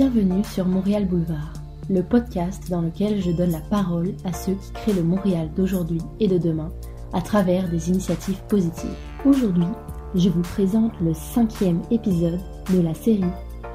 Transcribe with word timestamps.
Bienvenue 0.00 0.42
sur 0.44 0.66
Montréal 0.66 1.04
Boulevard, 1.04 1.52
le 1.90 2.02
podcast 2.02 2.70
dans 2.70 2.80
lequel 2.80 3.20
je 3.20 3.32
donne 3.32 3.50
la 3.50 3.60
parole 3.60 4.14
à 4.24 4.32
ceux 4.32 4.54
qui 4.54 4.72
créent 4.72 4.94
le 4.94 5.02
Montréal 5.02 5.50
d'aujourd'hui 5.54 6.00
et 6.20 6.26
de 6.26 6.38
demain 6.38 6.70
à 7.12 7.20
travers 7.20 7.68
des 7.68 7.90
initiatives 7.90 8.40
positives. 8.48 8.96
Aujourd'hui, 9.26 9.66
je 10.14 10.30
vous 10.30 10.40
présente 10.40 10.98
le 11.02 11.12
cinquième 11.12 11.82
épisode 11.90 12.40
de 12.72 12.80
la 12.80 12.94
série 12.94 13.20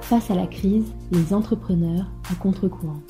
Face 0.01 0.31
à 0.31 0.33
la 0.33 0.47
crise, 0.47 0.91
les 1.11 1.31
entrepreneurs 1.31 2.07
à 2.31 2.35
contre-courant. 2.41 3.01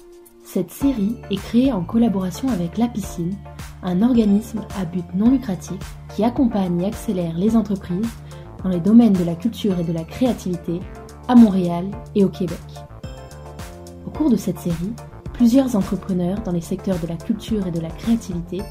Cette 0.43 0.71
série 0.71 1.15
est 1.31 1.41
créée 1.41 1.71
en 1.71 1.85
collaboration 1.85 2.49
avec 2.49 2.77
La 2.77 2.89
Piscine, 2.89 3.37
un 3.81 4.01
organisme 4.01 4.59
à 4.77 4.83
but 4.83 5.05
non 5.15 5.31
lucratif 5.31 5.79
qui 6.13 6.25
accompagne 6.25 6.81
et 6.81 6.87
accélère 6.87 7.37
les 7.37 7.55
entreprises 7.55 8.11
dans 8.61 8.69
les 8.69 8.81
domaines 8.81 9.13
de 9.13 9.23
la 9.23 9.35
culture 9.35 9.79
et 9.79 9.85
de 9.85 9.93
la 9.93 10.03
créativité 10.03 10.81
à 11.29 11.35
Montréal 11.35 11.89
et 12.13 12.25
au 12.25 12.29
Québec. 12.29 12.59
Au 14.15 14.17
cours 14.17 14.29
de 14.29 14.37
cette 14.37 14.59
série, 14.59 14.93
plusieurs 15.33 15.75
entrepreneurs 15.75 16.41
dans 16.43 16.53
les 16.53 16.61
secteurs 16.61 16.97
de 16.99 17.07
la 17.07 17.17
culture 17.17 17.67
et 17.67 17.71
de 17.71 17.81
la 17.81 17.89
créativité 17.89 18.61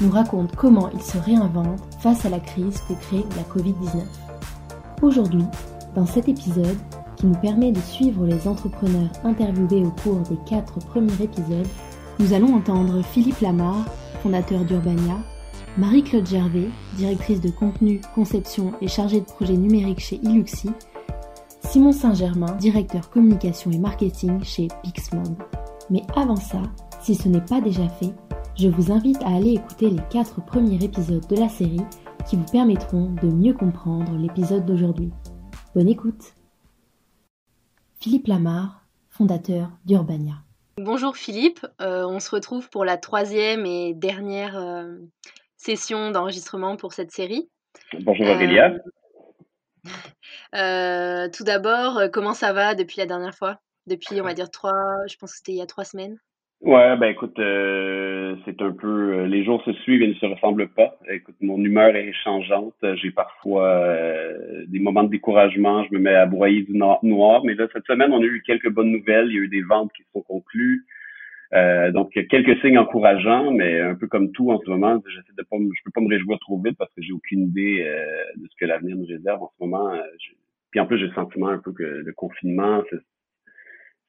nous 0.00 0.10
racontent 0.10 0.52
comment 0.56 0.90
ils 0.90 1.02
se 1.02 1.18
réinventent 1.18 1.78
face 2.00 2.24
à 2.24 2.30
la 2.30 2.40
crise 2.40 2.80
que 2.88 2.94
crée 2.94 3.24
la 3.36 3.44
Covid-19. 3.44 4.02
Aujourd'hui, 5.02 5.44
dans 5.94 6.04
cet 6.04 6.28
épisode, 6.28 6.76
qui 7.14 7.26
nous 7.26 7.36
permet 7.36 7.70
de 7.70 7.78
suivre 7.78 8.26
les 8.26 8.48
entrepreneurs 8.48 9.12
interviewés 9.22 9.86
au 9.86 9.92
cours 10.02 10.18
des 10.28 10.38
quatre 10.50 10.80
premiers 10.80 11.22
épisodes, 11.22 11.68
nous 12.18 12.32
allons 12.32 12.56
entendre 12.56 13.00
Philippe 13.02 13.40
Lamar, 13.40 13.84
fondateur 14.24 14.64
d'Urbania, 14.64 15.18
Marie-Claude 15.76 16.26
Gervais, 16.26 16.70
directrice 16.96 17.40
de 17.40 17.50
contenu, 17.50 18.00
conception 18.16 18.72
et 18.80 18.88
chargée 18.88 19.20
de 19.20 19.26
projet 19.26 19.56
numérique 19.56 20.00
chez 20.00 20.16
Iluxi, 20.24 20.70
Simon 21.68 21.92
Saint-Germain, 21.92 22.56
directeur 22.56 23.10
communication 23.10 23.70
et 23.70 23.76
marketing 23.76 24.42
chez 24.42 24.68
Pixmob. 24.82 25.36
Mais 25.90 26.00
avant 26.16 26.36
ça, 26.36 26.62
si 27.02 27.14
ce 27.14 27.28
n'est 27.28 27.44
pas 27.44 27.60
déjà 27.60 27.86
fait, 27.90 28.14
je 28.58 28.68
vous 28.68 28.90
invite 28.90 29.22
à 29.22 29.36
aller 29.36 29.52
écouter 29.52 29.90
les 29.90 30.00
quatre 30.10 30.42
premiers 30.42 30.82
épisodes 30.82 31.26
de 31.28 31.36
la 31.36 31.50
série 31.50 31.82
qui 32.26 32.36
vous 32.36 32.46
permettront 32.50 33.14
de 33.22 33.28
mieux 33.28 33.52
comprendre 33.52 34.16
l'épisode 34.16 34.64
d'aujourd'hui. 34.64 35.10
Bonne 35.74 35.90
écoute 35.90 36.32
Philippe 38.00 38.28
Lamar, 38.28 38.86
fondateur 39.10 39.68
d'Urbania. 39.84 40.36
Bonjour 40.78 41.18
Philippe, 41.18 41.66
euh, 41.82 42.06
on 42.06 42.18
se 42.18 42.30
retrouve 42.30 42.70
pour 42.70 42.86
la 42.86 42.96
troisième 42.96 43.66
et 43.66 43.92
dernière 43.92 44.56
euh, 44.56 44.96
session 45.58 46.12
d'enregistrement 46.12 46.76
pour 46.76 46.94
cette 46.94 47.10
série. 47.10 47.50
Bonjour 48.00 48.26
Aurélia. 48.26 48.70
Euh, 48.70 48.78
tout 51.32 51.44
d'abord, 51.44 52.02
comment 52.12 52.34
ça 52.34 52.52
va 52.52 52.74
depuis 52.74 52.98
la 52.98 53.06
dernière 53.06 53.34
fois? 53.34 53.58
Depuis, 53.86 54.20
on 54.20 54.24
va 54.24 54.34
dire, 54.34 54.50
trois, 54.50 55.06
je 55.08 55.16
pense 55.16 55.32
que 55.32 55.36
c'était 55.38 55.52
il 55.52 55.58
y 55.58 55.62
a 55.62 55.66
trois 55.66 55.84
semaines. 55.84 56.18
Ouais, 56.60 56.96
ben 56.96 57.06
écoute, 57.06 57.38
euh, 57.38 58.34
c'est 58.44 58.60
un 58.60 58.72
peu 58.72 58.88
euh, 58.88 59.26
les 59.26 59.44
jours 59.44 59.62
se 59.64 59.72
suivent 59.74 60.02
et 60.02 60.08
ne 60.08 60.14
se 60.14 60.26
ressemblent 60.26 60.68
pas. 60.68 60.98
Écoute, 61.08 61.36
mon 61.40 61.56
humeur 61.58 61.94
est 61.94 62.12
changeante. 62.24 62.74
J'ai 62.96 63.12
parfois 63.12 63.68
euh, 63.68 64.64
des 64.66 64.80
moments 64.80 65.04
de 65.04 65.08
découragement. 65.08 65.84
Je 65.84 65.94
me 65.94 66.00
mets 66.00 66.16
à 66.16 66.26
broyer 66.26 66.62
du 66.62 66.76
noir. 66.76 67.44
Mais 67.44 67.54
là, 67.54 67.68
cette 67.72 67.86
semaine, 67.86 68.12
on 68.12 68.20
a 68.20 68.24
eu 68.24 68.42
quelques 68.44 68.70
bonnes 68.70 68.90
nouvelles. 68.90 69.28
Il 69.28 69.34
y 69.34 69.38
a 69.38 69.42
eu 69.42 69.48
des 69.48 69.62
ventes 69.62 69.92
qui 69.92 70.02
sont 70.12 70.22
conclues. 70.22 70.84
Donc 71.52 72.10
quelques 72.12 72.60
signes 72.60 72.78
encourageants, 72.78 73.52
mais 73.52 73.80
un 73.80 73.94
peu 73.94 74.06
comme 74.06 74.32
tout 74.32 74.50
en 74.50 74.60
ce 74.60 74.68
moment, 74.70 75.02
j'essaie 75.06 75.32
de 75.36 75.42
pas, 75.42 75.56
je 75.56 75.82
peux 75.84 75.90
pas 75.92 76.00
me 76.00 76.08
réjouir 76.08 76.38
trop 76.40 76.60
vite 76.60 76.76
parce 76.78 76.92
que 76.94 77.02
j'ai 77.02 77.12
aucune 77.12 77.44
idée 77.44 77.84
de 78.36 78.46
ce 78.46 78.56
que 78.58 78.66
l'avenir 78.66 78.96
nous 78.96 79.06
réserve 79.06 79.42
en 79.42 79.50
ce 79.56 79.64
moment. 79.64 79.90
puis 80.70 80.80
en 80.80 80.86
plus, 80.86 80.98
j'ai 80.98 81.06
le 81.06 81.14
sentiment 81.14 81.48
un 81.48 81.58
peu 81.58 81.72
que 81.72 81.82
le 81.82 82.12
confinement, 82.12 82.82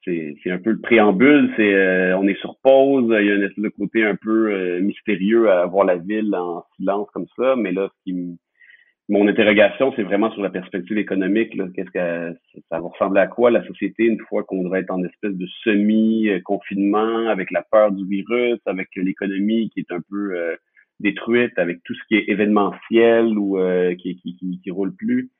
c'est 0.04 0.50
un 0.50 0.58
peu 0.58 0.70
le 0.70 0.80
préambule, 0.80 1.52
c'est 1.56 1.74
euh, 1.74 2.16
on 2.18 2.26
est 2.26 2.38
sur 2.40 2.56
pause, 2.62 3.14
il 3.20 3.26
y 3.26 3.30
a 3.30 3.34
un 3.34 3.42
espèce 3.42 3.64
de 3.64 3.68
côté 3.68 4.04
un 4.04 4.16
peu 4.16 4.52
euh, 4.52 4.80
mystérieux 4.80 5.50
à 5.50 5.66
voir 5.66 5.84
la 5.84 5.96
ville 5.96 6.34
en 6.34 6.64
silence 6.76 7.08
comme 7.12 7.26
ça, 7.36 7.54
mais 7.56 7.72
là, 7.72 7.88
ce 7.88 8.04
qui 8.04 8.38
mon 9.10 9.28
interrogation, 9.28 9.92
c'est 9.94 10.02
vraiment 10.02 10.30
sur 10.32 10.42
la 10.42 10.50
perspective 10.50 10.96
économique. 10.96 11.50
Qu'est-ce 11.74 11.90
que 11.90 12.38
ça 12.70 12.80
va 12.80 12.88
ressembler 12.88 13.20
à 13.20 13.26
quoi 13.26 13.50
la 13.50 13.66
société 13.66 14.04
une 14.04 14.20
fois 14.20 14.44
qu'on 14.44 14.62
devrait 14.62 14.80
être 14.80 14.92
en 14.92 15.04
espèce 15.04 15.34
de 15.34 15.46
semi-confinement 15.64 17.28
avec 17.28 17.50
la 17.50 17.62
peur 17.70 17.92
du 17.92 18.06
virus, 18.06 18.58
avec 18.66 18.88
l'économie 18.96 19.68
qui 19.70 19.80
est 19.80 19.92
un 19.92 20.00
peu 20.08 20.36
euh, 20.36 20.56
détruite, 21.00 21.58
avec 21.58 21.82
tout 21.84 21.94
ce 21.94 22.00
qui 22.08 22.14
est 22.16 22.28
événementiel 22.28 23.36
ou 23.36 23.58
qui, 23.98 24.16
qui, 24.16 24.36
qui, 24.36 24.60
qui 24.62 24.70
roule 24.70 24.94
plus? 24.94 25.30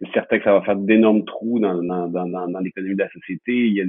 C'est 0.00 0.12
certain 0.12 0.38
que 0.38 0.44
ça 0.44 0.52
va 0.52 0.62
faire 0.62 0.76
d'énormes 0.76 1.24
trous 1.24 1.60
dans, 1.60 1.82
dans, 1.82 2.08
dans, 2.08 2.28
dans 2.28 2.60
l'économie 2.60 2.94
de 2.94 3.02
la 3.02 3.10
société. 3.10 3.52
Il 3.52 3.74
y 3.74 3.80
a 3.80 3.84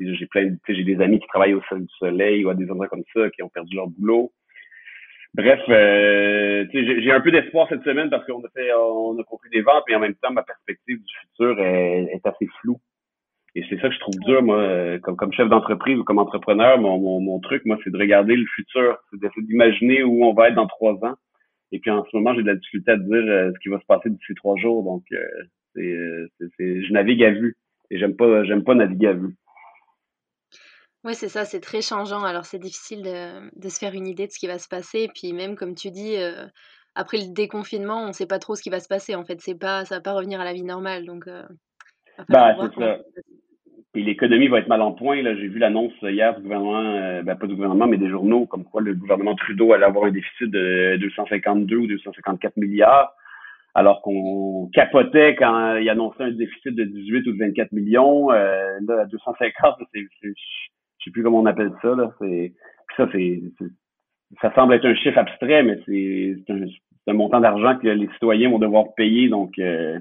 j'ai 0.00 0.26
plein 0.26 0.56
j'ai 0.68 0.84
des 0.84 1.00
amis 1.00 1.20
qui 1.20 1.26
travaillent 1.26 1.54
au 1.54 1.62
sol 1.68 1.82
du 1.82 1.94
soleil 1.98 2.44
ou 2.44 2.48
à 2.48 2.54
des 2.54 2.70
endroits 2.70 2.88
comme 2.88 3.04
ça 3.14 3.28
qui 3.30 3.42
ont 3.42 3.48
perdu 3.48 3.76
leur 3.76 3.88
boulot. 3.88 4.32
Bref, 5.34 5.60
euh, 5.68 6.66
j'ai 6.72 7.12
un 7.12 7.20
peu 7.20 7.30
d'espoir 7.30 7.68
cette 7.68 7.84
semaine 7.84 8.10
parce 8.10 8.26
qu'on 8.26 8.44
a 8.44 8.48
fait 8.48 8.72
on 8.74 9.18
a 9.18 9.24
compris 9.24 9.48
des 9.50 9.62
ventes, 9.62 9.84
mais 9.88 9.94
en 9.94 10.00
même 10.00 10.16
temps, 10.16 10.32
ma 10.32 10.42
perspective 10.42 10.98
du 10.98 11.14
futur 11.20 11.60
est, 11.60 12.20
assez 12.24 12.48
floue. 12.60 12.78
Et 13.54 13.64
c'est 13.68 13.80
ça 13.80 13.88
que 13.88 13.94
je 13.94 14.00
trouve 14.00 14.18
dur, 14.26 14.42
moi, 14.42 14.98
comme, 15.00 15.32
chef 15.32 15.48
d'entreprise 15.48 15.98
ou 15.98 16.04
comme 16.04 16.18
entrepreneur, 16.18 16.78
mon, 16.78 17.40
truc, 17.40 17.64
moi, 17.64 17.78
c'est 17.82 17.90
de 17.90 17.98
regarder 17.98 18.36
le 18.36 18.46
futur, 18.54 18.98
c'est 19.10 19.20
d'essayer 19.20 19.46
d'imaginer 19.46 20.02
où 20.02 20.24
on 20.24 20.34
va 20.34 20.48
être 20.48 20.54
dans 20.54 20.66
trois 20.66 20.94
ans. 21.04 21.14
Et 21.72 21.78
puis 21.78 21.90
en 21.90 22.04
ce 22.04 22.16
moment, 22.16 22.34
j'ai 22.34 22.42
de 22.42 22.48
la 22.48 22.56
difficulté 22.56 22.90
à 22.90 22.96
dire 22.96 23.14
euh, 23.14 23.52
ce 23.52 23.58
qui 23.60 23.68
va 23.68 23.78
se 23.78 23.86
passer 23.86 24.10
d'ici 24.10 24.34
trois 24.34 24.56
jours. 24.56 24.82
Donc, 24.82 25.04
euh, 25.12 26.26
c'est, 26.38 26.82
je 26.82 26.92
navigue 26.92 27.22
à 27.22 27.30
vue. 27.30 27.56
Et 27.90 27.98
j'aime 27.98 28.16
pas, 28.16 28.44
j'aime 28.44 28.64
pas 28.64 28.74
naviguer 28.74 29.08
à 29.08 29.12
vue. 29.12 29.36
Oui, 31.04 31.14
c'est 31.14 31.28
ça, 31.28 31.44
c'est 31.44 31.60
très 31.60 31.80
changeant. 31.80 32.24
Alors, 32.24 32.44
c'est 32.44 32.58
difficile 32.58 33.02
de, 33.02 33.58
de, 33.58 33.68
se 33.68 33.78
faire 33.78 33.94
une 33.94 34.06
idée 34.06 34.26
de 34.26 34.32
ce 34.32 34.38
qui 34.38 34.46
va 34.46 34.58
se 34.58 34.68
passer. 34.68 35.00
Et 35.04 35.08
puis, 35.08 35.32
même 35.32 35.56
comme 35.56 35.74
tu 35.74 35.90
dis, 35.90 36.16
euh, 36.16 36.44
après 36.94 37.18
le 37.18 37.32
déconfinement, 37.32 38.02
on 38.02 38.08
ne 38.08 38.12
sait 38.12 38.26
pas 38.26 38.38
trop 38.38 38.54
ce 38.54 38.62
qui 38.62 38.70
va 38.70 38.80
se 38.80 38.88
passer. 38.88 39.14
En 39.14 39.24
fait, 39.24 39.40
c'est 39.40 39.58
pas, 39.58 39.84
ça 39.86 39.96
va 39.96 40.00
pas 40.02 40.12
revenir 40.12 40.40
à 40.40 40.44
la 40.44 40.52
vie 40.52 40.62
normale. 40.62 41.06
Donc, 41.06 41.26
euh, 41.26 41.42
bah, 42.28 42.54
c'est 42.60 42.80
ça. 42.80 42.98
Et 43.94 44.02
l'économie 44.02 44.46
va 44.46 44.58
être 44.60 44.68
mal 44.68 44.82
en 44.82 44.92
point. 44.92 45.20
Là, 45.20 45.34
j'ai 45.34 45.48
vu 45.48 45.58
l'annonce 45.58 45.92
hier 46.02 46.36
du 46.36 46.42
gouvernement, 46.42 46.78
euh, 46.78 47.22
ben, 47.22 47.34
pas 47.34 47.48
du 47.48 47.54
gouvernement, 47.54 47.88
mais 47.88 47.96
des 47.96 48.08
journaux, 48.08 48.46
comme 48.46 48.64
quoi 48.64 48.80
le 48.82 48.94
gouvernement 48.94 49.34
Trudeau 49.34 49.72
allait 49.72 49.86
avoir 49.86 50.04
un 50.04 50.12
déficit 50.12 50.48
de 50.48 50.96
252 51.00 51.76
ou 51.76 51.86
254 51.88 52.56
milliards, 52.56 53.12
alors 53.74 54.00
qu'on 54.02 54.70
capotait 54.72 55.34
quand 55.34 55.76
il 55.76 55.88
annonçait 55.88 56.22
un 56.22 56.30
déficit 56.30 56.72
de 56.76 56.84
18 56.84 57.26
ou 57.26 57.32
de 57.32 57.38
24 57.38 57.72
millions. 57.72 58.30
Euh, 58.30 58.78
là, 58.86 59.06
250, 59.06 59.78
c'est 59.92 60.06
je 61.00 61.06
sais 61.06 61.10
plus 61.10 61.22
comment 61.22 61.40
on 61.40 61.46
appelle 61.46 61.72
ça 61.82 61.94
là. 61.94 62.14
C'est 62.20 62.54
ça, 62.96 63.08
c'est 63.12 63.42
ça 64.40 64.54
semble 64.54 64.74
être 64.74 64.86
un 64.86 64.94
chiffre 64.94 65.18
abstrait, 65.18 65.62
mais 65.62 65.80
c'est 65.86 66.52
un, 66.52 66.66
un, 67.08 67.12
montant 67.12 67.40
d'argent 67.40 67.78
que 67.78 67.88
les 67.88 68.08
citoyens 68.12 68.50
vont 68.50 68.58
devoir 68.58 68.94
payer. 68.94 69.28
Donc 69.28 69.58
euh, 69.58 69.98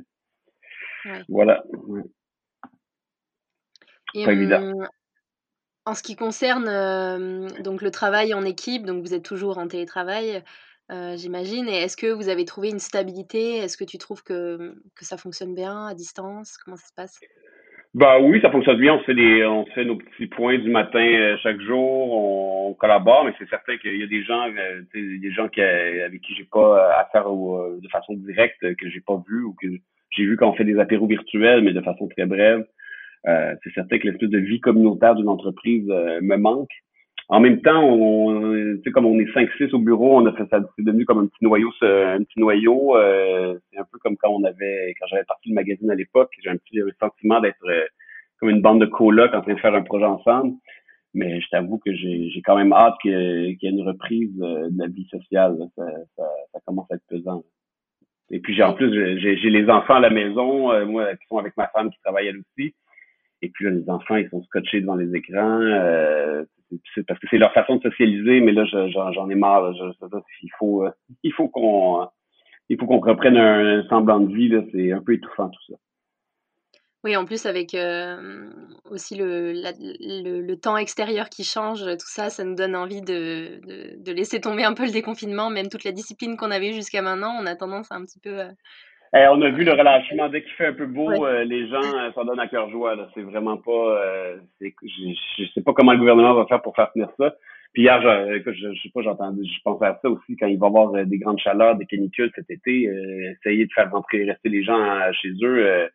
voilà. 1.27 1.63
pas 4.13 4.33
évident. 4.33 4.73
En 5.85 5.95
ce 5.95 6.03
qui 6.03 6.15
concerne 6.15 6.67
euh, 6.67 7.47
donc 7.61 7.81
le 7.81 7.89
travail 7.89 8.33
en 8.33 8.43
équipe, 8.43 8.85
donc 8.85 9.01
vous 9.01 9.15
êtes 9.15 9.23
toujours 9.23 9.57
en 9.57 9.67
télétravail, 9.67 10.43
euh, 10.91 11.15
j'imagine. 11.17 11.67
Et 11.67 11.77
est-ce 11.77 11.97
que 11.97 12.11
vous 12.11 12.29
avez 12.29 12.45
trouvé 12.45 12.69
une 12.69 12.79
stabilité? 12.79 13.57
Est-ce 13.57 13.77
que 13.77 13.85
tu 13.85 13.97
trouves 13.97 14.21
que, 14.21 14.75
que 14.95 15.05
ça 15.05 15.17
fonctionne 15.17 15.55
bien 15.55 15.87
à 15.87 15.95
distance? 15.95 16.57
Comment 16.57 16.77
ça 16.77 16.87
se 16.87 16.93
passe? 16.93 17.19
Bah 17.95 18.19
oui, 18.21 18.39
ça 18.41 18.51
fonctionne 18.51 18.77
bien. 18.77 18.93
On 18.93 18.99
fait 18.99 19.15
des, 19.15 19.43
on 19.45 19.65
fait 19.67 19.83
nos 19.83 19.95
petits 19.95 20.27
points 20.27 20.59
du 20.59 20.69
matin 20.69 20.99
euh, 20.99 21.37
chaque 21.41 21.59
jour. 21.61 22.13
On, 22.13 22.73
collabore, 22.75 23.25
mais 23.25 23.33
c'est 23.39 23.49
certain 23.49 23.77
qu'il 23.77 23.97
y 23.97 24.03
a 24.03 24.07
des 24.07 24.23
gens, 24.23 24.47
euh, 24.47 24.81
des 24.93 25.31
gens 25.31 25.49
qui, 25.49 25.59
avec 25.59 26.21
qui 26.21 26.35
j'ai 26.35 26.45
pas 26.45 26.93
affaire 26.99 27.25
de 27.25 27.87
façon 27.91 28.13
directe, 28.13 28.61
que 28.75 28.89
j'ai 28.89 29.01
pas 29.01 29.21
vu 29.27 29.43
ou 29.43 29.55
que 29.59 29.67
j'ai 30.11 30.23
vu 30.23 30.37
quand 30.37 30.49
on 30.49 30.53
fait 30.53 30.63
des 30.63 30.79
apéros 30.79 31.07
virtuels, 31.07 31.61
mais 31.61 31.73
de 31.73 31.81
façon 31.81 32.07
très 32.07 32.25
brève. 32.25 32.63
Euh, 33.27 33.55
c'est 33.63 33.73
certain 33.73 33.97
que 33.97 34.07
l'espèce 34.07 34.29
de 34.29 34.37
vie 34.37 34.61
communautaire 34.61 35.15
d'une 35.15 35.27
entreprise 35.27 35.87
me 35.87 36.37
manque. 36.37 36.69
En 37.31 37.39
même 37.39 37.61
temps, 37.61 37.83
on, 37.83 38.41
tu 38.77 38.81
sais, 38.83 38.91
comme 38.91 39.05
on 39.05 39.19
est 39.19 39.31
5-6 39.31 39.71
au 39.75 39.79
bureau, 39.79 40.19
on 40.19 40.25
a 40.25 40.33
fait 40.33 40.47
ça, 40.49 40.59
c'est 40.75 40.83
devenu 40.83 41.05
comme 41.05 41.19
un 41.19 41.27
petit 41.27 41.43
noyau, 41.43 41.69
un 41.81 42.23
petit 42.23 42.39
noyau. 42.39 42.97
Euh, 42.97 43.55
c'est 43.71 43.79
un 43.79 43.85
peu 43.91 43.99
comme 43.99 44.17
quand 44.17 44.31
on 44.31 44.43
avait, 44.43 44.95
quand 44.99 45.05
j'avais 45.07 45.25
parti 45.25 45.49
le 45.49 45.55
magazine 45.55 45.91
à 45.91 45.95
l'époque, 45.95 46.31
j'ai 46.43 46.49
un 46.49 46.57
petit 46.57 46.81
sentiment 46.99 47.39
d'être 47.39 47.63
euh, 47.65 47.85
comme 48.39 48.49
une 48.49 48.61
bande 48.61 48.81
de 48.81 48.87
colocs 48.87 49.33
en 49.35 49.41
train 49.41 49.53
de 49.53 49.59
faire 49.59 49.75
un 49.75 49.83
projet 49.83 50.05
ensemble. 50.05 50.55
Mais 51.13 51.39
je 51.39 51.47
t'avoue 51.49 51.77
que 51.77 51.93
j'ai, 51.93 52.29
j'ai 52.31 52.41
quand 52.41 52.55
même 52.55 52.73
hâte 52.73 52.95
qu'il 53.01 53.11
y 53.11 53.65
ait 53.67 53.69
une 53.69 53.87
reprise 53.87 54.33
euh, 54.41 54.69
de 54.71 54.79
la 54.79 54.87
vie 54.87 55.07
sociale. 55.11 55.55
Ça, 55.75 55.85
ça, 56.17 56.23
ça, 56.51 56.59
commence 56.65 56.91
à 56.91 56.95
être 56.95 57.05
pesant. 57.07 57.43
Et 58.31 58.39
puis 58.39 58.55
j'ai 58.55 58.63
en 58.63 58.73
plus 58.73 58.91
j'ai, 59.19 59.35
les 59.35 59.69
enfants 59.69 59.95
à 59.95 59.99
la 59.99 60.11
maison, 60.11 60.85
moi 60.85 61.15
qui 61.15 61.27
sont 61.27 61.37
avec 61.37 61.55
ma 61.57 61.67
femme 61.67 61.89
qui 61.91 61.99
travaille 62.01 62.27
elle 62.27 62.37
aussi. 62.37 62.73
Et 63.41 63.49
puis 63.49 63.65
là, 63.65 63.71
les 63.71 63.89
enfants, 63.89 64.15
ils 64.17 64.29
sont 64.29 64.43
scotchés 64.43 64.81
devant 64.81 64.95
les 64.95 65.15
écrans. 65.15 65.61
Euh, 65.61 66.43
parce 67.07 67.19
que 67.19 67.27
c'est 67.29 67.37
leur 67.37 67.53
façon 67.53 67.77
de 67.77 67.81
socialiser, 67.81 68.41
mais 68.41 68.51
là, 68.51 68.65
j'en 68.65 69.29
ai 69.29 69.35
marre. 69.35 69.71
il 69.73 70.51
faut, 70.57 70.85
euh, 70.85 70.91
il 71.23 71.33
faut 71.33 71.47
qu'on, 71.47 72.07
il 72.69 72.77
faut 72.77 72.85
qu'on 72.85 72.99
reprenne 72.99 73.37
un, 73.37 73.87
semblant 73.89 74.19
de 74.19 74.33
vie. 74.33 74.51
C'est 74.71 74.91
un 74.91 75.01
peu 75.01 75.13
étouffant 75.13 75.49
tout 75.49 75.61
ça. 75.69 75.77
Oui, 77.05 77.15
en 77.15 77.23
plus 77.23 77.45
avec, 77.45 77.77
aussi 78.91 79.15
le 79.15 79.53
le 79.53 80.55
temps 80.55 80.75
extérieur 80.75 81.29
qui 81.29 81.45
change, 81.45 81.85
tout 81.85 82.09
ça, 82.09 82.29
ça 82.29 82.43
nous 82.43 82.55
donne 82.55 82.75
envie 82.75 83.01
de 83.01 83.61
de 83.97 84.11
laisser 84.11 84.41
tomber 84.41 84.65
un 84.65 84.73
peu 84.73 84.85
le 84.85 84.91
déconfinement, 84.91 85.49
même 85.49 85.69
toute 85.69 85.85
la 85.85 85.93
discipline 85.93 86.35
qu'on 86.35 86.51
avait 86.51 86.73
jusqu'à 86.73 87.01
maintenant, 87.01 87.33
on 87.41 87.45
a 87.45 87.55
tendance 87.55 87.89
à 87.89 87.95
un 87.95 88.03
petit 88.03 88.19
peu, 88.19 88.41
eh, 89.13 89.27
on 89.31 89.41
a 89.41 89.49
vu 89.49 89.63
le 89.63 89.71
relâchement. 89.71 90.29
Dès 90.29 90.43
qu'il 90.43 90.53
fait 90.53 90.67
un 90.67 90.73
peu 90.73 90.85
beau, 90.85 91.11
les 91.43 91.67
gens 91.67 91.81
s'en 92.13 92.25
donnent 92.25 92.39
à 92.39 92.47
cœur 92.47 92.69
joie. 92.69 92.95
C'est 93.13 93.21
vraiment 93.21 93.57
pas. 93.57 93.97
je, 94.61 95.45
sais 95.53 95.61
pas 95.61 95.73
comment 95.73 95.93
le 95.93 95.99
gouvernement 95.99 96.33
va 96.33 96.45
faire 96.45 96.61
pour 96.61 96.75
faire 96.75 96.91
tenir 96.91 97.09
ça. 97.17 97.35
Puis 97.73 97.83
hier, 97.83 98.01
je, 98.01 98.51
je, 98.51 98.81
sais 98.81 98.89
pas, 98.93 99.01
j'entendais, 99.01 99.43
je 99.45 99.61
pensais 99.63 99.85
à 99.85 99.99
ça 100.01 100.09
aussi 100.09 100.35
quand 100.37 100.47
il 100.47 100.57
va 100.57 100.67
y 100.67 100.69
avoir 100.69 101.05
des 101.05 101.17
grandes 101.19 101.39
chaleurs, 101.39 101.75
des 101.75 101.85
canicules 101.85 102.31
cet 102.33 102.49
été, 102.49 102.89
essayer 103.31 103.65
de 103.65 103.71
faire 103.73 103.91
rentrer, 103.91 104.23
rester 104.23 104.49
les 104.49 104.63
gens 104.63 105.11
chez 105.13 105.31
eux 105.43 105.89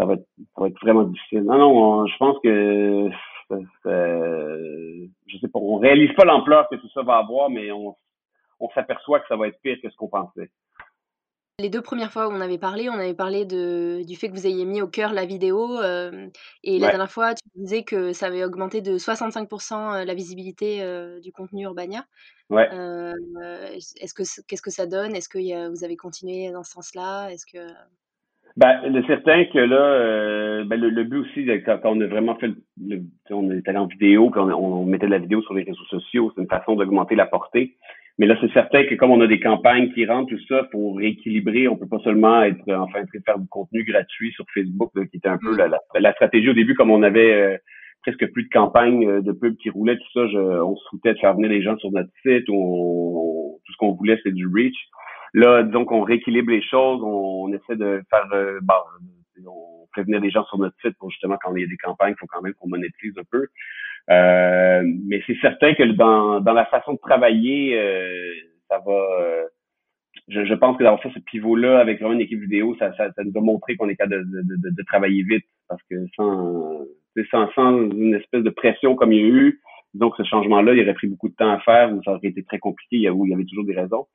ça 0.00 0.06
va 0.06 0.14
être, 0.14 0.26
ça 0.54 0.62
va 0.62 0.68
être 0.68 0.80
vraiment 0.80 1.04
difficile. 1.04 1.42
Non, 1.42 1.58
non, 1.58 2.06
je 2.06 2.16
pense 2.16 2.38
que 2.42 3.10
je 3.50 5.38
sais 5.38 5.48
pas, 5.48 5.58
on 5.58 5.78
réalise 5.78 6.12
pas 6.14 6.24
l'ampleur 6.24 6.68
que 6.68 6.76
tout 6.76 6.88
ça 6.94 7.02
va 7.02 7.16
avoir, 7.16 7.50
mais 7.50 7.70
on, 7.70 7.94
on 8.60 8.70
s'aperçoit 8.70 9.20
que 9.20 9.28
ça 9.28 9.36
va 9.36 9.48
être 9.48 9.60
pire 9.60 9.76
que 9.82 9.90
ce 9.90 9.96
qu'on 9.96 10.08
pensait. 10.08 10.50
Les 11.60 11.68
deux 11.68 11.82
premières 11.82 12.10
fois 12.10 12.28
où 12.28 12.32
on 12.32 12.40
avait 12.40 12.58
parlé, 12.58 12.88
on 12.88 12.94
avait 12.94 13.14
parlé 13.14 13.44
de, 13.44 14.02
du 14.06 14.16
fait 14.16 14.28
que 14.28 14.32
vous 14.32 14.46
ayez 14.46 14.64
mis 14.64 14.80
au 14.82 14.88
cœur 14.88 15.12
la 15.12 15.26
vidéo. 15.26 15.78
Euh, 15.80 16.28
et 16.64 16.78
la 16.78 16.88
dernière 16.88 17.10
fois, 17.10 17.34
tu 17.34 17.42
disais 17.54 17.82
que 17.82 18.12
ça 18.12 18.26
avait 18.26 18.44
augmenté 18.44 18.80
de 18.80 18.96
65% 18.96 19.74
euh, 19.74 20.04
la 20.04 20.14
visibilité 20.14 20.82
euh, 20.82 21.20
du 21.20 21.32
contenu 21.32 21.64
Urbania. 21.64 22.04
Ouais. 22.48 22.68
est-ce 24.00 24.14
que 24.14 24.22
qu'est-ce 24.48 24.62
que 24.62 24.70
ça 24.70 24.86
donne? 24.86 25.14
Est-ce 25.14 25.28
que 25.28 25.68
vous 25.68 25.84
avez 25.84 25.96
continué 25.96 26.50
dans 26.50 26.64
ce 26.64 26.72
sens-là? 26.72 27.28
Est-ce 27.28 27.46
que 27.46 27.60
ben, 28.56 28.80
c'est 28.92 29.06
certain 29.06 29.44
que 29.44 29.58
là, 29.58 29.76
euh, 29.76 30.64
ben, 30.64 30.80
le, 30.80 31.04
but 31.04 31.18
aussi, 31.18 31.46
quand, 31.64 31.78
on 31.84 32.00
a 32.00 32.06
vraiment 32.06 32.34
fait, 32.36 32.50
le, 32.82 33.02
on 33.30 33.50
est 33.50 33.66
allé 33.68 33.78
en 33.78 33.86
vidéo, 33.86 34.30
quand 34.30 34.50
on, 34.50 34.84
mettait 34.84 35.06
de 35.06 35.12
la 35.12 35.18
vidéo 35.18 35.40
sur 35.42 35.54
les 35.54 35.62
réseaux 35.62 35.84
sociaux, 35.84 36.32
c'est 36.34 36.42
une 36.42 36.48
façon 36.48 36.74
d'augmenter 36.74 37.14
la 37.14 37.26
portée. 37.26 37.76
Mais 38.20 38.26
là, 38.26 38.36
c'est 38.38 38.52
certain 38.52 38.84
que 38.84 38.94
comme 38.96 39.12
on 39.12 39.22
a 39.22 39.26
des 39.26 39.40
campagnes 39.40 39.90
qui 39.94 40.04
rentrent, 40.04 40.28
tout 40.28 40.46
ça, 40.46 40.64
pour 40.64 40.98
rééquilibrer, 40.98 41.68
on 41.68 41.78
peut 41.78 41.88
pas 41.88 42.00
seulement 42.04 42.42
être, 42.42 42.60
enfin, 42.70 43.00
faire 43.24 43.38
du 43.38 43.48
contenu 43.48 43.82
gratuit 43.82 44.30
sur 44.32 44.44
Facebook, 44.52 44.90
qui 45.10 45.16
était 45.16 45.28
un 45.28 45.38
peu 45.38 45.56
la, 45.56 45.68
la, 45.98 46.12
stratégie 46.12 46.50
au 46.50 46.52
début, 46.52 46.74
comme 46.74 46.90
on 46.90 47.02
avait 47.02 47.32
euh, 47.32 47.56
presque 48.02 48.30
plus 48.32 48.42
de 48.42 48.50
campagnes 48.50 49.08
euh, 49.08 49.22
de 49.22 49.32
pub 49.32 49.56
qui 49.56 49.70
roulaient, 49.70 49.96
tout 49.96 50.12
ça, 50.12 50.26
je, 50.28 50.36
on 50.38 50.76
se 50.76 50.86
foutait 50.90 51.14
de 51.14 51.18
faire 51.18 51.32
venir 51.32 51.48
les 51.48 51.62
gens 51.62 51.78
sur 51.78 51.90
notre 51.92 52.10
site, 52.20 52.44
ou 52.50 53.58
tout 53.64 53.72
ce 53.72 53.78
qu'on 53.78 53.92
voulait, 53.92 54.20
c'est 54.22 54.34
du 54.34 54.46
reach. 54.46 54.76
Là, 55.32 55.62
disons 55.62 55.86
qu'on 55.86 56.02
rééquilibre 56.02 56.50
les 56.50 56.60
choses, 56.60 57.00
on, 57.02 57.50
essaie 57.54 57.76
de 57.76 58.02
faire, 58.10 58.28
euh, 58.34 58.60
on 59.46 59.86
fait 59.94 60.02
venir 60.02 60.20
des 60.20 60.30
gens 60.30 60.44
sur 60.44 60.58
notre 60.58 60.76
site 60.82 60.94
pour 60.98 61.10
justement 61.10 61.38
quand 61.42 61.56
il 61.56 61.62
y 61.62 61.64
a 61.64 61.68
des 61.68 61.78
campagnes, 61.78 62.12
il 62.14 62.20
faut 62.20 62.26
quand 62.26 62.42
même 62.42 62.52
qu'on 62.52 62.68
monétise 62.68 63.16
un 63.16 63.24
peu. 63.30 63.46
Euh, 64.08 64.82
mais 65.06 65.22
c'est 65.26 65.36
certain 65.40 65.74
que 65.74 65.82
dans, 65.82 66.40
dans 66.40 66.52
la 66.52 66.66
façon 66.66 66.94
de 66.94 66.98
travailler, 66.98 67.78
euh, 67.78 68.32
ça 68.68 68.78
va. 68.84 68.92
Euh, 68.92 69.44
je, 70.28 70.44
je, 70.44 70.54
pense 70.54 70.76
que 70.76 70.84
d'avoir 70.84 71.02
fait 71.02 71.10
ce 71.14 71.18
pivot-là 71.18 71.78
avec 71.80 71.98
vraiment 72.00 72.14
une 72.14 72.20
équipe 72.20 72.40
vidéo, 72.40 72.76
ça, 72.78 72.92
ça, 72.96 73.12
ça 73.12 73.24
nous 73.24 73.36
a 73.36 73.40
montré 73.40 73.76
qu'on 73.76 73.88
est 73.88 73.96
capable 73.96 74.30
de, 74.30 74.42
de, 74.42 74.70
de, 74.70 74.82
travailler 74.84 75.22
vite 75.22 75.44
parce 75.68 75.82
que 75.90 75.96
sans, 76.16 76.84
sans, 77.30 77.50
sans 77.52 77.90
une 77.90 78.14
espèce 78.14 78.42
de 78.42 78.50
pression 78.50 78.94
comme 78.94 79.12
il 79.12 79.20
y 79.20 79.24
a 79.24 79.28
eu, 79.28 79.60
donc 79.94 80.14
ce 80.16 80.22
changement-là, 80.22 80.74
il 80.74 80.82
aurait 80.82 80.94
pris 80.94 81.08
beaucoup 81.08 81.28
de 81.28 81.34
temps 81.34 81.50
à 81.50 81.58
faire 81.60 81.92
ou 81.92 82.02
ça 82.04 82.12
aurait 82.12 82.28
été 82.28 82.44
très 82.44 82.58
compliqué, 82.58 82.96
il 82.96 83.02
y 83.02 83.08
avait 83.08 83.44
toujours 83.44 83.64
des 83.64 83.74
raisons. 83.74 84.06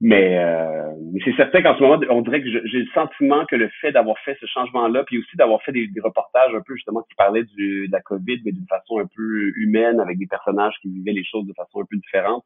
Mais, 0.00 0.38
euh, 0.38 0.92
c'est 1.24 1.36
certain 1.36 1.62
qu'en 1.62 1.76
ce 1.76 1.82
moment, 1.82 2.00
on 2.10 2.20
dirait 2.22 2.42
que 2.42 2.48
j'ai 2.48 2.78
le 2.78 2.86
sentiment 2.92 3.44
que 3.46 3.56
le 3.56 3.68
fait 3.80 3.92
d'avoir 3.92 4.18
fait 4.18 4.36
ce 4.40 4.46
changement-là, 4.46 5.04
puis 5.04 5.18
aussi 5.18 5.36
d'avoir 5.36 5.62
fait 5.62 5.72
des, 5.72 5.88
reportages 6.02 6.54
un 6.54 6.60
peu 6.60 6.74
justement 6.74 7.02
qui 7.02 7.14
parlaient 7.14 7.44
du, 7.44 7.86
de 7.86 7.92
la 7.92 8.00
COVID, 8.00 8.40
mais 8.44 8.52
d'une 8.52 8.66
façon 8.66 8.98
un 8.98 9.06
peu 9.06 9.52
humaine, 9.56 10.00
avec 10.00 10.18
des 10.18 10.26
personnages 10.26 10.74
qui 10.82 10.90
vivaient 10.90 11.12
les 11.12 11.24
choses 11.24 11.46
de 11.46 11.54
façon 11.54 11.80
un 11.80 11.86
peu 11.88 11.96
différente, 11.96 12.44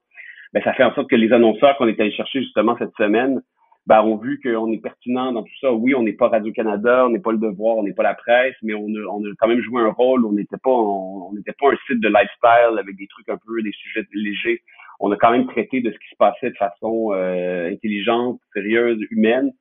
ben, 0.52 0.62
ça 0.62 0.72
fait 0.74 0.84
en 0.84 0.94
sorte 0.94 1.10
que 1.10 1.16
les 1.16 1.32
annonceurs 1.32 1.76
qu'on 1.78 1.88
est 1.88 1.98
allé 2.00 2.12
chercher 2.12 2.42
justement 2.42 2.76
cette 2.78 2.94
semaine, 2.96 3.40
ben, 3.88 4.02
ont 4.02 4.18
vu 4.18 4.38
qu'on 4.42 4.70
est 4.70 4.82
pertinent 4.82 5.32
dans 5.32 5.42
tout 5.42 5.58
ça. 5.62 5.72
Oui, 5.72 5.94
on 5.94 6.02
n'est 6.02 6.12
pas 6.12 6.28
Radio-Canada, 6.28 7.06
on 7.06 7.10
n'est 7.10 7.20
pas 7.20 7.32
le 7.32 7.38
devoir, 7.38 7.78
on 7.78 7.82
n'est 7.82 7.94
pas 7.94 8.02
la 8.02 8.12
presse, 8.12 8.54
mais 8.62 8.74
on 8.74 8.84
a, 8.84 9.06
on 9.10 9.24
a 9.24 9.34
quand 9.38 9.48
même 9.48 9.62
joué 9.62 9.80
un 9.80 9.88
rôle. 9.88 10.26
On 10.26 10.32
n'était 10.32 10.58
pas, 10.62 10.70
on 10.70 11.32
n'était 11.32 11.54
pas 11.58 11.72
un 11.72 11.76
site 11.86 12.00
de 12.00 12.08
lifestyle 12.08 12.78
avec 12.78 12.96
des 12.96 13.06
trucs 13.06 13.30
un 13.30 13.38
peu, 13.38 13.62
des 13.62 13.72
sujets 13.72 14.06
légers 14.12 14.62
on 15.00 15.12
a 15.12 15.16
quand 15.16 15.30
même 15.30 15.46
traité 15.46 15.80
de 15.80 15.90
ce 15.90 15.98
qui 15.98 16.08
se 16.10 16.16
passait 16.16 16.50
de 16.50 16.56
façon 16.56 17.12
euh, 17.12 17.70
intelligente, 17.70 18.40
sérieuse, 18.52 18.98
humaine. 19.10 19.52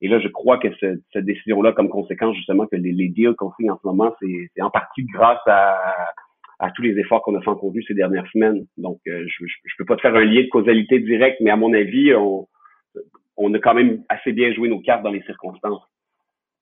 Et 0.00 0.08
là, 0.08 0.18
je 0.18 0.28
crois 0.28 0.58
que 0.58 0.68
cette 0.80 1.24
décision-là, 1.24 1.72
comme 1.72 1.88
conséquence 1.88 2.36
justement 2.36 2.66
que 2.66 2.76
les, 2.76 2.92
les 2.92 3.08
deals 3.08 3.34
qu'on 3.36 3.52
signe 3.54 3.70
en 3.70 3.78
ce 3.80 3.86
moment, 3.86 4.14
c'est 4.20 4.62
en 4.62 4.70
partie 4.70 5.04
grâce 5.04 5.40
à, 5.46 5.78
à 6.58 6.70
tous 6.72 6.82
les 6.82 6.98
efforts 6.98 7.22
qu'on 7.22 7.36
a 7.36 7.40
fait 7.40 7.48
en 7.50 7.56
contenu 7.56 7.82
ces 7.84 7.94
dernières 7.94 8.28
semaines. 8.32 8.66
Donc, 8.76 8.98
euh, 9.06 9.24
je, 9.26 9.44
je, 9.46 9.74
peux 9.78 9.84
pas 9.84 9.96
te 9.96 10.00
faire 10.00 10.14
un 10.14 10.24
lien 10.24 10.42
de 10.42 10.48
causalité 10.48 10.98
direct, 10.98 11.38
mais 11.40 11.50
à 11.50 11.56
mon 11.56 11.72
avis, 11.72 12.14
on, 12.14 12.48
on 13.36 13.54
a 13.54 13.58
quand 13.60 13.74
même 13.74 14.02
assez 14.08 14.32
bien 14.32 14.52
joué 14.52 14.68
nos 14.68 14.80
cartes 14.80 15.04
dans 15.04 15.10
les 15.10 15.22
circonstances. 15.22 15.82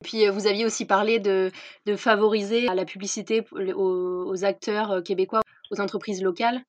Puis 0.05 0.27
euh, 0.27 0.31
vous 0.31 0.47
aviez 0.47 0.67
aussi 0.67 0.87
parlé 0.87 1.19
de, 1.19 1.51
de 1.87 1.97
favoriser 1.97 2.67
la 2.67 2.85
publicité 2.85 3.43
aux, 3.53 4.27
aux 4.27 4.45
acteurs 4.45 5.03
québécois, 5.03 5.41
aux 5.71 5.81
entreprises 5.81 6.23
locales. 6.23 6.61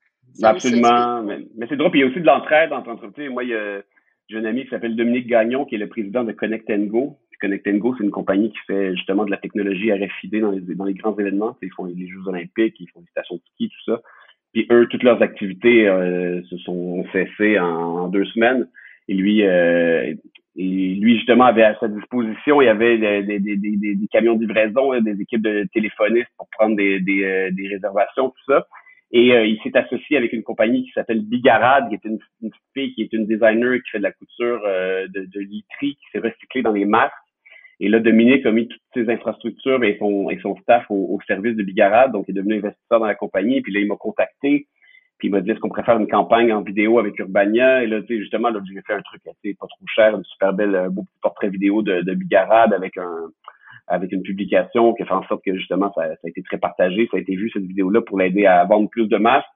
Absolument. 0.44 1.24
Mais, 1.24 1.68
c'est 1.68 1.76
drôle. 1.76 1.92
Puis 1.92 2.00
il 2.00 2.04
y 2.04 2.06
a 2.06 2.10
aussi 2.10 2.22
de 2.22 2.26
l'entraide 2.26 2.72
entre 2.74 2.90
entreprises. 2.90 3.30
Moi, 3.30 3.44
il 3.44 3.50
y 3.50 3.56
a, 3.56 3.82
j'ai 4.30 4.38
un 4.38 4.46
ami 4.46 4.64
qui 4.64 4.70
s'appelle 4.70 4.96
Dominique 4.96 5.28
Gagnon, 5.28 5.66
qui 5.66 5.76
est 5.76 5.80
le 5.80 5.90
président 5.90 6.24
de 6.24 6.32
Connect 6.32 6.72
Go. 6.88 7.18
Connect 7.42 7.68
Go, 7.78 7.96
c'est 7.98 8.04
une 8.04 8.12
compagnie 8.12 8.52
qui 8.52 8.60
fait 8.68 8.96
justement 8.96 9.26
de 9.26 9.32
la 9.32 9.38
technologie 9.38 9.92
RFID 9.92 10.42
dans 10.42 10.52
les, 10.52 10.62
dans 10.62 10.86
les 10.86 10.94
grands 10.94 11.18
événements. 11.18 11.58
Ils 11.62 11.72
font 11.76 11.86
les 11.86 12.08
Jeux 12.08 12.28
olympiques, 12.28 12.76
ils 12.80 12.88
font 12.94 13.02
des 13.02 13.08
stations 13.08 13.36
de 13.36 13.42
ski, 13.54 13.70
tout 13.70 13.92
ça. 13.92 14.02
Puis 14.54 14.68
eux, 14.72 14.88
toutes 14.90 15.04
leurs 15.04 15.22
activités 15.22 15.88
euh, 15.88 16.42
se 16.44 16.58
sont 16.58 17.04
cessées 17.12 17.60
en, 17.60 18.10
deux 18.10 18.26
semaines. 18.26 18.68
Et 19.08 19.16
lui, 19.16 19.44
euh, 19.44 20.14
et 20.56 20.96
lui 20.96 21.16
justement 21.18 21.46
avait 21.46 21.64
à 21.64 21.78
sa 21.80 21.88
disposition, 21.88 22.62
il 22.62 22.66
y 22.66 22.70
avait 22.70 22.98
des, 22.98 23.40
des, 23.40 23.58
des, 23.58 23.78
des 23.96 24.08
camions 24.12 24.36
de 24.36 24.42
livraison, 24.42 25.00
des 25.00 25.20
équipes 25.20 25.42
de 25.42 25.68
téléphonistes 25.74 26.30
pour 26.38 26.48
prendre 26.52 26.76
des, 26.76 27.00
des, 27.00 27.24
euh, 27.24 27.52
des 27.52 27.68
réservations, 27.70 28.30
tout 28.30 28.54
ça. 28.54 28.68
Et 29.14 29.34
euh, 29.34 29.46
il 29.46 29.60
s'est 29.62 29.76
associé 29.78 30.16
avec 30.18 30.32
une 30.32 30.44
compagnie 30.44 30.84
qui 30.84 30.92
s'appelle 30.92 31.22
Bigarade, 31.22 31.90
qui 31.90 31.96
est 31.96 32.06
une, 32.06 32.20
une 32.42 32.52
fille 32.74 32.94
qui 32.94 33.02
est 33.02 33.14
une 33.14 33.26
designer 33.26 33.82
qui 33.84 33.90
fait 33.92 33.98
de 33.98 34.04
la 34.04 34.14
couture 34.14 34.62
euh, 34.66 35.08
de, 35.08 35.26
de 35.26 35.40
literie, 35.40 35.96
qui 35.96 36.06
s'est 36.12 36.20
recyclée 36.20 36.62
dans 36.62 36.72
les 36.72 36.86
masques. 36.86 37.14
Et 37.82 37.90
là, 37.90 38.00
Dominique 38.00 38.46
a 38.46 38.52
mis 38.52 38.68
toutes 38.68 38.82
ses 38.94 39.10
infrastructures 39.10 39.84
et 39.84 39.98
son, 39.98 40.30
et 40.30 40.40
son 40.40 40.56
staff 40.58 40.86
au, 40.90 41.20
service 41.28 41.56
de 41.56 41.64
Bigarade, 41.64 42.12
donc 42.12 42.26
il 42.28 42.32
est 42.32 42.36
devenu 42.36 42.60
investisseur 42.60 43.00
dans 43.00 43.08
la 43.08 43.16
compagnie. 43.16 43.62
Puis 43.62 43.74
là, 43.74 43.80
il 43.80 43.88
m'a 43.88 43.96
contacté, 43.96 44.68
puis 45.18 45.28
il 45.28 45.32
m'a 45.32 45.42
dit 45.42 45.50
est-ce 45.50 45.60
qu'on 45.60 45.70
préfère 45.70 45.98
une 45.98 46.08
campagne 46.08 46.54
en 46.54 46.62
vidéo 46.62 47.00
avec 47.00 47.18
Urbania? 47.20 47.84
Et 47.84 47.88
là, 47.88 48.02
tu 48.02 48.08
sais, 48.08 48.20
justement, 48.20 48.50
là, 48.50 48.62
j'ai 48.66 48.82
fait 48.86 48.94
un 48.94 49.02
truc 49.02 49.24
assez 49.26 49.56
pas 49.56 49.68
trop 49.68 49.86
cher, 49.94 50.16
une 50.16 50.24
super 50.26 50.54
belle, 50.54 50.90
beau 50.92 51.04
petit 51.04 51.20
portrait 51.22 51.50
vidéo 51.50 51.82
de, 51.82 52.02
de 52.02 52.14
Bigarade 52.14 52.72
avec 52.72 52.98
un 52.98 53.32
avec 53.88 54.12
une 54.12 54.24
publication 54.24 54.94
qui 54.94 55.04
a 55.04 55.06
fait 55.06 55.14
en 55.14 55.24
sorte 55.28 55.44
que 55.46 55.56
justement 55.56 55.92
ça, 55.94 56.04
a 56.04 56.28
été 56.28 56.42
très 56.44 56.58
partagé, 56.58 57.08
ça 57.12 57.18
a 57.18 57.20
été 57.20 57.36
vu 57.36 57.50
cette 57.52 57.64
vidéo-là 57.64 58.02
pour 58.02 58.20
l'aider 58.20 58.46
à 58.46 58.64
vendre 58.66 58.90
plus 58.90 59.08
de 59.08 59.18
masques. 59.18 59.48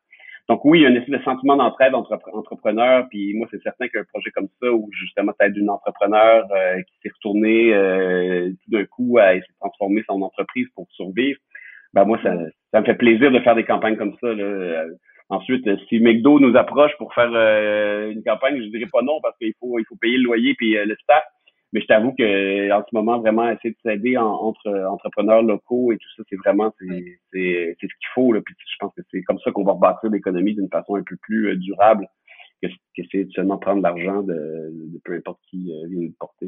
Donc 0.47 0.63
oui, 0.63 0.79
il 0.79 0.81
y 0.83 0.85
a 0.85 0.89
un 0.89 0.95
espèce 0.95 1.19
de 1.19 1.23
sentiment 1.23 1.55
d'entraide 1.55 1.95
entre 1.95 2.19
entrepreneurs, 2.33 3.07
puis 3.09 3.33
moi 3.33 3.47
c'est 3.49 3.61
certain 3.63 3.87
qu'un 3.87 4.03
projet 4.03 4.29
comme 4.31 4.47
ça 4.61 4.71
où 4.71 4.89
justement 4.91 5.31
tu 5.39 5.45
aides 5.45 5.57
une 5.57 5.71
entrepreneur 5.71 6.45
euh, 6.51 6.81
qui 6.81 6.93
s'est 7.01 7.09
retournée 7.15 7.73
euh, 7.73 8.51
tout 8.63 8.71
d'un 8.71 8.85
coup 8.85 9.17
à 9.17 9.33
essayer 9.33 9.41
de 9.41 9.59
transformer 9.59 10.03
son 10.07 10.21
entreprise 10.21 10.67
pour 10.75 10.87
survivre, 10.91 11.39
ben 11.93 12.05
moi 12.05 12.19
ça, 12.21 12.35
ça 12.71 12.81
me 12.81 12.85
fait 12.85 12.93
plaisir 12.93 13.31
de 13.31 13.39
faire 13.39 13.55
des 13.55 13.63
campagnes 13.63 13.95
comme 13.95 14.15
ça. 14.21 14.33
Là. 14.33 14.85
Ensuite, 15.29 15.67
si 15.89 15.99
McDo 15.99 16.39
nous 16.39 16.55
approche 16.55 16.95
pour 16.99 17.11
faire 17.15 17.31
euh, 17.33 18.11
une 18.11 18.23
campagne, 18.23 18.61
je 18.61 18.67
dirais 18.67 18.89
pas 18.91 19.01
non 19.01 19.19
parce 19.23 19.35
qu'il 19.39 19.53
faut 19.59 19.79
il 19.79 19.85
faut 19.85 19.95
payer 19.95 20.17
le 20.17 20.25
loyer 20.25 20.53
puis 20.53 20.73
le 20.73 20.95
staff. 21.01 21.23
Mais 21.75 21.81
je 21.81 21.87
t'avoue 21.87 22.13
que 22.13 22.71
en 22.71 22.85
ce 22.89 22.95
moment, 22.95 23.19
vraiment 23.19 23.51
essayer 23.51 23.71
de 23.71 23.77
s'aider 23.83 24.15
entre 24.15 24.87
entrepreneurs 24.89 25.41
locaux 25.41 25.91
et 25.91 25.97
tout 25.97 26.07
ça, 26.15 26.23
c'est 26.29 26.37
vraiment 26.37 26.73
c'est 26.79 27.19
c'est 27.33 27.75
ce 27.81 27.87
qu'il 27.87 28.07
faut. 28.13 28.31
Là. 28.31 28.39
Puis 28.39 28.55
je 28.57 28.75
pense 28.79 28.93
que 28.95 29.01
c'est 29.11 29.21
comme 29.23 29.39
ça 29.39 29.51
qu'on 29.51 29.65
va 29.65 29.73
rebâtir 29.73 30.09
l'économie 30.09 30.55
d'une 30.55 30.69
façon 30.69 30.95
un 30.95 31.03
peu 31.03 31.17
plus 31.17 31.49
euh, 31.49 31.57
durable 31.57 32.07
que 32.63 32.69
qu'essayer 32.95 33.25
de 33.25 33.31
seulement 33.31 33.57
prendre 33.57 33.81
l'argent 33.81 34.23
de, 34.23 34.71
peu 35.03 35.15
importe 35.15 35.41
qui 35.49 35.73
euh, 35.73 35.87
vient 35.89 36.07
de 36.07 36.13
porter. 36.17 36.47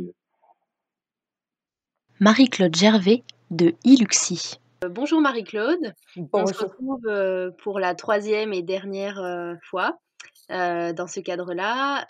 Marie-Claude 2.22 2.74
Gervais 2.74 3.24
de 3.52 3.74
Iluxi. 3.84 4.62
Euh, 4.86 4.88
bonjour 4.88 5.20
Marie-Claude. 5.20 5.94
On 6.32 6.46
se 6.46 6.64
retrouve 6.64 7.54
pour 7.58 7.82
la 7.82 7.96
troisième 7.96 8.54
et 8.54 8.62
dernière 8.62 9.22
fois 9.62 10.00
dans 10.48 11.08
ce 11.08 11.20
cadre-là. 11.20 12.06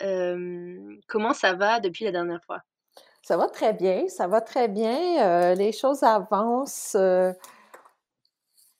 comment 1.08 1.32
ça 1.32 1.54
va 1.54 1.80
depuis 1.80 2.04
la 2.04 2.12
dernière 2.12 2.44
fois? 2.44 2.62
Ça 3.28 3.36
va 3.36 3.46
très 3.46 3.74
bien, 3.74 4.08
ça 4.08 4.26
va 4.26 4.40
très 4.40 4.68
bien. 4.68 5.22
Euh, 5.22 5.54
les 5.54 5.70
choses 5.70 6.02
avancent. 6.02 6.96
Euh, 6.98 7.30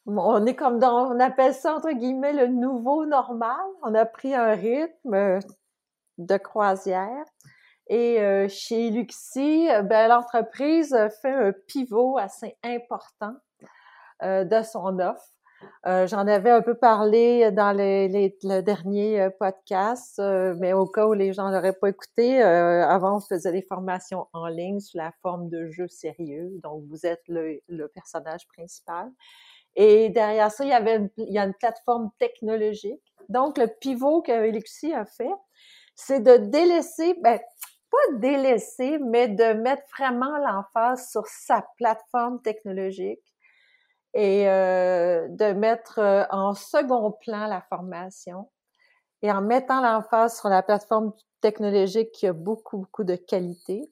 on 0.06 0.46
est 0.46 0.54
comme 0.54 0.78
dans, 0.78 1.12
on 1.12 1.20
appelle 1.20 1.52
ça 1.52 1.74
entre 1.74 1.90
guillemets 1.92 2.32
le 2.32 2.46
nouveau 2.46 3.04
normal. 3.04 3.60
On 3.82 3.94
a 3.94 4.06
pris 4.06 4.34
un 4.34 4.54
rythme 4.54 5.38
de 6.16 6.36
croisière 6.38 7.26
Et 7.88 8.48
chez 8.48 8.88
Luxi, 8.88 9.68
ben, 9.84 10.08
l'entreprise 10.08 10.96
fait 11.20 11.34
un 11.34 11.52
pivot 11.66 12.16
assez 12.16 12.56
important 12.64 13.34
de 14.22 14.62
son 14.62 14.98
offre. 14.98 15.30
J'en 15.84 16.26
avais 16.26 16.50
un 16.50 16.60
peu 16.62 16.74
parlé 16.74 17.50
dans 17.50 17.76
le 17.76 18.60
dernier 18.60 19.28
podcast, 19.38 20.20
mais 20.58 20.72
au 20.72 20.86
cas 20.86 21.06
où 21.06 21.14
les 21.14 21.32
gens 21.32 21.50
n'auraient 21.50 21.72
pas 21.72 21.88
écouté, 21.88 22.42
avant 22.42 23.16
on 23.16 23.20
faisait 23.20 23.52
des 23.52 23.62
formations 23.62 24.26
en 24.32 24.48
ligne 24.48 24.80
sous 24.80 24.98
la 24.98 25.12
forme 25.22 25.48
de 25.48 25.68
jeux 25.70 25.88
sérieux, 25.88 26.50
donc 26.62 26.84
vous 26.88 27.06
êtes 27.06 27.22
le, 27.28 27.60
personnage 27.94 28.46
principal. 28.48 29.10
Et 29.76 30.10
derrière 30.10 30.50
ça, 30.50 30.64
il 30.64 30.70
y 30.70 30.72
avait 30.72 30.96
une, 30.96 31.38
a 31.38 31.44
une 31.44 31.54
plateforme 31.54 32.10
technologique. 32.18 33.02
Donc, 33.28 33.58
le 33.58 33.66
pivot 33.66 34.22
que 34.22 34.32
Elixir 34.32 34.98
a 34.98 35.04
fait, 35.04 35.30
c'est 35.94 36.20
de 36.20 36.36
délaisser, 36.36 37.14
ben, 37.22 37.38
pas 37.90 38.18
délaisser, 38.18 38.98
mais 38.98 39.28
de 39.28 39.52
mettre 39.54 39.82
vraiment 39.96 40.36
l'emphase 40.38 41.10
sur 41.10 41.26
sa 41.26 41.66
plateforme 41.76 42.40
technologique 42.42 43.22
et 44.14 44.48
euh, 44.48 45.28
de 45.28 45.52
mettre 45.52 45.98
euh, 45.98 46.24
en 46.30 46.54
second 46.54 47.12
plan 47.12 47.46
la 47.46 47.60
formation 47.62 48.50
et 49.22 49.30
en 49.30 49.42
mettant 49.42 49.80
l'emphase 49.80 50.38
sur 50.38 50.48
la 50.48 50.62
plateforme 50.62 51.12
technologique 51.40 52.12
qui 52.12 52.26
a 52.26 52.32
beaucoup, 52.32 52.78
beaucoup 52.78 53.04
de 53.04 53.16
qualité, 53.16 53.90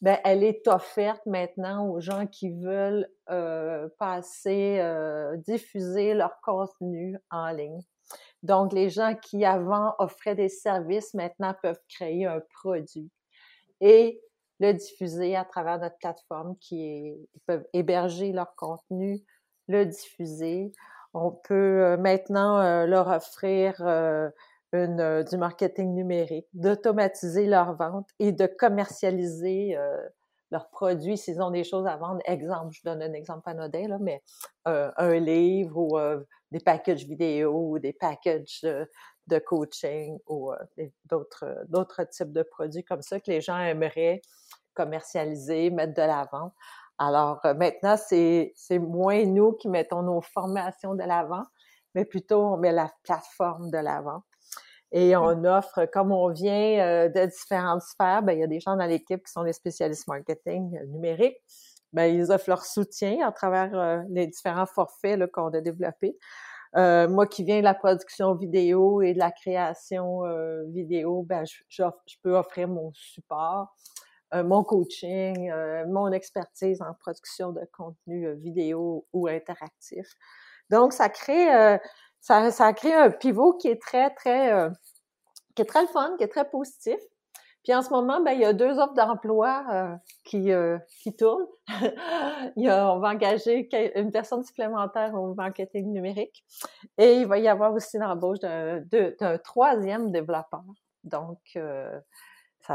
ben, 0.00 0.18
elle 0.24 0.44
est 0.44 0.68
offerte 0.68 1.24
maintenant 1.26 1.88
aux 1.88 2.00
gens 2.00 2.26
qui 2.26 2.50
veulent 2.50 3.08
euh, 3.30 3.88
passer, 3.98 4.78
euh, 4.80 5.36
diffuser 5.38 6.14
leur 6.14 6.40
contenu 6.40 7.18
en 7.30 7.50
ligne. 7.50 7.80
Donc, 8.44 8.72
les 8.72 8.90
gens 8.90 9.16
qui 9.16 9.44
avant 9.44 9.94
offraient 9.98 10.36
des 10.36 10.48
services 10.48 11.14
maintenant 11.14 11.54
peuvent 11.62 11.80
créer 11.88 12.26
un 12.26 12.40
produit 12.54 13.10
et 13.80 14.20
le 14.60 14.72
diffuser 14.72 15.34
à 15.34 15.44
travers 15.44 15.78
notre 15.78 15.98
plateforme 15.98 16.56
qui 16.58 16.84
est, 16.84 17.18
peuvent 17.46 17.66
héberger 17.72 18.32
leur 18.32 18.54
contenu, 18.54 19.24
le 19.68 19.86
diffuser. 19.86 20.72
On 21.14 21.30
peut 21.30 21.54
euh, 21.54 21.96
maintenant 21.96 22.60
euh, 22.60 22.86
leur 22.86 23.08
offrir 23.08 23.74
euh, 23.80 24.30
du 24.72 25.36
marketing 25.38 25.94
numérique, 25.94 26.46
d'automatiser 26.52 27.46
leur 27.46 27.74
vente 27.76 28.08
et 28.18 28.32
de 28.32 28.46
commercialiser 28.46 29.78
leurs 30.50 30.68
produits 30.68 31.16
s'ils 31.16 31.40
ont 31.40 31.50
des 31.50 31.64
choses 31.64 31.86
à 31.86 31.96
vendre. 31.96 32.20
Exemple, 32.26 32.72
je 32.72 32.82
donne 32.84 33.00
un 33.00 33.14
exemple 33.14 33.48
anodin, 33.48 33.96
mais 33.98 34.22
un 34.66 35.14
livre 35.14 35.78
ou 35.78 35.98
des 36.50 36.60
packages 36.60 37.06
vidéo 37.06 37.70
ou 37.70 37.78
des 37.78 37.94
packages 37.94 38.60
de 39.26 39.38
coaching 39.38 40.18
ou 40.26 40.52
d'autres 41.06 41.64
d'autres 41.68 42.04
types 42.04 42.32
de 42.32 42.42
produits 42.42 42.84
comme 42.84 43.00
ça 43.00 43.20
que 43.20 43.30
les 43.30 43.40
gens 43.40 43.58
aimeraient 43.58 44.20
commercialiser, 44.74 45.70
mettre 45.70 45.94
de 45.94 46.02
l'avant. 46.02 46.52
Alors 46.98 47.40
maintenant, 47.56 47.96
c'est 47.96 48.78
moins 48.78 49.24
nous 49.24 49.52
qui 49.52 49.68
mettons 49.68 50.02
nos 50.02 50.20
formations 50.20 50.94
de 50.94 51.04
l'avant, 51.04 51.44
mais 51.94 52.04
plutôt 52.04 52.42
on 52.42 52.56
met 52.56 52.72
la 52.72 52.90
plateforme 53.04 53.70
de 53.70 53.78
l'avant. 53.78 54.22
Et 54.90 55.14
mmh. 55.14 55.20
on 55.20 55.44
offre, 55.44 55.86
comme 55.92 56.12
on 56.12 56.30
vient 56.30 57.08
de 57.08 57.26
différentes 57.26 57.82
sphères, 57.82 58.22
ben, 58.22 58.32
il 58.32 58.40
y 58.40 58.42
a 58.42 58.46
des 58.46 58.60
gens 58.60 58.76
dans 58.76 58.86
l'équipe 58.86 59.24
qui 59.24 59.30
sont 59.30 59.44
des 59.44 59.52
spécialistes 59.52 60.08
marketing 60.08 60.78
numérique. 60.86 61.36
Ben, 61.92 62.06
ils 62.06 62.32
offrent 62.32 62.48
leur 62.48 62.64
soutien 62.64 63.26
à 63.26 63.32
travers 63.32 64.02
les 64.08 64.26
différents 64.26 64.66
forfaits 64.66 65.30
qu'on 65.30 65.48
a 65.48 65.60
développés. 65.60 66.16
Euh, 66.76 67.08
moi 67.08 67.26
qui 67.26 67.44
viens 67.44 67.58
de 67.58 67.64
la 67.64 67.74
production 67.74 68.34
vidéo 68.34 69.00
et 69.00 69.14
de 69.14 69.18
la 69.18 69.30
création 69.30 70.24
euh, 70.26 70.64
vidéo, 70.68 71.22
ben, 71.22 71.44
je, 71.46 71.56
je, 71.68 71.82
peux 72.22 72.36
offrir 72.36 72.68
mon 72.68 72.92
support, 72.92 73.68
euh, 73.68 74.07
mon 74.32 74.64
coaching, 74.64 75.52
mon 75.88 76.12
expertise 76.12 76.82
en 76.82 76.94
production 76.94 77.52
de 77.52 77.62
contenu 77.72 78.34
vidéo 78.34 79.06
ou 79.12 79.28
interactif. 79.28 80.06
Donc, 80.70 80.92
ça 80.92 81.08
crée, 81.08 81.78
ça, 82.20 82.72
crée 82.72 82.94
un 82.94 83.10
pivot 83.10 83.54
qui 83.54 83.68
est 83.68 83.80
très, 83.80 84.10
très, 84.10 84.68
qui 85.54 85.62
est 85.62 85.66
très 85.66 85.86
fun, 85.86 86.14
qui 86.18 86.24
est 86.24 86.28
très 86.28 86.48
positif. 86.48 86.98
Puis 87.68 87.74
en 87.74 87.82
ce 87.82 87.90
moment, 87.90 88.22
ben, 88.22 88.32
il 88.32 88.40
y 88.40 88.46
a 88.46 88.54
deux 88.54 88.78
offres 88.78 88.94
d'emploi 88.94 89.62
euh, 89.70 89.94
qui, 90.24 90.52
euh, 90.52 90.78
tournent. 91.18 91.46
il 92.56 92.64
y 92.64 92.68
a, 92.70 92.90
on 92.94 92.98
va 92.98 93.10
engager 93.10 93.68
une 93.94 94.10
personne 94.10 94.42
supplémentaire 94.42 95.12
au 95.14 95.34
marketing 95.34 95.92
numérique 95.92 96.44
et 96.96 97.16
il 97.16 97.26
va 97.26 97.38
y 97.38 97.46
avoir 97.46 97.74
aussi 97.74 97.98
l'embauche 97.98 98.38
d'un 98.40 99.38
troisième 99.44 100.10
développeur. 100.10 100.64
Donc, 101.04 101.40
euh, 101.56 102.00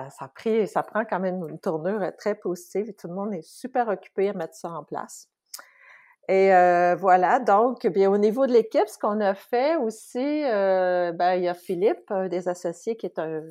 ça, 0.10 0.84
prend 0.84 1.06
quand 1.06 1.20
même 1.20 1.48
une 1.48 1.60
tournure 1.60 2.02
très 2.18 2.36
positive 2.36 2.90
et 2.90 2.94
tout 2.94 3.08
le 3.08 3.14
monde 3.14 3.34
est 3.34 3.48
super 3.48 3.88
occupé 3.88 4.30
à 4.30 4.34
mettre 4.34 4.56
ça 4.56 4.70
en 4.70 4.84
place. 4.84 5.30
Et 6.30 6.50
voilà, 7.00 7.40
donc, 7.40 7.86
bien 7.88 8.10
au 8.10 8.18
niveau 8.18 8.48
de 8.48 8.54
l'équipe, 8.54 8.88
ce 8.88 8.98
qu'on 8.98 9.20
a 9.20 9.34
fait 9.34 9.76
aussi, 9.76 10.44
ben, 10.44 11.34
il 11.36 11.44
y 11.44 11.48
a 11.48 11.54
Philippe, 11.54 12.14
des 12.30 12.48
associés, 12.48 12.96
qui 12.96 13.06
est 13.06 13.20
un 13.20 13.42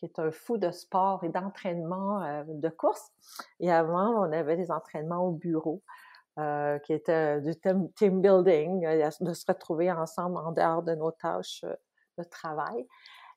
qui 0.00 0.06
est 0.06 0.18
un 0.18 0.30
fou 0.32 0.56
de 0.56 0.70
sport 0.70 1.22
et 1.24 1.28
d'entraînement 1.28 2.22
euh, 2.22 2.42
de 2.46 2.68
course. 2.70 3.12
Et 3.60 3.70
avant, 3.70 4.26
on 4.26 4.32
avait 4.32 4.56
des 4.56 4.70
entraînements 4.70 5.26
au 5.26 5.32
bureau. 5.32 5.82
Euh, 6.38 6.78
qui 6.78 6.92
étaient 6.92 7.40
du 7.40 7.54
team, 7.56 8.22
building, 8.22 8.86
euh, 8.86 9.10
de 9.20 9.34
se 9.34 9.44
retrouver 9.46 9.90
ensemble 9.90 10.38
en 10.38 10.52
dehors 10.52 10.82
de 10.82 10.94
nos 10.94 11.10
tâches 11.10 11.64
de 12.16 12.24
travail. 12.24 12.86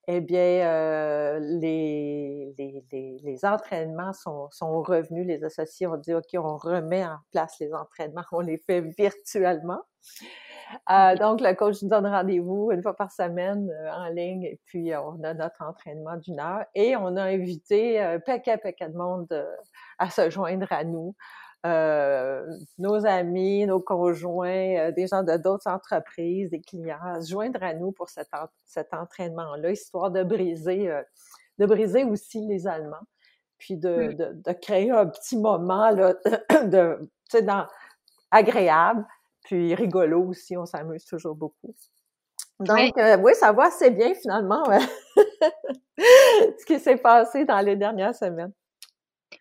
Eh 0.07 0.19
bien, 0.19 1.39
les, 1.39 2.53
les, 2.57 3.19
les, 3.23 3.45
entraînements 3.45 4.11
sont, 4.13 4.49
sont 4.51 4.81
revenus. 4.81 5.25
Les 5.25 5.43
associés 5.43 5.87
ont 5.87 5.97
dit, 5.97 6.13
OK, 6.13 6.27
on 6.33 6.57
remet 6.57 7.05
en 7.05 7.17
place 7.31 7.57
les 7.59 7.73
entraînements, 7.73 8.23
on 8.31 8.41
les 8.41 8.57
fait 8.57 8.81
virtuellement. 8.81 9.81
Euh, 10.89 11.15
donc, 11.15 11.41
le 11.41 11.53
coach 11.53 11.81
nous 11.81 11.89
donne 11.89 12.07
rendez-vous 12.07 12.71
une 12.71 12.81
fois 12.81 12.95
par 12.95 13.11
semaine 13.11 13.69
euh, 13.69 13.91
en 13.91 14.07
ligne 14.07 14.43
et 14.43 14.59
puis 14.65 14.91
euh, 14.91 15.01
on 15.01 15.23
a 15.23 15.33
notre 15.33 15.61
entraînement 15.61 16.17
d'une 16.17 16.39
heure 16.39 16.65
et 16.73 16.95
on 16.95 17.15
a 17.15 17.23
invité 17.23 18.01
un 18.01 18.19
paquet, 18.19 18.57
paquet 18.57 18.89
de 18.89 18.97
monde 18.97 19.45
à 19.99 20.09
se 20.09 20.29
joindre 20.29 20.67
à 20.71 20.83
nous. 20.83 21.15
Nos 21.63 23.05
amis, 23.05 23.65
nos 23.65 23.79
conjoints, 23.79 24.91
des 24.91 25.07
gens 25.07 25.23
de 25.23 25.37
d'autres 25.37 25.67
entreprises, 25.67 26.49
des 26.49 26.61
clients, 26.61 26.97
à 27.03 27.21
se 27.21 27.31
joindre 27.31 27.63
à 27.63 27.73
nous 27.73 27.91
pour 27.91 28.09
cet, 28.09 28.29
cet 28.65 28.93
entraînement-là, 28.93 29.71
histoire 29.71 30.11
de 30.11 30.23
briser, 30.23 30.93
de 31.57 31.65
briser 31.65 32.03
aussi 32.03 32.45
les 32.45 32.67
Allemands, 32.67 33.07
puis 33.57 33.77
de, 33.77 34.11
de, 34.13 34.33
de 34.33 34.51
créer 34.53 34.91
un 34.91 35.07
petit 35.07 35.37
moment 35.37 35.89
là, 35.91 36.13
de, 36.65 36.97
tu 37.29 37.37
sais, 37.37 37.41
dans, 37.41 37.65
agréable 38.31 39.05
puis 39.43 39.75
rigolo 39.75 40.23
aussi, 40.29 40.57
on 40.57 40.65
s'amuse 40.65 41.05
toujours 41.05 41.35
beaucoup. 41.35 41.75
Donc, 42.59 42.97
euh, 42.97 43.17
oui, 43.17 43.33
ça 43.35 43.51
va 43.51 43.65
assez 43.65 43.91
bien 43.91 44.13
finalement 44.15 44.63
ce 45.97 46.65
qui 46.65 46.79
s'est 46.79 46.97
passé 46.97 47.45
dans 47.45 47.59
les 47.59 47.75
dernières 47.75 48.15
semaines. 48.15 48.53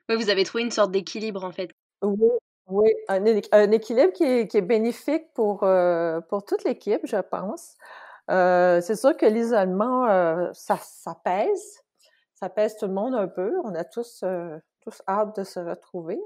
Oui, 0.08 0.16
vous 0.16 0.30
avez 0.30 0.44
trouvé 0.44 0.64
une 0.64 0.70
sorte 0.70 0.90
d'équilibre 0.90 1.44
en 1.44 1.52
fait. 1.52 1.70
Oui, 2.02 2.28
oui 2.68 2.94
un, 3.09 3.25
équilibre 3.71 4.12
qui 4.12 4.25
est, 4.25 4.61
bénéfique 4.61 5.32
pour, 5.35 5.62
euh, 5.62 6.21
pour 6.23 6.44
toute 6.44 6.64
l'équipe, 6.64 7.02
je 7.04 7.16
pense. 7.16 7.76
Euh, 8.30 8.80
c'est 8.80 8.97
sûr 8.97 9.16
que 9.16 9.26
l'isolement, 9.26 10.06
ça, 10.52 10.78
ça 10.82 11.16
pèse. 11.25 11.80
Ça 12.35 12.49
pèse 12.49 12.76
tout 12.76 12.87
le 12.87 12.92
monde 12.92 13.14
un 13.14 13.28
peu. 13.28 13.52
On 13.64 13.75
a 13.75 13.85
tous, 13.85 14.25
tous 14.80 15.02
hâte 15.09 15.37
de 15.38 15.44
se 15.44 15.61
retrouver. 15.61 16.21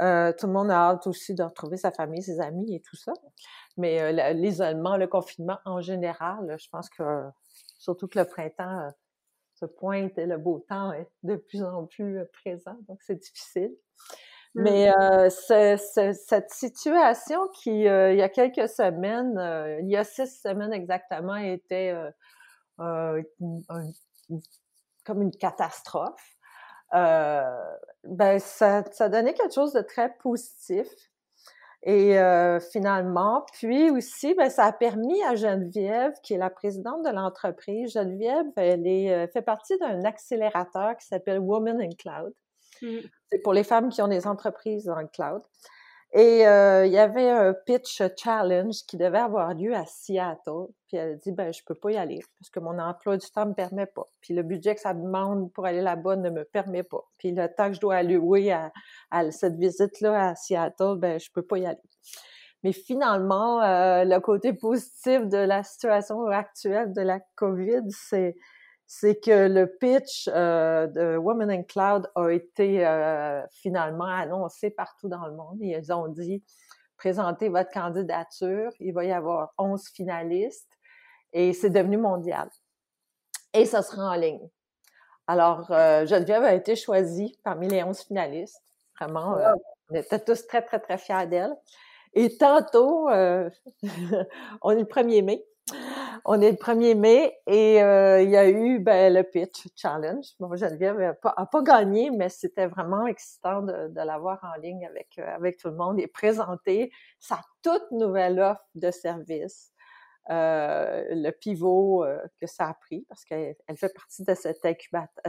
Euh, 0.00 0.32
tout 0.38 0.46
le 0.46 0.52
monde 0.52 0.70
a 0.70 0.90
hâte 0.90 1.06
aussi 1.06 1.34
de 1.34 1.42
retrouver 1.42 1.76
sa 1.76 1.90
famille, 1.90 2.22
ses 2.22 2.40
amis 2.40 2.74
et 2.74 2.80
tout 2.80 2.96
ça. 2.96 3.12
Mais 3.76 4.00
euh, 4.00 4.32
l'isolement, 4.32 4.96
le 4.96 5.08
confinement 5.08 5.58
en 5.64 5.80
général, 5.80 6.56
je 6.58 6.68
pense 6.70 6.88
que 6.88 7.02
surtout 7.78 8.06
que 8.06 8.18
le 8.18 8.24
printemps 8.24 8.80
euh, 8.80 8.90
se 9.54 9.66
pointe 9.66 10.16
et 10.18 10.26
le 10.26 10.38
beau 10.38 10.64
temps 10.68 10.92
est 10.92 11.08
de 11.24 11.34
plus 11.36 11.64
en 11.64 11.86
plus 11.86 12.20
présent, 12.32 12.76
donc 12.88 13.02
c'est 13.02 13.16
difficile. 13.16 13.74
Mmh. 14.58 14.62
Mais 14.62 14.90
cette 15.30 16.50
situation 16.50 17.48
qui, 17.54 17.80
il 17.80 18.16
y 18.16 18.22
a 18.22 18.28
quelques 18.28 18.68
semaines, 18.68 19.38
il 19.82 19.88
y 19.88 19.96
a 19.96 20.04
six 20.04 20.40
semaines 20.42 20.72
exactement, 20.72 21.36
était 21.36 21.94
comme 22.76 23.24
une 25.22 25.32
catastrophe 25.32 26.38
euh, 26.94 27.42
ben 28.04 28.38
ça, 28.38 28.82
ça 28.92 29.08
donnait 29.08 29.34
quelque 29.34 29.54
chose 29.54 29.72
de 29.72 29.82
très 29.82 30.14
positif. 30.18 30.88
Et 31.84 32.18
euh, 32.18 32.58
finalement, 32.58 33.46
puis 33.52 33.90
aussi, 33.90 34.34
ben, 34.34 34.50
ça 34.50 34.64
a 34.64 34.72
permis 34.72 35.22
à 35.24 35.36
Geneviève, 35.36 36.12
qui 36.22 36.34
est 36.34 36.38
la 36.38 36.50
présidente 36.50 37.04
de 37.04 37.10
l'entreprise, 37.10 37.92
Geneviève, 37.92 38.46
elle 38.56 38.86
est, 38.86 39.12
euh, 39.12 39.28
fait 39.28 39.42
partie 39.42 39.78
d'un 39.78 40.04
accélérateur 40.04 40.96
qui 40.96 41.06
s'appelle 41.06 41.38
Women 41.38 41.80
in 41.80 41.90
Cloud. 41.96 42.32
Mm. 42.82 42.98
C'est 43.30 43.38
pour 43.38 43.52
les 43.52 43.64
femmes 43.64 43.90
qui 43.90 44.02
ont 44.02 44.08
des 44.08 44.26
entreprises 44.26 44.84
dans 44.84 45.00
le 45.00 45.08
cloud. 45.08 45.42
Et 46.14 46.46
euh, 46.46 46.86
il 46.86 46.92
y 46.92 46.98
avait 46.98 47.28
un 47.28 47.52
pitch 47.52 48.02
challenge 48.16 48.76
qui 48.86 48.96
devait 48.96 49.18
avoir 49.18 49.52
lieu 49.52 49.74
à 49.74 49.84
Seattle. 49.84 50.68
Puis 50.86 50.96
elle 50.96 51.12
a 51.12 51.14
dit, 51.16 51.32
ben 51.32 51.52
je 51.52 51.60
peux 51.66 51.74
pas 51.74 51.90
y 51.90 51.96
aller 51.98 52.20
parce 52.38 52.48
que 52.48 52.60
mon 52.60 52.78
emploi 52.78 53.18
du 53.18 53.26
temps 53.30 53.44
me 53.44 53.52
permet 53.52 53.84
pas. 53.84 54.08
Puis 54.22 54.32
le 54.32 54.42
budget 54.42 54.74
que 54.74 54.80
ça 54.80 54.94
demande 54.94 55.52
pour 55.52 55.66
aller 55.66 55.82
là-bas 55.82 56.16
ne 56.16 56.30
me 56.30 56.44
permet 56.44 56.82
pas. 56.82 57.04
Puis 57.18 57.32
le 57.32 57.46
temps 57.54 57.68
que 57.68 57.74
je 57.74 57.80
dois 57.80 57.96
allouer 57.96 58.52
à, 58.52 58.72
cette 59.30 59.56
visite-là 59.56 60.30
à 60.30 60.34
Seattle, 60.34 60.96
ben 60.96 61.20
je 61.20 61.30
peux 61.30 61.42
pas 61.42 61.58
y 61.58 61.66
aller. 61.66 61.78
Mais 62.62 62.72
finalement, 62.72 63.62
euh, 63.62 64.04
le 64.04 64.18
côté 64.20 64.54
positif 64.54 65.26
de 65.26 65.36
la 65.36 65.62
situation 65.62 66.26
actuelle 66.26 66.92
de 66.94 67.02
la 67.02 67.20
COVID, 67.36 67.82
c'est 67.90 68.34
c'est 68.90 69.20
que 69.20 69.48
le 69.48 69.66
pitch 69.66 70.30
euh, 70.32 70.86
de 70.86 71.18
Women 71.18 71.50
in 71.50 71.62
Cloud 71.62 72.10
a 72.14 72.30
été 72.30 72.86
euh, 72.86 73.46
finalement 73.50 74.06
annoncé 74.06 74.70
partout 74.70 75.08
dans 75.08 75.26
le 75.26 75.34
monde. 75.34 75.58
Ils 75.60 75.92
ont 75.92 76.08
dit 76.08 76.42
présentez 76.96 77.50
votre 77.50 77.70
candidature, 77.70 78.72
il 78.80 78.94
va 78.94 79.04
y 79.04 79.12
avoir 79.12 79.52
11 79.58 79.86
finalistes 79.94 80.72
et 81.34 81.52
c'est 81.52 81.68
devenu 81.68 81.98
mondial. 81.98 82.48
Et 83.52 83.66
ça 83.66 83.82
sera 83.82 84.10
en 84.10 84.14
ligne. 84.14 84.48
Alors, 85.26 85.70
euh, 85.70 86.06
Geneviève 86.06 86.44
a 86.44 86.54
été 86.54 86.74
choisie 86.74 87.38
parmi 87.44 87.68
les 87.68 87.82
11 87.82 88.00
finalistes. 88.00 88.62
Vraiment, 88.98 89.36
on 89.90 89.94
était 89.94 90.18
tous 90.18 90.46
très, 90.46 90.62
très, 90.62 90.80
très 90.80 90.96
fiers 90.96 91.26
d'elle. 91.26 91.54
Et 92.14 92.38
tantôt, 92.38 93.08
on 93.10 94.70
est 94.70 94.80
le 94.80 94.84
1er 94.84 95.22
mai, 95.22 95.44
on 96.24 96.40
est 96.40 96.50
le 96.50 96.56
1er 96.56 96.94
mai 96.94 97.38
et 97.46 97.82
euh, 97.82 98.22
il 98.22 98.30
y 98.30 98.36
a 98.36 98.48
eu 98.48 98.78
ben, 98.78 99.12
le 99.12 99.22
pitch 99.22 99.68
challenge. 99.76 100.26
Bon, 100.38 100.54
Geneviève 100.56 100.98
n'a 100.98 101.14
pas, 101.14 101.34
pas, 101.50 101.62
gagné, 101.62 102.10
mais 102.10 102.28
c'était 102.28 102.66
vraiment 102.66 103.06
excitant 103.06 103.62
de, 103.62 103.88
de 103.88 104.00
l'avoir 104.00 104.38
en 104.42 104.60
ligne 104.60 104.86
avec, 104.86 105.18
euh, 105.18 105.34
avec 105.34 105.58
tout 105.58 105.68
le 105.68 105.76
monde 105.76 105.98
et 105.98 106.06
présenter 106.06 106.90
sa 107.18 107.40
toute 107.62 107.90
nouvelle 107.90 108.40
offre 108.40 108.64
de 108.74 108.90
service. 108.90 109.72
Euh, 110.30 111.04
le 111.10 111.30
pivot 111.30 112.04
que 112.38 112.46
ça 112.46 112.68
a 112.68 112.74
pris, 112.74 113.06
parce 113.08 113.24
qu'elle 113.24 113.56
fait 113.76 113.94
partie 113.94 114.24
de 114.24 114.34
cet, 114.34 114.58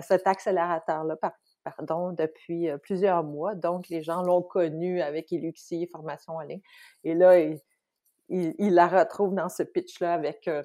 cet 0.01 0.27
accélérateur-là, 0.27 1.15
pardon, 1.63 2.11
depuis 2.11 2.67
plusieurs 2.83 3.23
mois. 3.23 3.55
Donc, 3.55 3.87
les 3.87 4.01
gens 4.01 4.23
l'ont 4.23 4.41
connu 4.41 5.01
avec 5.01 5.31
Eluxi, 5.31 5.87
formation 5.87 6.33
en 6.33 6.41
ligne. 6.41 6.61
Et 7.05 7.13
là, 7.13 7.39
il, 7.39 7.61
il, 8.29 8.73
la 8.73 8.87
retrouve 8.87 9.33
dans 9.33 9.49
ce 9.49 9.63
pitch-là 9.63 10.13
avec 10.13 10.47
euh, 10.47 10.63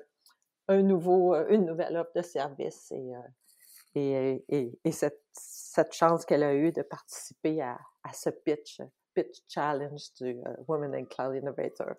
euh, 0.70 1.46
une 1.50 1.66
nouvelle 1.66 1.96
offre 1.96 2.12
de 2.14 2.22
service 2.22 2.90
et, 2.92 3.14
euh, 3.14 4.38
et, 4.48 4.78
et, 4.84 4.92
cette, 4.92 5.92
chance 5.92 6.24
qu'elle 6.24 6.42
a 6.42 6.54
eue 6.54 6.72
de 6.72 6.82
participer 6.82 7.60
à, 7.62 7.78
ce 8.12 8.30
pitch, 8.30 8.80
pitch 9.14 9.42
challenge 9.48 10.12
du 10.20 10.40
Women 10.68 10.94
in 10.94 11.04
Cloud 11.04 11.34
Innovator. 11.34 11.94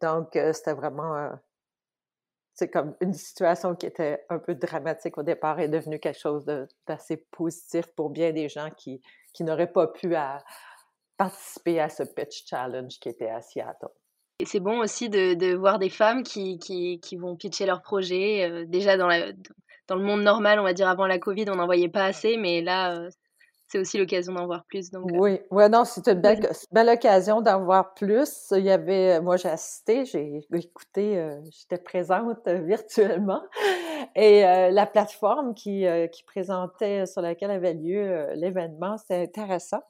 Donc, 0.00 0.30
c'était 0.32 0.72
vraiment, 0.72 1.30
c'est 2.54 2.70
comme 2.70 2.96
une 3.00 3.12
situation 3.12 3.74
qui 3.76 3.86
était 3.86 4.24
un 4.30 4.38
peu 4.38 4.54
dramatique 4.54 5.18
au 5.18 5.22
départ 5.22 5.60
est 5.60 5.68
devenue 5.68 5.98
quelque 5.98 6.18
chose 6.18 6.44
d'assez 6.86 7.18
positif 7.30 7.86
pour 7.94 8.10
bien 8.10 8.32
des 8.32 8.48
gens 8.48 8.70
qui, 8.70 9.02
qui 9.32 9.44
n'auraient 9.44 9.72
pas 9.72 9.88
pu 9.88 10.14
participer 11.16 11.80
à 11.80 11.88
ce 11.88 12.02
pitch 12.02 12.46
challenge 12.46 12.98
qui 12.98 13.10
était 13.10 13.28
à 13.28 13.42
Seattle. 13.42 13.88
C'est 14.44 14.60
bon 14.60 14.80
aussi 14.80 15.08
de, 15.08 15.32
de, 15.32 15.54
voir 15.54 15.78
des 15.78 15.88
femmes 15.88 16.22
qui, 16.22 16.58
qui, 16.58 17.00
qui 17.00 17.16
vont 17.16 17.36
pitcher 17.36 17.64
leurs 17.64 17.80
projets. 17.80 18.46
Euh, 18.48 18.64
déjà, 18.66 18.98
dans, 18.98 19.06
la, 19.06 19.32
dans 19.88 19.96
le 19.96 20.02
monde 20.02 20.22
normal, 20.22 20.60
on 20.60 20.62
va 20.64 20.74
dire 20.74 20.88
avant 20.88 21.06
la 21.06 21.18
Covid, 21.18 21.46
on 21.48 21.56
n'en 21.56 21.64
voyait 21.64 21.88
pas 21.88 22.04
assez, 22.04 22.36
mais 22.36 22.60
là, 22.60 22.94
euh, 22.94 23.08
c'est 23.66 23.78
aussi 23.78 23.96
l'occasion 23.96 24.34
d'en 24.34 24.44
voir 24.44 24.64
plus. 24.66 24.90
Donc, 24.90 25.10
euh. 25.10 25.16
Oui, 25.18 25.40
ouais, 25.50 25.70
non, 25.70 25.86
c'est 25.86 26.06
une 26.06 26.20
belle, 26.20 26.50
belle 26.70 26.90
occasion 26.90 27.40
d'en 27.40 27.64
voir 27.64 27.94
plus. 27.94 28.52
Il 28.52 28.64
y 28.64 28.70
avait, 28.70 29.22
moi, 29.22 29.38
j'ai 29.38 29.48
assisté, 29.48 30.04
j'ai 30.04 30.46
écouté, 30.52 31.38
j'étais 31.50 31.82
présente 31.82 32.46
virtuellement. 32.46 33.42
Et 34.14 34.42
la 34.42 34.86
plateforme 34.86 35.54
qui, 35.54 35.86
qui 36.12 36.24
présentait, 36.24 37.06
sur 37.06 37.22
laquelle 37.22 37.50
avait 37.50 37.74
lieu 37.74 38.26
l'événement, 38.34 38.98
c'était 38.98 39.22
intéressant. 39.22 39.80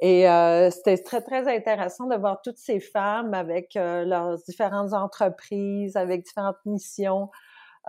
Et 0.00 0.28
euh, 0.28 0.70
c'était 0.70 0.96
très, 0.96 1.20
très 1.20 1.46
intéressant 1.54 2.06
de 2.06 2.16
voir 2.16 2.40
toutes 2.42 2.56
ces 2.56 2.80
femmes 2.80 3.34
avec 3.34 3.76
euh, 3.76 4.04
leurs 4.04 4.38
différentes 4.38 4.94
entreprises, 4.94 5.94
avec 5.94 6.24
différentes 6.24 6.64
missions, 6.64 7.30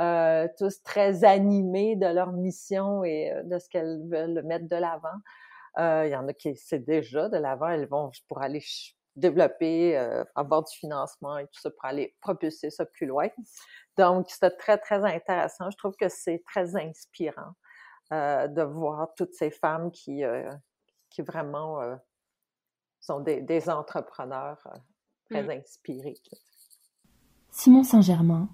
euh, 0.01 0.47
tous 0.57 0.83
très 0.83 1.23
animées 1.23 1.95
de 1.95 2.07
leur 2.07 2.33
mission 2.33 3.05
et 3.05 3.33
de 3.45 3.57
ce 3.59 3.69
qu'elles 3.69 4.01
veulent 4.09 4.43
mettre 4.43 4.67
de 4.67 4.75
l'avant. 4.75 5.19
Il 5.77 6.09
y 6.11 6.15
en 6.17 6.27
a 6.27 6.33
qui 6.33 6.53
c'est 6.57 6.83
déjà 6.83 7.29
de 7.29 7.37
l'avant, 7.37 7.69
elles 7.69 7.87
vont 7.87 8.11
pour 8.27 8.41
aller 8.41 8.61
développer, 9.15 9.95
avoir 10.35 10.63
du 10.63 10.75
financement 10.75 11.37
et 11.37 11.45
tout 11.45 11.61
ça 11.61 11.69
pour 11.69 11.85
aller 11.85 12.13
propulser 12.19 12.69
ça 12.69 12.85
plus 12.85 13.05
loin. 13.05 13.29
Donc, 13.97 14.29
c'était 14.29 14.51
très, 14.51 14.77
très 14.77 15.01
intéressant. 15.05 15.69
Je 15.71 15.77
trouve 15.77 15.95
que 15.95 16.09
c'est 16.09 16.43
très 16.45 16.75
inspirant 16.75 17.53
de 18.11 18.63
voir 18.63 19.13
toutes 19.15 19.33
ces 19.33 19.49
femmes 19.49 19.91
qui 19.91 20.25
qui 21.11 21.21
vraiment 21.21 21.81
euh, 21.81 21.95
sont 22.99 23.19
des, 23.19 23.69
entrepreneurs 23.69 24.57
euh, 24.65 24.77
très 25.29 25.43
mmh. 25.43 25.59
inspirés. 25.61 26.17
Simon 27.51 27.83
Saint-Germain, 27.83 28.49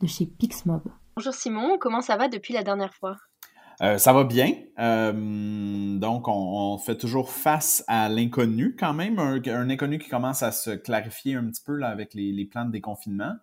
de 0.00 0.06
chez 0.06 0.26
Pixmob. 0.26 0.82
Bonjour 1.16 1.32
Simon, 1.32 1.78
comment 1.78 2.00
ça 2.00 2.16
va 2.16 2.28
depuis 2.28 2.52
la 2.52 2.62
dernière 2.62 2.92
fois? 2.94 3.16
Euh, 3.82 3.96
ça 3.96 4.12
va 4.12 4.24
bien. 4.24 4.52
donc, 4.76 6.28
on, 6.28 6.76
fait 6.78 6.96
toujours 6.96 7.30
face 7.30 7.82
à 7.88 8.10
l'inconnu 8.10 8.76
quand 8.78 8.92
même, 8.92 9.18
un, 9.18 9.70
inconnu 9.70 9.98
qui 9.98 10.10
commence 10.10 10.42
à 10.42 10.52
se 10.52 10.70
clarifier 10.72 11.36
un 11.36 11.46
petit 11.46 11.62
peu 11.64 11.76
là, 11.76 11.88
avec 11.88 12.12
les, 12.12 12.32
les 12.32 12.44
plans 12.44 12.66
de 12.66 12.72
déconfinement. 12.72 13.36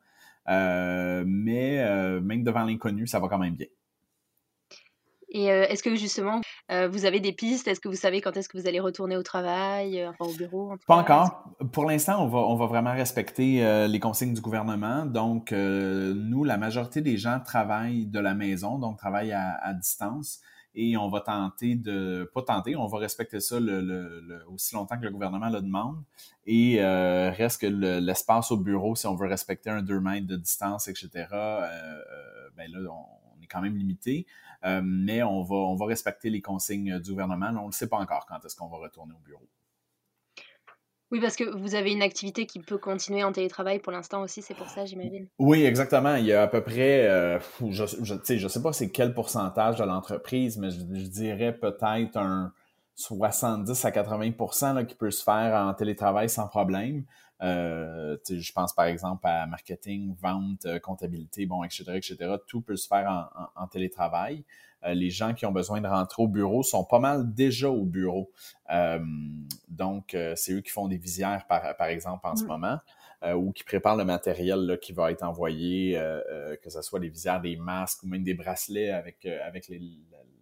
mais 0.46 2.20
même 2.22 2.44
devant 2.44 2.66
l'inconnu, 2.66 3.08
ça 3.08 3.20
va 3.20 3.30
quand 3.30 3.40
même 3.40 3.56
bien. 3.56 3.68
Et 5.30 5.46
est-ce 5.46 5.84
que 5.84 5.96
justement, 5.96 6.42
vous 6.70 7.06
avez 7.06 7.20
des 7.20 7.34
pistes? 7.34 7.68
Est-ce 7.68 7.80
que 7.80 7.90
vous 7.90 7.96
savez 7.96 8.22
quand 8.22 8.36
est-ce 8.38 8.48
que 8.48 8.58
vous 8.58 8.68
allez 8.68 8.80
retourner 8.80 9.18
au 9.18 9.24
travail, 9.24 10.06
enfin 10.08 10.26
au 10.32 10.34
bureau 10.34 10.76
Pas 10.88 10.96
encore. 10.96 11.44
Pour 11.74 11.86
l'instant, 11.86 12.24
on 12.24 12.28
va, 12.28 12.40
on 12.40 12.56
va 12.56 12.66
vraiment 12.66 12.94
respecter 12.94 13.88
les 13.88 14.00
consignes 14.00 14.34
du 14.34 14.42
gouvernement. 14.42 15.06
Donc, 15.06 15.52
nous, 15.52 16.44
la 16.44 16.58
majorité 16.58 17.02
des 17.02 17.18
gens 17.18 17.40
travaillent 17.44 18.06
de 18.06 18.20
la 18.20 18.34
maison, 18.34 18.80
donc 18.80 18.98
travaillent 18.98 19.34
à, 19.34 19.74
distance. 19.74 20.42
Et 20.80 20.96
on 20.96 21.10
va 21.10 21.22
tenter 21.22 21.76
de, 21.76 22.30
pas 22.36 22.44
tenter, 22.44 22.76
on 22.76 22.86
va 22.86 23.00
respecter 23.00 23.40
ça 23.40 23.60
le, 23.60 24.46
aussi 24.54 24.76
longtemps 24.76 24.98
que 24.98 25.06
le 25.06 25.12
gouvernement 25.12 25.50
le 25.50 25.62
demande. 25.62 25.98
Et 26.46 26.80
reste 26.82 27.62
que 27.62 27.68
l'espace 27.68 28.52
au 28.52 28.58
bureau, 28.58 28.96
si 28.96 29.08
on 29.08 29.16
veut 29.16 29.28
respecter 29.28 29.70
un 29.70 29.82
2 29.82 30.00
mètres 30.00 30.28
de 30.28 30.36
distance, 30.36 30.88
etc., 30.88 31.26
ben 32.56 32.72
là, 32.72 32.90
on 32.90 33.17
est 33.48 33.52
quand 33.52 33.62
même 33.62 33.78
limité. 33.78 34.26
Euh, 34.66 34.82
mais 34.84 35.24
on 35.24 35.44
va, 35.44 35.56
on 35.56 35.76
va 35.76 35.86
respecter 35.86 36.30
les 36.30 36.42
consignes 36.42 37.00
du 37.00 37.12
gouvernement. 37.12 37.52
on 37.62 37.68
ne 37.68 37.72
sait 37.72 37.88
pas 37.88 37.98
encore 37.98 38.26
quand 38.28 38.44
est-ce 38.46 38.56
qu'on 38.56 38.68
va 38.68 38.78
retourner 38.78 39.14
au 39.14 39.24
bureau. 39.26 39.48
Oui, 41.10 41.22
parce 41.22 41.38
que 41.38 41.46
vous 41.46 41.76
avez 41.76 41.94
une 41.94 42.02
activité 42.02 42.46
qui 42.46 42.60
peut 42.60 42.78
continuer 42.78 43.24
en 43.24 43.32
télétravail 43.32 43.80
pour 43.80 43.94
l'instant 43.94 44.24
aussi, 44.24 44.42
c'est 44.42 44.54
pour 44.54 44.68
ça, 44.68 44.86
j'imagine. 44.86 45.28
Oui, 45.40 45.64
exactement. 45.64 46.16
Il 46.16 46.26
y 46.26 46.34
a 46.34 46.42
à 46.42 46.48
peu 46.48 46.62
près, 46.62 47.08
euh, 47.08 47.40
je 47.70 47.84
ne 48.34 48.48
sais 48.50 48.62
pas 48.62 48.74
c'est 48.74 48.90
quel 48.90 49.14
pourcentage 49.14 49.78
de 49.78 49.86
l'entreprise, 49.86 50.58
mais 50.58 50.70
je, 50.70 51.08
dirais 51.08 51.54
peut-être 51.54 52.18
un 52.18 52.52
70 52.96 53.86
à 53.86 53.92
80 53.92 54.74
là, 54.74 54.84
qui 54.84 54.96
peut 54.96 55.12
se 55.12 55.24
faire 55.24 55.56
en 55.56 55.74
télétravail 55.74 56.30
sans 56.30 56.48
problème. 56.48 57.06
Euh, 57.44 58.18
je 58.28 58.52
pense 58.52 58.74
par 58.74 58.86
exemple 58.86 59.28
à 59.28 59.46
marketing, 59.46 60.16
vente, 60.20 60.66
euh, 60.66 60.80
comptabilité, 60.80 61.46
bon, 61.46 61.64
etc., 61.64 61.84
etc. 61.96 62.36
Tout 62.48 62.62
peut 62.62 62.76
se 62.76 62.88
faire 62.88 63.32
en, 63.56 63.68
télétravail. 63.68 64.44
Euh, 64.84 64.94
les 64.94 65.10
gens 65.10 65.34
qui 65.34 65.46
ont 65.46 65.52
besoin 65.52 65.82
de 65.82 65.88
rentrer 65.88 66.24
au 66.24 66.28
bureau 66.28 66.64
sont 66.64 66.84
pas 66.84 67.00
mal 67.00 67.34
déjà 67.34 67.70
au 67.70 67.86
bureau. 67.86 68.32
donc, 69.68 70.16
c'est 70.36 70.54
eux 70.54 70.62
qui 70.62 70.72
font 70.72 70.88
des 70.88 70.98
visières, 70.98 71.46
par, 71.48 71.76
par 71.78 71.88
exemple, 71.88 72.26
en 72.28 72.36
ce 72.36 72.46
moment. 72.46 72.80
ou 73.36 73.52
qui 73.52 73.64
préparent 73.64 73.98
le 73.98 74.06
matériel 74.06 74.60
là, 74.66 74.78
qui 74.78 74.94
va 74.94 75.12
être 75.12 75.24
envoyé, 75.24 75.94
que 76.62 76.70
ce 76.70 76.82
soit 76.82 77.00
des 77.00 77.10
visières, 77.10 77.42
des 77.42 77.56
masques 77.56 78.04
ou 78.04 78.08
même 78.08 78.24
des 78.24 78.34
bracelets 78.34 78.92
avec, 78.92 79.26
avec 79.26 79.70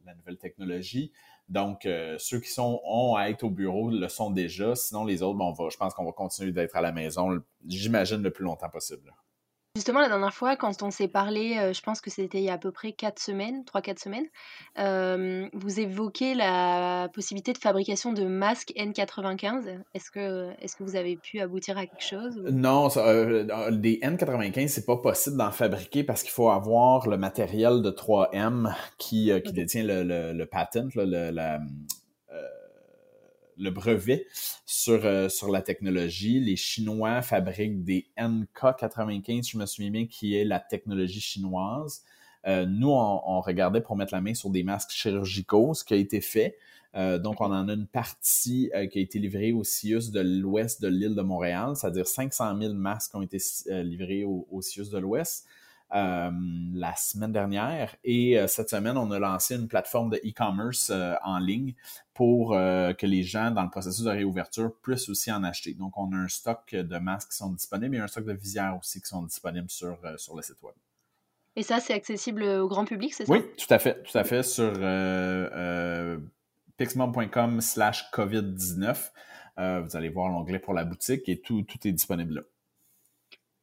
la 0.05 0.13
nouvelle 0.15 0.37
technologie. 0.37 1.11
Donc, 1.47 1.85
euh, 1.85 2.15
ceux 2.17 2.39
qui 2.39 2.49
sont 2.49 2.81
ont 2.85 3.15
à 3.15 3.29
être 3.29 3.43
au 3.43 3.49
bureau 3.49 3.91
le 3.91 4.07
sont 4.07 4.31
déjà. 4.31 4.75
Sinon, 4.75 5.05
les 5.05 5.21
autres, 5.21 5.37
bon, 5.37 5.51
va, 5.51 5.69
je 5.69 5.77
pense 5.77 5.93
qu'on 5.93 6.05
va 6.05 6.11
continuer 6.11 6.51
d'être 6.51 6.75
à 6.75 6.81
la 6.81 6.91
maison, 6.91 7.39
j'imagine, 7.67 8.21
le 8.21 8.31
plus 8.31 8.43
longtemps 8.43 8.69
possible. 8.69 9.13
Justement, 9.75 9.99
la 9.99 10.07
dernière 10.07 10.33
fois, 10.33 10.55
quand 10.55 10.83
on 10.83 10.89
s'est 10.89 11.09
parlé, 11.09 11.57
euh, 11.59 11.73
je 11.73 11.81
pense 11.81 11.99
que 11.99 12.09
c'était 12.09 12.37
il 12.37 12.45
y 12.45 12.49
a 12.49 12.53
à 12.53 12.57
peu 12.57 12.71
près 12.71 12.93
4 12.93 13.19
semaines, 13.19 13.65
3-4 13.65 14.01
semaines, 14.01 14.25
euh, 14.79 15.49
vous 15.51 15.81
évoquez 15.81 16.33
la 16.33 17.09
possibilité 17.13 17.51
de 17.51 17.57
fabrication 17.57 18.13
de 18.13 18.23
masques 18.23 18.71
N95. 18.77 19.81
Est-ce 19.93 20.11
que, 20.11 20.51
est 20.61 20.73
que 20.77 20.83
vous 20.83 20.95
avez 20.95 21.17
pu 21.17 21.41
aboutir 21.41 21.77
à 21.77 21.87
quelque 21.87 22.05
chose? 22.05 22.41
Non, 22.49 22.87
euh, 22.95 23.71
des 23.71 23.99
N95, 24.01 24.69
c'est 24.69 24.85
pas 24.85 24.95
possible 24.95 25.35
d'en 25.35 25.51
fabriquer 25.51 26.05
parce 26.05 26.23
qu'il 26.23 26.31
faut 26.31 26.49
avoir 26.49 27.09
le 27.09 27.17
matériel 27.17 27.81
de 27.81 27.91
3M 27.91 28.73
qui, 28.97 29.29
qui 29.43 29.51
détient 29.51 29.83
le, 29.83 30.31
le, 30.31 30.45
patent, 30.45 30.95
le, 30.95 31.57
le 33.57 33.69
brevet 33.69 34.27
sur, 34.65 35.31
sur 35.31 35.51
la 35.51 35.61
technologie. 35.61 36.39
Les 36.39 36.55
Chinois 36.55 37.21
fabriquent 37.21 37.83
des 37.83 38.07
NK95, 38.17 39.51
je 39.51 39.57
me 39.57 39.65
souviens 39.65 39.91
bien, 39.91 40.07
qui 40.07 40.35
est 40.35 40.45
la 40.45 40.59
technologie 40.59 41.21
chinoise. 41.21 42.03
nous, 42.45 42.89
on, 42.89 43.41
regardait 43.41 43.81
pour 43.81 43.95
mettre 43.95 44.13
la 44.13 44.21
main 44.21 44.33
sur 44.33 44.49
des 44.49 44.63
masques 44.63 44.91
chirurgicaux, 44.91 45.73
ce 45.73 45.83
qui 45.83 45.93
a 45.93 45.97
été 45.97 46.21
fait. 46.21 46.57
donc, 46.95 47.41
on 47.41 47.45
en 47.45 47.67
a 47.67 47.73
une 47.73 47.87
partie 47.87 48.71
qui 48.91 48.99
a 48.99 49.01
été 49.01 49.19
livrée 49.19 49.51
au 49.51 49.63
CIUS 49.63 50.11
de 50.11 50.21
l'ouest 50.21 50.81
de 50.81 50.87
l'île 50.87 51.15
de 51.15 51.21
Montréal, 51.21 51.75
c'est-à-dire 51.75 52.07
500 52.07 52.59
000 52.59 52.73
masques 52.73 53.15
ont 53.15 53.21
été 53.21 53.39
livrés 53.67 54.23
au, 54.23 54.47
au 54.51 54.61
CIUS 54.61 54.89
de 54.89 54.97
l'ouest. 54.97 55.47
Euh, 55.93 56.31
la 56.73 56.95
semaine 56.95 57.31
dernière. 57.31 57.95
Et 58.03 58.39
euh, 58.39 58.47
cette 58.47 58.71
semaine, 58.71 58.97
on 58.97 59.11
a 59.11 59.19
lancé 59.19 59.55
une 59.55 59.67
plateforme 59.67 60.09
de 60.09 60.17
e-commerce 60.17 60.89
euh, 60.89 61.13
en 61.23 61.37
ligne 61.37 61.75
pour 62.15 62.51
que 62.51 63.05
les 63.05 63.23
gens, 63.23 63.51
dans 63.51 63.63
le 63.63 63.69
processus 63.69 64.05
de 64.05 64.09
réouverture, 64.09 64.71
puissent 64.81 65.09
aussi 65.09 65.33
en 65.33 65.43
acheter. 65.43 65.73
Donc, 65.73 65.97
on 65.97 66.13
a 66.13 66.15
un 66.15 66.29
stock 66.29 66.73
de 66.73 66.97
masques 66.97 67.31
qui 67.31 67.37
sont 67.37 67.51
disponibles 67.51 67.97
et 67.97 67.99
un 67.99 68.07
stock 68.07 68.23
de 68.23 68.31
visières 68.31 68.77
aussi 68.79 69.01
qui 69.01 69.07
sont 69.09 69.23
disponibles 69.23 69.69
sur, 69.69 69.97
sur 70.15 70.33
le 70.33 70.41
site 70.41 70.61
web. 70.61 70.73
Et 71.57 71.63
ça, 71.63 71.81
c'est 71.81 71.93
accessible 71.93 72.43
au 72.43 72.69
grand 72.69 72.85
public, 72.85 73.13
c'est 73.13 73.25
ça? 73.25 73.31
Oui, 73.33 73.41
tout 73.57 73.73
à 73.73 73.79
fait. 73.79 74.01
Tout 74.03 74.17
à 74.17 74.23
fait. 74.23 74.43
Sur 74.43 74.71
pixmom.com 76.77 77.59
slash 77.59 78.09
COVID-19, 78.13 79.11
vous 79.83 79.97
allez 79.97 80.09
voir 80.09 80.29
l'onglet 80.29 80.59
pour 80.59 80.73
la 80.73 80.85
boutique 80.85 81.27
et 81.27 81.41
tout, 81.41 81.63
tout 81.63 81.85
est 81.85 81.91
disponible 81.91 82.35
là. 82.35 82.41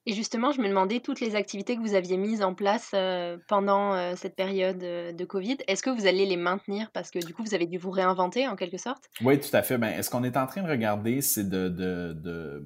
Et 0.04 0.14
justement, 0.14 0.50
je 0.50 0.60
me 0.60 0.68
demandais 0.68 0.98
toutes 0.98 1.20
les 1.20 1.36
activités 1.36 1.76
que 1.76 1.80
vous 1.80 1.94
aviez 1.94 2.16
mises 2.16 2.42
en 2.42 2.54
place 2.54 2.90
euh, 2.92 3.38
pendant 3.46 3.94
euh, 3.94 4.14
cette 4.16 4.34
période 4.34 4.82
euh, 4.82 5.12
de 5.12 5.24
Covid, 5.24 5.58
est-ce 5.68 5.82
que 5.82 5.90
vous 5.90 6.06
allez 6.06 6.26
les 6.26 6.36
maintenir? 6.36 6.90
Parce 6.92 7.12
que 7.12 7.24
du 7.24 7.32
coup, 7.32 7.44
vous 7.44 7.54
avez 7.54 7.66
dû 7.66 7.78
vous 7.78 7.92
réinventer 7.92 8.48
en 8.48 8.56
quelque 8.56 8.78
sorte? 8.78 9.04
Oui, 9.22 9.38
tout 9.38 9.54
à 9.56 9.62
fait. 9.62 9.78
Ben, 9.78 9.90
est-ce 9.90 10.10
qu'on 10.10 10.24
est 10.24 10.36
en 10.36 10.46
train 10.46 10.62
de 10.62 10.68
regarder, 10.68 11.20
c'est 11.20 11.48
de, 11.48 12.64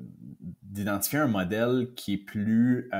d'identifier 0.62 1.18
un 1.18 1.26
modèle 1.26 1.88
qui 1.94 2.14
est 2.14 2.18
plus 2.18 2.90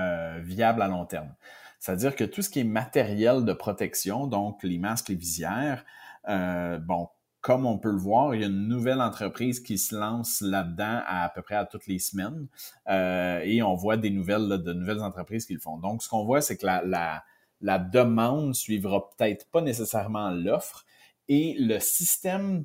viable 0.43 0.83
à 0.83 0.89
long 0.89 1.07
terme. 1.07 1.35
C'est-à-dire 1.81 2.15
que 2.15 2.25
tout 2.25 2.43
ce 2.43 2.51
qui 2.51 2.61
est 2.61 2.65
matériel 2.65 3.45
de 3.45 3.53
protection, 3.53 4.27
donc 4.27 4.63
les 4.63 4.79
masques, 4.79 5.09
les 5.09 5.15
visières, 5.15 5.85
bon, 6.27 7.09
comme 7.47 7.65
on 7.65 7.79
peut 7.79 7.93
le 7.93 7.97
voir, 7.97 8.35
il 8.35 8.41
y 8.41 8.45
a 8.45 8.49
une 8.49 8.67
nouvelle 8.67 9.01
entreprise 9.01 9.61
qui 9.61 9.79
se 9.79 9.95
lance 9.95 10.41
là-dedans 10.41 11.01
à, 11.07 11.29
peu 11.29 11.43
près 11.43 11.55
à 11.55 11.65
toutes 11.65 11.87
les 11.87 12.01
semaines 12.01 12.49
euh, 12.89 13.41
et 13.45 13.63
on 13.63 13.77
voit 13.77 13.97
des 13.97 14.11
nouvelles 14.11 14.49
de 14.49 14.73
nouvelles 14.73 14.99
entreprises 14.99 15.47
qui 15.47 15.55
le 15.55 15.61
font. 15.61 15.79
Donc, 15.79 16.03
ce 16.03 16.09
qu'on 16.09 16.25
voit, 16.25 16.41
c'est 16.41 16.57
que 16.57 16.67
la, 16.67 16.83
la, 16.85 17.23
la 17.61 17.79
demande 17.79 18.53
suivra 18.53 19.11
peut-être 19.11 19.49
pas 19.53 19.61
nécessairement 19.61 20.31
l'offre 20.31 20.85
et 21.29 21.55
le 21.61 21.79
système 21.79 22.65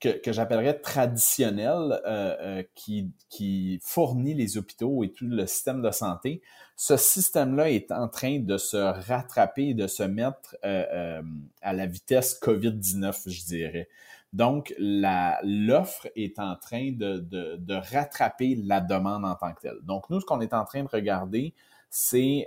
que, 0.00 0.10
que 0.10 0.32
j'appellerais 0.32 0.78
traditionnel 0.78 2.00
euh, 2.06 2.36
euh, 2.40 2.62
qui, 2.74 3.10
qui 3.30 3.80
fournit 3.82 4.34
les 4.34 4.58
hôpitaux 4.58 5.04
et 5.04 5.12
tout 5.12 5.26
le 5.26 5.46
système 5.46 5.82
de 5.82 5.90
santé, 5.90 6.42
ce 6.76 6.96
système-là 6.96 7.70
est 7.70 7.90
en 7.90 8.08
train 8.08 8.38
de 8.40 8.58
se 8.58 8.76
rattraper, 8.76 9.72
de 9.72 9.86
se 9.86 10.02
mettre 10.02 10.56
euh, 10.64 11.22
à 11.62 11.72
la 11.72 11.86
vitesse 11.86 12.38
COVID-19, 12.42 13.30
je 13.30 13.44
dirais. 13.46 13.88
Donc, 14.34 14.74
l'offre 14.78 16.08
est 16.14 16.38
en 16.38 16.56
train 16.56 16.92
de, 16.92 17.18
de, 17.18 17.56
de, 17.56 17.74
rattraper 17.74 18.56
la 18.56 18.82
demande 18.82 19.24
en 19.24 19.34
tant 19.34 19.54
que 19.54 19.62
telle. 19.62 19.78
Donc, 19.84 20.10
nous, 20.10 20.20
ce 20.20 20.26
qu'on 20.26 20.40
est 20.40 20.52
en 20.52 20.64
train 20.66 20.82
de 20.82 20.88
regarder, 20.88 21.54
c'est 21.88 22.46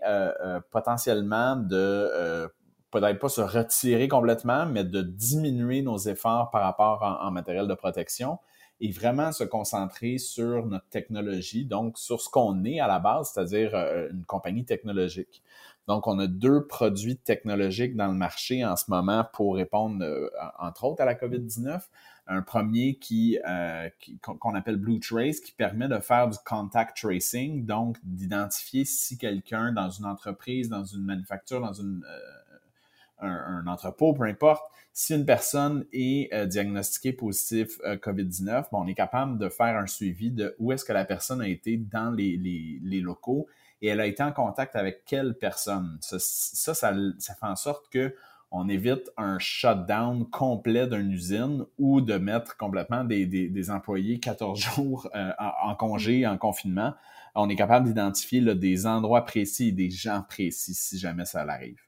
potentiellement 0.69 1.55
de 1.55 2.51
peut-être 2.91 3.19
pas 3.19 3.29
se 3.29 3.41
retirer 3.41 4.07
complètement, 4.07 4.65
mais 4.65 4.83
de 4.83 5.01
diminuer 5.01 5.81
nos 5.81 5.97
efforts 5.97 6.49
par 6.51 6.63
rapport 6.63 7.03
en, 7.21 7.31
matériel 7.31 7.67
de 7.67 7.73
protection 7.73 8.39
et 8.81 8.91
vraiment 8.91 9.31
se 9.31 9.43
concentrer 9.43 10.17
sur 10.17 10.65
notre 10.65 10.87
technologie, 10.87 11.65
donc 11.65 11.97
sur 11.97 12.21
ce 12.21 12.29
qu'on 12.29 12.63
est 12.63 12.79
à 12.79 12.87
la 12.87 12.99
base, 12.99 13.31
c'est-à-dire 13.33 13.75
euh, 13.75 14.09
une 14.09 14.23
compagnie 14.23 14.63
technologique. 14.63 15.43
Donc, 15.87 16.07
on 16.07 16.19
a 16.19 16.27
deux 16.27 16.67
produits 16.67 17.17
technologiques 17.17 17.95
dans 17.95 18.07
le 18.07 18.13
marché 18.13 18.63
en 18.63 18.75
ce 18.75 18.85
moment 18.89 19.25
pour 19.33 19.55
répondre, 19.55 20.05
euh, 20.05 20.29
entre 20.59 20.85
autres, 20.85 21.01
à 21.01 21.05
la 21.05 21.15
COVID-19. 21.15 21.81
Un 22.27 22.43
premier 22.43 22.99
qui, 22.99 23.39
euh, 23.47 23.89
qu'on 24.21 24.53
appelle 24.53 24.77
Blue 24.77 24.99
Trace, 24.99 25.39
qui 25.39 25.51
permet 25.51 25.87
de 25.87 25.99
faire 25.99 26.29
du 26.29 26.37
contact 26.45 26.95
tracing, 26.95 27.65
donc 27.65 27.97
d'identifier 28.03 28.85
si 28.85 29.17
quelqu'un 29.17 29.73
dans 29.73 29.89
une 29.89 30.05
entreprise, 30.05 30.69
dans 30.69 30.85
une 30.85 31.03
manufacture, 31.03 31.59
dans 31.59 31.73
une 31.73 32.05
un, 33.21 33.65
entrepôt, 33.67 34.13
peu 34.13 34.23
importe, 34.23 34.63
si 34.93 35.13
une 35.13 35.25
personne 35.25 35.85
est 35.93 36.33
euh, 36.33 36.45
diagnostiquée 36.45 37.13
positif 37.13 37.79
euh, 37.85 37.95
COVID-19, 37.95 38.65
bon, 38.71 38.83
on 38.83 38.87
est 38.87 38.95
capable 38.95 39.37
de 39.37 39.49
faire 39.49 39.77
un 39.77 39.87
suivi 39.87 40.31
de 40.31 40.55
où 40.59 40.71
est-ce 40.71 40.83
que 40.83 40.93
la 40.93 41.05
personne 41.05 41.41
a 41.41 41.47
été 41.47 41.77
dans 41.77 42.11
les, 42.11 42.37
les, 42.37 42.99
locaux 42.99 43.47
et 43.81 43.87
elle 43.87 44.01
a 44.01 44.07
été 44.07 44.23
en 44.23 44.33
contact 44.33 44.75
avec 44.75 45.05
quelle 45.05 45.35
personne. 45.35 45.97
Ça, 46.01 46.17
ça, 46.19 46.73
ça, 46.73 46.93
fait 46.93 47.45
en 47.45 47.55
sorte 47.55 47.89
que 47.89 48.13
on 48.51 48.67
évite 48.67 49.09
un 49.15 49.37
shutdown 49.39 50.27
complet 50.29 50.87
d'une 50.87 51.11
usine 51.11 51.65
ou 51.77 52.01
de 52.01 52.15
mettre 52.15 52.57
complètement 52.57 53.03
des, 53.03 53.25
des, 53.25 53.47
des 53.47 53.71
employés 53.71 54.19
14 54.19 54.59
jours 54.75 55.07
euh, 55.15 55.31
en, 55.37 55.75
congé, 55.75 56.25
en 56.25 56.37
confinement. 56.37 56.93
On 57.35 57.47
est 57.47 57.55
capable 57.55 57.85
d'identifier 57.85 58.41
des 58.55 58.87
endroits 58.87 59.23
précis 59.23 59.71
des 59.71 59.91
gens 59.91 60.23
précis 60.27 60.73
si 60.73 60.97
jamais 60.97 61.25
ça 61.25 61.41
arrive. 61.41 61.79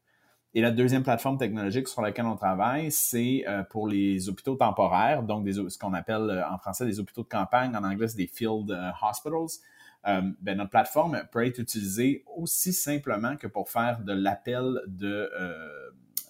Et 0.54 0.62
la 0.62 0.72
deuxième 0.72 1.04
plateforme 1.04 1.38
technologique 1.38 1.88
sur 1.88 2.02
laquelle 2.02 2.26
on 2.26 2.36
travaille, 2.36 2.92
c'est 2.92 3.46
euh, 3.48 3.64
pour 3.64 3.88
les 3.88 4.28
hôpitaux 4.28 4.56
temporaires, 4.56 5.24
donc 5.24 5.48
ce 5.48 5.78
qu'on 5.78 5.94
appelle 5.94 6.30
euh, 6.30 6.50
en 6.50 6.58
français 6.58 6.86
des 6.86 7.00
hôpitaux 7.00 7.24
de 7.24 7.30
campagne, 7.30 7.74
en 7.74 7.84
anglais 7.86 8.08
des 8.18 8.28
field 8.28 8.70
euh, 8.70 8.92
hospitals. 9.02 9.62
ben, 10.04 10.58
notre 10.58 10.70
plateforme 10.70 11.24
peut 11.32 11.46
être 11.46 11.60
utilisée 11.60 12.26
aussi 12.36 12.74
simplement 12.74 13.38
que 13.38 13.48
pour 13.48 13.70
faire 13.70 14.02
de 14.02 14.12
l'appel 14.12 14.82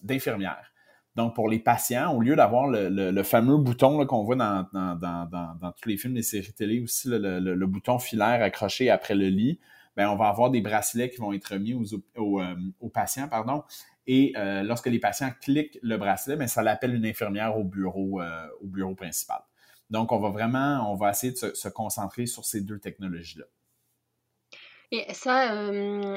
d'infirmières. 0.04 0.72
Donc, 1.16 1.34
pour 1.34 1.50
les 1.50 1.60
patients, 1.60 2.14
au 2.14 2.22
lieu 2.22 2.36
d'avoir 2.36 2.68
le, 2.68 3.24
fameux 3.24 3.58
bouton 3.58 4.06
qu'on 4.06 4.24
voit 4.24 4.36
dans, 4.36 5.74
tous 5.82 5.90
les 5.90 5.98
films, 5.98 6.14
les 6.14 6.22
séries 6.22 6.54
télé 6.54 6.80
aussi, 6.80 7.08
le, 7.10 7.66
bouton 7.66 7.98
filaire 7.98 8.44
accroché 8.44 8.92
après 8.92 9.16
le 9.16 9.30
lit, 9.30 9.60
ben, 9.98 10.10
on 10.10 10.16
va 10.16 10.28
avoir 10.28 10.52
des 10.52 10.62
bracelets 10.62 11.10
qui 11.10 11.18
vont 11.18 11.34
être 11.34 11.56
mis 11.56 11.74
aux, 11.74 11.86
aux, 12.16 12.42
aux 12.80 12.90
patients, 12.90 13.28
pardon, 13.28 13.64
et 14.14 14.34
euh, 14.36 14.62
lorsque 14.62 14.88
les 14.88 15.00
patients 15.00 15.32
cliquent 15.40 15.80
le 15.82 15.96
bracelet, 15.96 16.36
ben, 16.36 16.46
ça 16.46 16.62
l'appelle 16.62 16.94
une 16.94 17.06
infirmière 17.06 17.58
au 17.58 17.64
bureau, 17.64 18.20
euh, 18.20 18.46
au 18.60 18.68
bureau 18.68 18.94
principal. 18.94 19.40
Donc, 19.90 20.12
on 20.12 20.20
va 20.20 20.28
vraiment, 20.28 20.92
on 20.92 20.96
va 20.96 21.12
essayer 21.12 21.32
de 21.32 21.38
se, 21.38 21.70
concentrer 21.70 22.26
sur 22.26 22.44
ces 22.44 22.60
deux 22.60 22.78
technologies-là. 22.78 23.46
Et 24.94 25.06
ça, 25.14 25.72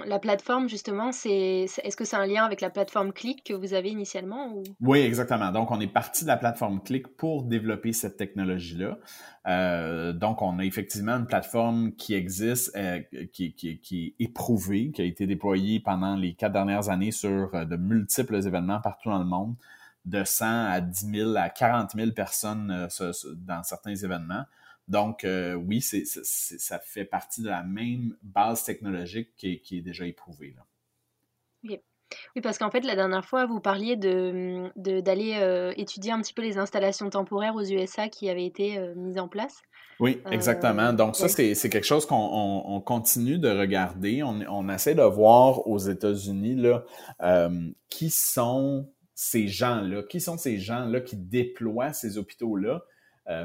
la 0.05 0.19
plateforme, 0.19 0.69
justement, 0.69 1.13
c'est, 1.13 1.67
est-ce 1.85 1.97
que 1.97 2.05
c'est 2.05 2.17
un 2.17 2.27
lien 2.27 2.45
avec 2.45 2.61
la 2.61 2.71
plateforme 2.71 3.13
Click 3.13 3.45
que 3.45 3.55
vous 3.55 3.73
avez 3.73 3.91
initialement? 3.91 4.53
Ou... 4.53 4.65
Oui, 4.81 4.99
exactement. 4.99 5.53
Donc, 5.53 5.71
on 5.71 5.79
est 5.79 5.87
parti 5.87 6.25
de 6.25 6.29
la 6.29 6.37
plateforme 6.37 6.83
Click 6.83 7.17
pour 7.17 7.45
développer 7.45 7.93
cette 7.93 8.17
technologie-là. 8.17 8.99
Euh, 9.47 10.13
donc, 10.13 10.43
on 10.43 10.59
a 10.59 10.65
effectivement 10.65 11.13
une 11.13 11.27
plateforme 11.27 11.93
qui 11.95 12.15
existe, 12.15 12.75
euh, 12.75 13.01
qui, 13.33 13.55
qui, 13.55 13.79
qui, 13.79 14.17
est 14.19 14.25
éprouvée, 14.25 14.91
qui 14.91 15.03
a 15.03 15.05
été 15.05 15.29
déployée 15.29 15.79
pendant 15.79 16.17
les 16.17 16.35
quatre 16.35 16.53
dernières 16.53 16.89
années 16.89 17.13
sur 17.13 17.55
euh, 17.55 17.65
de 17.65 17.77
multiples 17.77 18.45
événements 18.45 18.81
partout 18.81 19.09
dans 19.09 19.21
le 19.21 19.25
monde, 19.25 19.55
de 20.05 20.25
100 20.25 20.47
à 20.47 20.81
10 20.81 21.11
000 21.13 21.37
à 21.37 21.49
40 21.49 21.93
000 21.93 22.11
personnes 22.11 22.89
dans 23.37 23.63
certains 23.63 23.95
événements. 23.95 24.47
Donc, 24.89 25.27
oui, 25.27 25.81
c'est, 25.81 26.05
ça 26.05 26.79
fait 26.79 27.05
partie 27.05 27.43
de 27.43 27.49
la 27.49 27.63
même 27.63 28.17
base 28.23 28.65
technologique 28.65 29.35
qui 29.37 29.63
est, 29.71 29.81
déjà 29.81 30.07
éprouvée. 30.07 30.55
Là. 30.57 30.65
Oui, 32.37 32.43
parce 32.43 32.59
qu'en 32.59 32.71
fait, 32.71 32.81
la 32.81 32.97
dernière 32.97 33.25
fois, 33.25 33.47
vous 33.47 33.61
parliez 33.61 33.97
de, 33.97 34.71
d'aller 34.77 35.35
euh, 35.37 35.73
étudier 35.77 36.13
un 36.13 36.21
petit 36.21 36.33
peu 36.33 36.43
les 36.43 36.59
installations 36.59 37.11
temporaires 37.11 37.55
aux 37.55 37.65
USA 37.65 38.09
qui 38.09 38.29
avaient 38.29 38.47
été 38.47 38.79
euh, 38.79 38.95
mises 38.97 39.19
en 39.19 39.29
place. 39.29 39.63
Oui, 40.01 40.21
euh, 40.27 40.31
exactement. 40.31 40.93
Donc 40.93 41.17
ça, 41.17 41.29
c'est, 41.29 41.55
quelque 41.55 41.87
chose 41.87 42.07
qu'on 42.07 42.83
continue 42.85 43.39
de 43.39 43.49
regarder. 43.49 44.23
On, 44.23 44.41
on, 44.49 44.69
essaie 44.69 44.95
de 44.95 45.03
voir 45.03 45.67
aux 45.69 45.79
États-Unis 45.79 46.61
qui 47.89 48.11
sont 48.11 48.89
ces 49.15 49.47
gens-là, 49.47 50.03
qui 50.03 50.21
sont 50.21 50.37
ces 50.37 50.59
gens-là 50.59 51.01
qui 51.01 51.17
déploient 51.17 51.93
ces 51.93 52.19
hôpitaux-là. 52.19 52.83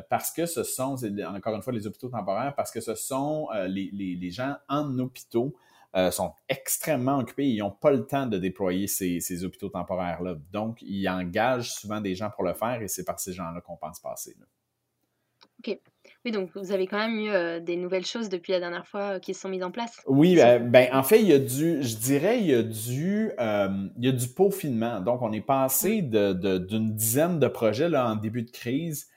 Parce 0.10 0.32
que 0.32 0.46
ce 0.46 0.64
sont, 0.64 0.96
encore 1.36 1.56
une 1.56 1.62
fois, 1.62 1.74
les 1.74 1.88
hôpitaux 1.88 2.10
temporaires, 2.10 2.54
parce 2.56 2.72
que 2.72 2.82
ce 2.82 2.96
sont 2.96 3.48
les, 3.68 3.90
les, 3.94 4.16
les 4.16 4.32
gens 4.32 4.56
en 4.68 4.98
hôpitaux 5.00 5.56
euh, 5.96 6.12
sont 6.12 6.34
extrêmement 6.48 7.18
occupés. 7.18 7.48
Ils 7.48 7.60
n'ont 7.60 7.72
pas 7.72 7.90
le 7.90 8.06
temps 8.06 8.28
de 8.28 8.38
déployer 8.38 8.86
ces, 8.86 9.20
ces 9.20 9.44
hôpitaux 9.44 9.70
temporaires-là. 9.70 10.36
Donc, 10.52 10.84
ils 10.84 11.08
engagent 11.10 11.72
souvent 11.72 12.00
des 12.00 12.14
gens 12.14 12.30
pour 12.30 12.44
le 12.44 12.54
faire 12.54 12.80
et 12.84 12.88
c'est 12.88 13.04
par 13.04 13.20
ces 13.20 13.34
gens-là 13.34 13.60
qu'on 13.62 13.76
pense 13.76 14.00
passer. 14.00 14.36
OK. 15.60 15.80
Oui, 16.26 16.32
donc 16.32 16.52
vous 16.54 16.72
avez 16.72 16.86
quand 16.86 17.00
même 17.00 17.18
eu 17.18 17.30
euh, 17.30 17.60
des 17.60 17.76
nouvelles 17.76 18.06
choses 18.06 18.30
depuis 18.30 18.52
la 18.52 18.60
dernière 18.60 18.86
fois 18.86 19.16
euh, 19.16 19.20
qui 19.20 19.34
se 19.34 19.42
sont 19.42 19.50
mises 19.50 19.64
en 19.64 19.72
place. 19.72 20.00
Oui, 20.06 20.36
ben, 20.36 20.90
en 20.94 21.02
fait, 21.02 21.22
il 21.22 21.28
y 21.28 21.34
a 21.34 21.40
du, 21.40 21.82
je 21.82 21.96
dirais, 21.98 22.40
il 22.40 22.48
y 22.48 22.54
a 22.54 22.62
du, 22.62 23.32
il 23.40 24.06
y 24.06 24.10
a 24.10 24.12
du 24.12 24.28
peaufinement. 24.28 25.02
Donc, 25.02 25.24
on 25.24 25.32
est 25.32 25.42
passé 25.42 26.04
d'une 26.04 26.34
de, 26.34 26.58
d'une 26.60 26.94
dizaine 26.94 27.40
de 27.40 27.48
projets 27.48 27.90
là, 27.90 28.12
en 28.12 28.16
début 28.16 28.44
de 28.44 28.52
crise 28.52 29.10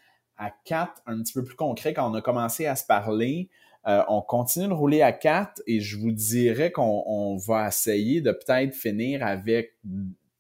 à 0.42 0.50
4 0.64 1.02
un 1.07 1.22
petit 1.22 1.33
peu 1.33 1.44
plus 1.44 1.55
concret. 1.55 1.94
Quand 1.94 2.11
on 2.11 2.14
a 2.14 2.20
commencé 2.20 2.66
à 2.66 2.74
se 2.74 2.85
parler, 2.85 3.48
euh, 3.87 4.02
on 4.09 4.22
continue 4.22 4.68
de 4.68 4.72
rouler 4.72 5.02
à 5.02 5.12
4 5.12 5.62
et 5.66 5.81
je 5.81 5.96
vous 5.98 6.11
dirais 6.11 6.72
qu'on 6.72 7.37
va 7.37 7.68
essayer 7.68 8.20
de 8.20 8.33
peut-être 8.33 8.74
finir 8.74 9.24
avec 9.24 9.78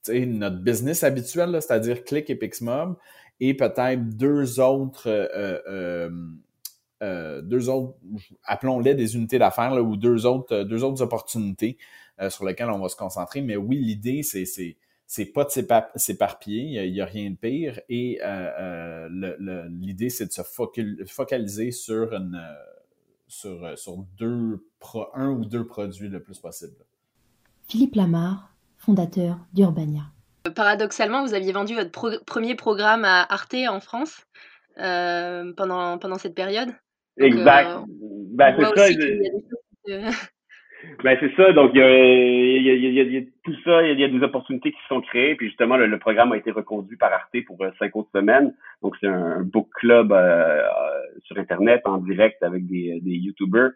notre 0.08 0.58
business 0.58 1.04
habituel, 1.04 1.50
c'est-à-dire 1.60 2.04
Click 2.04 2.28
et 2.30 2.36
Pixmob, 2.36 2.96
et 3.38 3.54
peut-être 3.54 4.16
deux 4.16 4.58
autres, 4.58 5.08
euh, 5.08 6.10
euh, 7.02 7.42
deux 7.42 7.68
autres, 7.68 7.96
appelons-les 8.44 8.94
des 8.94 9.14
unités 9.16 9.38
d'affaires 9.38 9.74
ou 9.74 9.96
deux 9.96 10.26
autres, 10.26 10.64
deux 10.64 10.82
autres 10.82 11.02
opportunités 11.02 11.78
sur 12.28 12.44
lesquelles 12.44 12.70
on 12.70 12.78
va 12.78 12.88
se 12.88 12.94
concentrer. 12.94 13.40
Mais 13.40 13.56
oui, 13.56 13.78
l'idée, 13.78 14.22
c'est 14.22 14.76
c'est 15.06 15.26
pas 15.26 15.44
de 15.44 15.50
s'éparpiller, 15.96 16.84
il 16.86 16.92
n'y 16.92 17.00
a, 17.00 17.04
rien 17.04 17.30
de 17.30 17.36
pire. 17.36 17.80
Et 17.88 18.18
l'idée, 19.70 20.10
c'est 20.10 20.26
de 20.26 20.32
se 20.32 20.42
focaliser 20.42 21.70
sur 21.70 22.12
une 22.12 22.40
sur, 23.32 23.64
euh, 23.64 23.76
sur 23.76 23.96
deux 24.18 24.62
un 25.14 25.30
ou 25.30 25.44
deux 25.44 25.66
produits 25.66 26.08
le 26.08 26.22
plus 26.22 26.38
possible. 26.38 26.76
Philippe 27.66 27.94
Lamar, 27.94 28.52
fondateur 28.76 29.38
d'Urbania. 29.54 30.02
Paradoxalement, 30.54 31.24
vous 31.24 31.32
aviez 31.32 31.52
vendu 31.52 31.74
votre 31.74 32.22
premier 32.24 32.54
programme 32.54 33.04
à 33.04 33.22
Arte 33.32 33.54
en 33.68 33.80
France 33.80 34.26
euh, 34.78 35.52
pendant, 35.56 35.98
pendant 35.98 36.18
cette 36.18 36.34
période. 36.34 36.68
exact. 37.16 37.70
Euh, 37.70 37.84
ben, 38.34 38.54
c'est 38.58 38.92
ça. 39.86 40.10
Ben, 41.04 41.16
c'est 41.20 41.34
ça. 41.36 41.52
Donc, 41.52 41.72
il 41.74 41.80
y, 41.80 41.82
a, 41.82 41.88
y 41.88 42.70
a, 42.70 42.74
il 42.74 43.12
y, 43.12 43.18
a, 43.18 43.20
tout 43.44 43.54
ça. 43.64 43.82
Il 43.82 43.98
y 43.98 44.04
a, 44.04 44.08
des 44.08 44.22
opportunités 44.22 44.72
qui 44.72 44.80
se 44.82 44.88
sont 44.88 45.00
créées. 45.00 45.34
Puis, 45.34 45.48
justement, 45.48 45.76
le, 45.76 45.98
programme 45.98 46.32
a 46.32 46.36
été 46.36 46.50
reconduit 46.50 46.96
par 46.96 47.12
Arte 47.12 47.36
pour 47.46 47.62
euh, 47.62 47.70
cinq 47.78 47.94
autres 47.96 48.10
semaines. 48.14 48.54
Donc, 48.82 48.96
c'est 49.00 49.08
un, 49.08 49.42
book 49.42 49.68
club 49.74 50.12
euh, 50.12 50.16
euh, 50.16 50.62
sur 51.24 51.38
Internet 51.38 51.82
en 51.84 51.98
direct 51.98 52.42
avec 52.42 52.66
des, 52.66 53.00
des 53.00 53.14
YouTubers. 53.14 53.70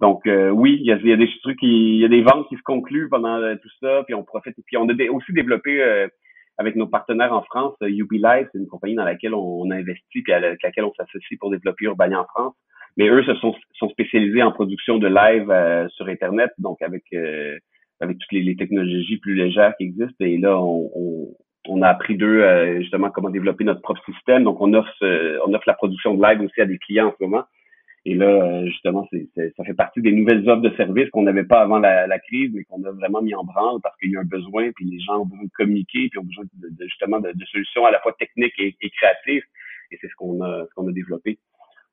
Donc, 0.00 0.22
oui, 0.26 0.78
il 0.80 0.86
y, 0.86 0.92
a, 0.92 0.96
y 0.96 1.12
a 1.12 1.16
des 1.16 1.28
trucs, 1.42 1.58
qui, 1.58 1.96
il 1.96 2.00
y 2.00 2.04
a 2.04 2.08
des 2.08 2.22
ventes 2.22 2.48
qui 2.48 2.56
se 2.56 2.62
concluent 2.62 3.08
pendant 3.08 3.40
tout 3.56 3.70
ça. 3.80 4.04
Puis, 4.04 4.14
on 4.14 4.22
profite. 4.22 4.54
Puis, 4.66 4.76
on 4.76 4.88
a 4.88 4.92
aussi 5.10 5.32
développé 5.32 6.08
avec 6.56 6.76
nos 6.76 6.86
partenaires 6.86 7.32
en 7.32 7.42
France, 7.42 7.74
UB 7.80 8.12
Live, 8.12 8.48
c'est 8.52 8.58
une 8.58 8.66
compagnie 8.66 8.96
dans 8.96 9.04
laquelle 9.04 9.34
on, 9.34 9.70
a 9.70 9.76
investi 9.76 10.22
puis 10.22 10.32
avec 10.32 10.60
laquelle 10.62 10.84
on 10.84 10.92
s'associe 10.94 11.38
pour 11.38 11.50
développer 11.50 11.84
Urbania 11.84 12.20
en 12.20 12.26
France. 12.26 12.54
Mais 12.98 13.08
eux 13.08 13.22
se 13.22 13.34
sont, 13.36 13.54
sont 13.74 13.88
spécialisés 13.90 14.42
en 14.42 14.50
production 14.50 14.98
de 14.98 15.06
live 15.06 15.48
euh, 15.50 15.88
sur 15.90 16.08
Internet, 16.08 16.50
donc 16.58 16.82
avec 16.82 17.04
euh, 17.14 17.56
avec 18.00 18.18
toutes 18.18 18.32
les, 18.32 18.56
technologies 18.56 19.18
plus 19.18 19.34
légères 19.34 19.74
qui 19.76 19.84
existent. 19.84 20.24
Et 20.24 20.36
là, 20.36 20.60
on, 20.60 21.30
on, 21.68 21.82
a 21.82 21.88
appris 21.88 22.16
d'eux 22.16 22.42
euh, 22.42 22.80
justement 22.80 23.10
comment 23.10 23.30
développer 23.30 23.64
notre 23.64 23.82
propre 23.82 24.04
système. 24.12 24.44
Donc, 24.44 24.60
on 24.60 24.74
offre 24.74 24.92
on 25.46 25.54
offre 25.54 25.68
la 25.68 25.74
production 25.74 26.14
de 26.14 26.22
live 26.22 26.40
aussi 26.42 26.60
à 26.60 26.66
des 26.66 26.78
clients 26.78 27.08
en 27.08 27.14
ce 27.16 27.24
moment. 27.24 27.44
Et 28.04 28.14
là, 28.14 28.64
justement, 28.66 29.06
c'est, 29.12 29.28
ça 29.56 29.64
fait 29.64 29.74
partie 29.74 30.00
des 30.00 30.12
nouvelles 30.12 30.48
offres 30.48 30.62
de 30.62 30.74
services 30.76 31.10
qu'on 31.10 31.22
n'avait 31.22 31.44
pas 31.44 31.60
avant 31.60 31.78
la, 31.78 32.06
la 32.06 32.18
crise, 32.18 32.50
mais 32.54 32.64
qu'on 32.64 32.82
a 32.84 32.90
vraiment 32.90 33.20
mis 33.22 33.34
en 33.34 33.44
branle 33.44 33.80
parce 33.82 33.96
qu'il 33.98 34.10
y 34.10 34.16
a 34.16 34.20
un 34.20 34.24
besoin, 34.24 34.70
puis 34.72 34.86
les 34.86 34.98
gens 35.00 35.20
ont 35.20 35.26
besoin 35.26 35.44
de 35.44 35.50
communiquer, 35.56 36.08
puis 36.08 36.18
ont 36.18 36.24
besoin 36.24 36.44
de, 36.54 36.84
justement 36.84 37.20
de, 37.20 37.32
solutions 37.52 37.84
à 37.84 37.90
la 37.90 38.00
fois 38.00 38.14
techniques 38.18 38.58
et, 38.58 38.76
et 38.80 38.90
créatives. 38.90 39.42
Et 39.90 39.98
c'est 40.00 40.08
ce 40.08 40.14
qu'on 40.16 40.40
a, 40.42 40.64
ce 40.68 40.74
qu'on 40.74 40.88
a 40.88 40.92
développé. 40.92 41.38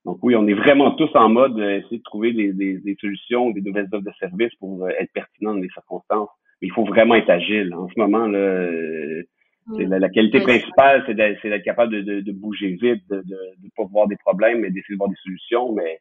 Donc 0.05 0.19
oui, 0.21 0.35
on 0.35 0.47
est 0.47 0.53
vraiment 0.53 0.91
tous 0.91 1.09
en 1.15 1.29
mode 1.29 1.59
euh, 1.59 1.79
essayer 1.79 1.97
de 1.97 2.03
trouver 2.03 2.31
des, 2.31 2.53
des, 2.53 2.77
des, 2.77 2.95
solutions, 3.01 3.49
des 3.49 3.61
nouvelles 3.61 3.87
offres 3.91 4.05
de 4.05 4.11
services 4.19 4.53
pour 4.59 4.85
euh, 4.85 4.89
être 4.99 5.11
pertinent 5.11 5.55
dans 5.55 5.61
les 5.61 5.69
circonstances. 5.69 6.29
Mais 6.61 6.67
il 6.67 6.71
faut 6.71 6.85
vraiment 6.85 7.15
être 7.15 7.29
agile. 7.29 7.73
En 7.73 7.89
ce 7.89 7.99
moment, 7.99 8.27
là, 8.27 8.37
euh, 8.37 9.23
la, 9.67 10.09
qualité 10.09 10.41
principale, 10.41 11.03
c'est 11.07 11.15
d'être 11.15 11.63
capable 11.63 12.03
de, 12.03 12.21
de, 12.21 12.31
bouger 12.31 12.77
vite, 12.79 13.01
de 13.09 13.17
ne 13.17 13.69
pas 13.75 13.83
voir 13.91 14.07
des 14.07 14.15
problèmes, 14.17 14.59
mais 14.59 14.69
d'essayer 14.69 14.93
de 14.93 14.97
voir 14.99 15.09
des 15.09 15.15
solutions. 15.23 15.73
Mais 15.73 15.99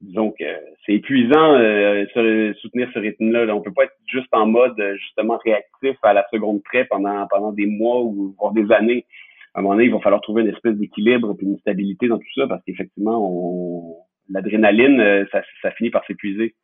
disons 0.00 0.30
que 0.30 0.44
c'est 0.86 0.94
épuisant 0.94 1.54
euh, 1.54 2.04
soutenir 2.60 2.88
ce 2.94 2.98
rythme-là. 3.00 3.52
On 3.54 3.60
peut 3.60 3.72
pas 3.72 3.84
être 3.84 3.96
juste 4.06 4.32
en 4.32 4.46
mode 4.46 4.80
justement 4.98 5.38
réactif 5.44 5.96
à 6.02 6.12
la 6.12 6.24
seconde 6.32 6.62
près 6.62 6.84
pendant 6.84 7.26
pendant 7.26 7.52
des 7.52 7.66
mois 7.66 8.00
ou 8.02 8.36
voire 8.38 8.52
des 8.52 8.70
années 8.70 9.04
à 9.54 9.58
un 9.58 9.62
moment 9.62 9.74
donné, 9.74 9.86
il 9.86 9.92
va 9.92 10.00
falloir 10.00 10.22
trouver 10.22 10.42
une 10.42 10.48
espèce 10.48 10.76
d'équilibre 10.76 11.34
et 11.38 11.44
une 11.44 11.58
stabilité 11.58 12.08
dans 12.08 12.18
tout 12.18 12.32
ça 12.34 12.46
parce 12.46 12.62
qu'effectivement, 12.64 14.06
l'adrénaline, 14.30 15.00
euh, 15.00 15.24
ça, 15.30 15.42
ça 15.60 15.70
finit 15.72 15.90
par 15.90 16.04
s'épuiser. 16.06 16.54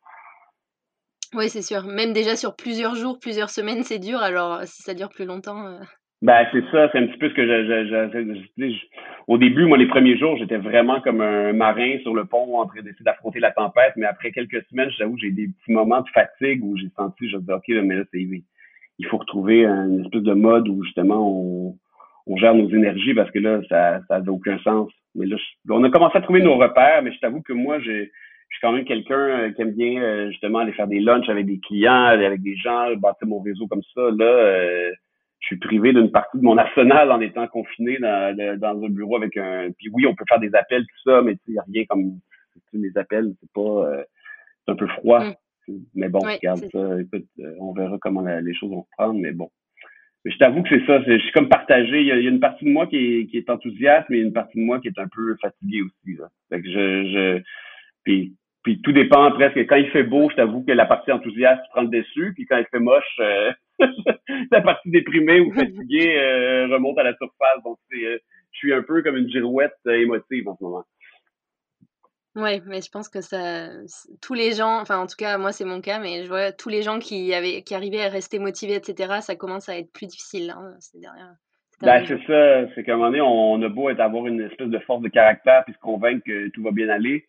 Oui, 1.35 1.49
c'est 1.49 1.61
sûr. 1.61 1.83
Même 1.83 2.13
déjà 2.13 2.35
sur 2.35 2.55
plusieurs 2.55 2.95
jours, 2.95 3.19
plusieurs 3.19 3.51
semaines, 3.51 3.83
c'est 3.83 3.99
dur. 3.99 4.19
Alors, 4.19 4.63
si 4.63 4.81
ça 4.81 4.95
dure 4.95 5.09
plus 5.09 5.25
longtemps. 5.25 5.67
Euh. 5.67 5.79
Ben, 6.23 6.47
c'est 6.51 6.63
ça. 6.71 6.89
C'est 6.91 6.97
un 6.97 7.05
petit 7.05 7.19
peu 7.19 7.29
ce 7.29 7.35
que 7.35 7.45
j'ai. 8.57 8.89
Au 9.27 9.37
début, 9.37 9.65
moi, 9.65 9.77
les 9.77 9.87
premiers 9.87 10.17
jours, 10.17 10.35
j'étais 10.37 10.57
vraiment 10.57 10.99
comme 11.01 11.21
un 11.21 11.53
marin 11.53 11.99
sur 12.01 12.15
le 12.15 12.25
pont 12.25 12.57
en 12.57 12.65
train 12.65 12.81
d'essayer 12.81 13.05
d'affronter 13.05 13.39
la 13.39 13.51
tempête. 13.51 13.93
Mais 13.95 14.07
après 14.07 14.31
quelques 14.31 14.63
semaines, 14.69 14.89
j'avoue, 14.97 15.17
j'ai 15.19 15.29
des 15.29 15.47
petits 15.47 15.71
moments 15.71 16.01
de 16.01 16.09
fatigue 16.09 16.63
où 16.63 16.75
j'ai 16.75 16.89
senti, 16.97 17.29
je 17.29 17.37
me 17.37 17.41
dis, 17.43 17.51
OK, 17.51 17.67
mais 17.85 17.97
là, 17.97 18.03
c'est, 18.11 18.19
il 18.21 19.07
faut 19.07 19.17
retrouver 19.17 19.65
une 19.65 20.03
espèce 20.03 20.23
de 20.23 20.33
mode 20.33 20.67
où 20.67 20.83
justement 20.83 21.29
on, 21.29 21.77
on 22.29 22.37
gère 22.37 22.53
nos 22.53 22.69
énergies 22.69 23.13
parce 23.13 23.31
que 23.31 23.39
là, 23.39 23.59
ça 23.67 24.01
ça 24.07 24.21
n'a 24.21 24.31
aucun 24.31 24.57
sens. 24.59 24.89
Mais 25.15 25.25
là, 25.25 25.35
on 25.69 25.83
a 25.83 25.89
commencé 25.89 26.17
à 26.17 26.21
trouver 26.21 26.41
nos 26.41 26.57
repères, 26.57 27.01
mais 27.01 27.11
je 27.11 27.19
t'avoue 27.19 27.41
que 27.41 27.53
moi, 27.53 27.79
j'ai 27.79 28.11
je 28.49 28.55
suis 28.55 28.61
quand 28.61 28.71
même 28.71 28.85
quelqu'un 28.85 29.19
euh, 29.19 29.51
qui 29.51 29.61
aime 29.61 29.71
bien 29.71 30.01
euh, 30.01 30.29
justement 30.31 30.59
aller 30.59 30.71
faire 30.73 30.87
des 30.87 30.99
lunchs 30.99 31.29
avec 31.29 31.45
des 31.45 31.59
clients, 31.59 32.05
avec 32.05 32.41
des 32.41 32.55
gens, 32.55 32.95
bâtir 32.95 33.27
mon 33.27 33.41
réseau 33.41 33.67
comme 33.67 33.83
ça. 33.93 34.01
Là, 34.17 34.25
euh, 34.25 34.91
je 35.39 35.47
suis 35.47 35.57
privé 35.57 35.93
d'une 35.93 36.11
partie 36.11 36.37
de 36.37 36.43
mon 36.43 36.57
arsenal 36.57 37.11
en 37.11 37.21
étant 37.21 37.47
confiné 37.47 37.97
dans, 37.99 38.35
dans 38.57 38.83
un 38.83 38.89
bureau 38.89 39.17
avec 39.17 39.37
un. 39.37 39.69
Puis 39.77 39.89
oui, 39.93 40.05
on 40.05 40.15
peut 40.15 40.25
faire 40.27 40.39
des 40.39 40.53
appels, 40.55 40.81
tout 40.81 41.09
ça, 41.09 41.21
mais 41.21 41.37
il 41.47 41.53
n'y 41.53 41.59
a 41.59 41.63
rien 41.71 41.85
comme 41.85 42.19
les 42.73 42.97
appels, 42.97 43.33
c'est 43.39 43.51
pas 43.53 44.03
c'est 44.65 44.71
un 44.71 44.75
peu 44.75 44.87
froid. 44.87 45.23
Mm. 45.23 45.73
Mais 45.95 46.09
bon, 46.09 46.19
regarde 46.19 46.65
ça, 46.71 46.99
écoute, 46.99 47.27
on 47.59 47.71
verra 47.73 47.97
comment 48.01 48.21
les 48.21 48.53
choses 48.55 48.71
vont 48.71 48.83
se 48.83 48.89
prendre, 48.97 49.19
mais 49.19 49.31
bon 49.31 49.49
je 50.25 50.37
t'avoue 50.37 50.63
que 50.63 50.69
c'est 50.69 50.85
ça. 50.85 51.01
Je 51.01 51.17
suis 51.17 51.31
comme 51.31 51.49
partagé. 51.49 52.01
Il 52.01 52.07
y, 52.07 52.11
a, 52.11 52.17
une 52.17 52.39
partie 52.39 52.65
de 52.65 52.69
moi 52.69 52.87
qui 52.87 52.97
est, 52.97 53.25
qui 53.27 53.37
est 53.37 53.49
enthousiaste, 53.49 54.07
mais 54.09 54.17
il 54.17 54.19
y 54.19 54.23
a 54.23 54.27
une 54.27 54.33
partie 54.33 54.59
de 54.59 54.65
moi 54.65 54.79
qui 54.79 54.89
est 54.89 54.99
un 54.99 55.07
peu 55.07 55.35
fatiguée 55.41 55.81
aussi. 55.81 56.17
Là. 56.17 56.27
Fait 56.49 56.61
que 56.61 56.67
je, 56.67 57.05
je 57.05 57.41
puis, 58.63 58.81
tout 58.83 58.91
dépend 58.91 59.31
presque. 59.31 59.57
Quand 59.67 59.77
il 59.77 59.89
fait 59.89 60.03
beau, 60.03 60.29
je 60.29 60.35
t'avoue 60.35 60.63
que 60.63 60.71
la 60.71 60.85
partie 60.85 61.11
enthousiaste 61.11 61.61
prend 61.71 61.81
le 61.81 61.87
dessus. 61.87 62.33
Puis 62.35 62.45
quand 62.45 62.57
il 62.57 62.65
fait 62.69 62.79
moche, 62.79 63.19
euh, 63.19 63.51
la 64.51 64.61
partie 64.61 64.89
déprimée 64.91 65.39
ou 65.39 65.53
fatiguée 65.53 66.17
euh, 66.17 66.67
remonte 66.67 66.97
à 66.99 67.03
la 67.03 67.15
surface. 67.15 67.63
Donc 67.63 67.77
c'est, 67.89 68.05
euh, 68.05 68.17
je 68.51 68.57
suis 68.57 68.73
un 68.73 68.83
peu 68.83 69.01
comme 69.01 69.17
une 69.17 69.29
girouette 69.29 69.77
émotive 69.85 70.47
en 70.49 70.57
ce 70.57 70.63
moment. 70.63 70.83
Ouais, 72.35 72.61
mais 72.65 72.81
je 72.81 72.89
pense 72.91 73.09
que 73.09 73.21
ça, 73.21 73.69
tous 74.21 74.33
les 74.35 74.53
gens, 74.53 74.79
enfin 74.79 74.97
en 74.97 75.07
tout 75.07 75.15
cas 75.17 75.37
moi 75.37 75.51
c'est 75.51 75.65
mon 75.65 75.81
cas, 75.81 75.99
mais 75.99 76.23
je 76.23 76.27
vois 76.27 76.51
tous 76.51 76.69
les 76.69 76.83
gens 76.83 76.99
qui 76.99 77.33
avaient, 77.33 77.63
qui 77.63 77.73
arrivaient 77.73 78.03
à 78.03 78.09
rester 78.09 78.37
motivés, 78.37 78.75
etc. 78.75 79.15
Ça 79.21 79.35
commence 79.35 79.67
à 79.67 79.77
être 79.77 79.91
plus 79.91 80.05
difficile. 80.05 80.51
Hein, 80.51 80.75
c'est 80.79 80.99
derrière. 80.99 81.33
Ben, 81.81 82.05
c'est 82.05 82.19
ça, 82.27 82.73
c'est 82.75 82.83
qu'à 82.83 82.93
un 82.93 82.97
moment 82.97 83.09
donné, 83.09 83.21
on 83.21 83.61
a 83.61 83.69
beau 83.69 83.89
être, 83.89 84.01
avoir 84.01 84.27
une 84.27 84.41
espèce 84.41 84.67
de 84.67 84.79
force 84.79 85.01
de 85.01 85.07
caractère 85.07 85.63
puis 85.63 85.73
se 85.73 85.79
convaincre 85.79 86.23
que 86.25 86.49
tout 86.49 86.61
va 86.61 86.71
bien 86.71 86.89
aller. 86.89 87.25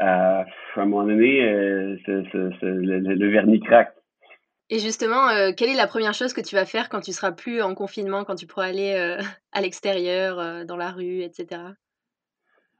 Euh, 0.00 0.04
à 0.04 0.46
un 0.76 0.84
moment 0.84 1.04
donné, 1.04 1.42
euh, 1.42 1.96
le, 2.06 3.30
vernis 3.30 3.60
craque. 3.60 3.94
Et 4.68 4.78
justement, 4.78 5.28
euh, 5.28 5.52
quelle 5.56 5.70
est 5.70 5.76
la 5.76 5.86
première 5.86 6.14
chose 6.14 6.32
que 6.32 6.40
tu 6.40 6.54
vas 6.54 6.66
faire 6.66 6.88
quand 6.88 7.00
tu 7.00 7.12
seras 7.12 7.32
plus 7.32 7.62
en 7.62 7.74
confinement, 7.74 8.24
quand 8.24 8.34
tu 8.34 8.46
pourras 8.46 8.66
aller 8.66 9.16
à 9.52 9.60
l'extérieur, 9.60 10.64
dans 10.66 10.76
la 10.76 10.90
rue, 10.90 11.22
etc. 11.22 11.60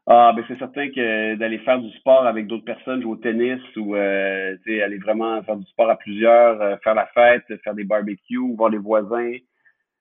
Ah, 0.07 0.33
ben 0.35 0.45
c'est 0.49 0.59
certain 0.59 0.89
que 0.89 1.37
d'aller 1.37 1.59
faire 1.59 1.79
du 1.79 1.91
sport 1.99 2.27
avec 2.27 2.47
d'autres 2.47 2.65
personnes, 2.65 3.03
jouer 3.03 3.13
au 3.13 3.17
tennis 3.17 3.61
ou 3.77 3.95
euh, 3.95 4.57
aller 4.67 4.99
vraiment 4.99 5.43
faire 5.45 5.57
du 5.57 5.67
sport 5.67 5.89
à 5.91 5.97
plusieurs, 5.97 6.61
euh, 6.61 6.77
faire 6.83 6.95
la 6.95 7.07
fête, 7.07 7.45
faire 7.63 7.75
des 7.75 7.85
barbecues, 7.85 8.57
voir 8.57 8.71
les 8.71 8.79
voisins, 8.79 9.35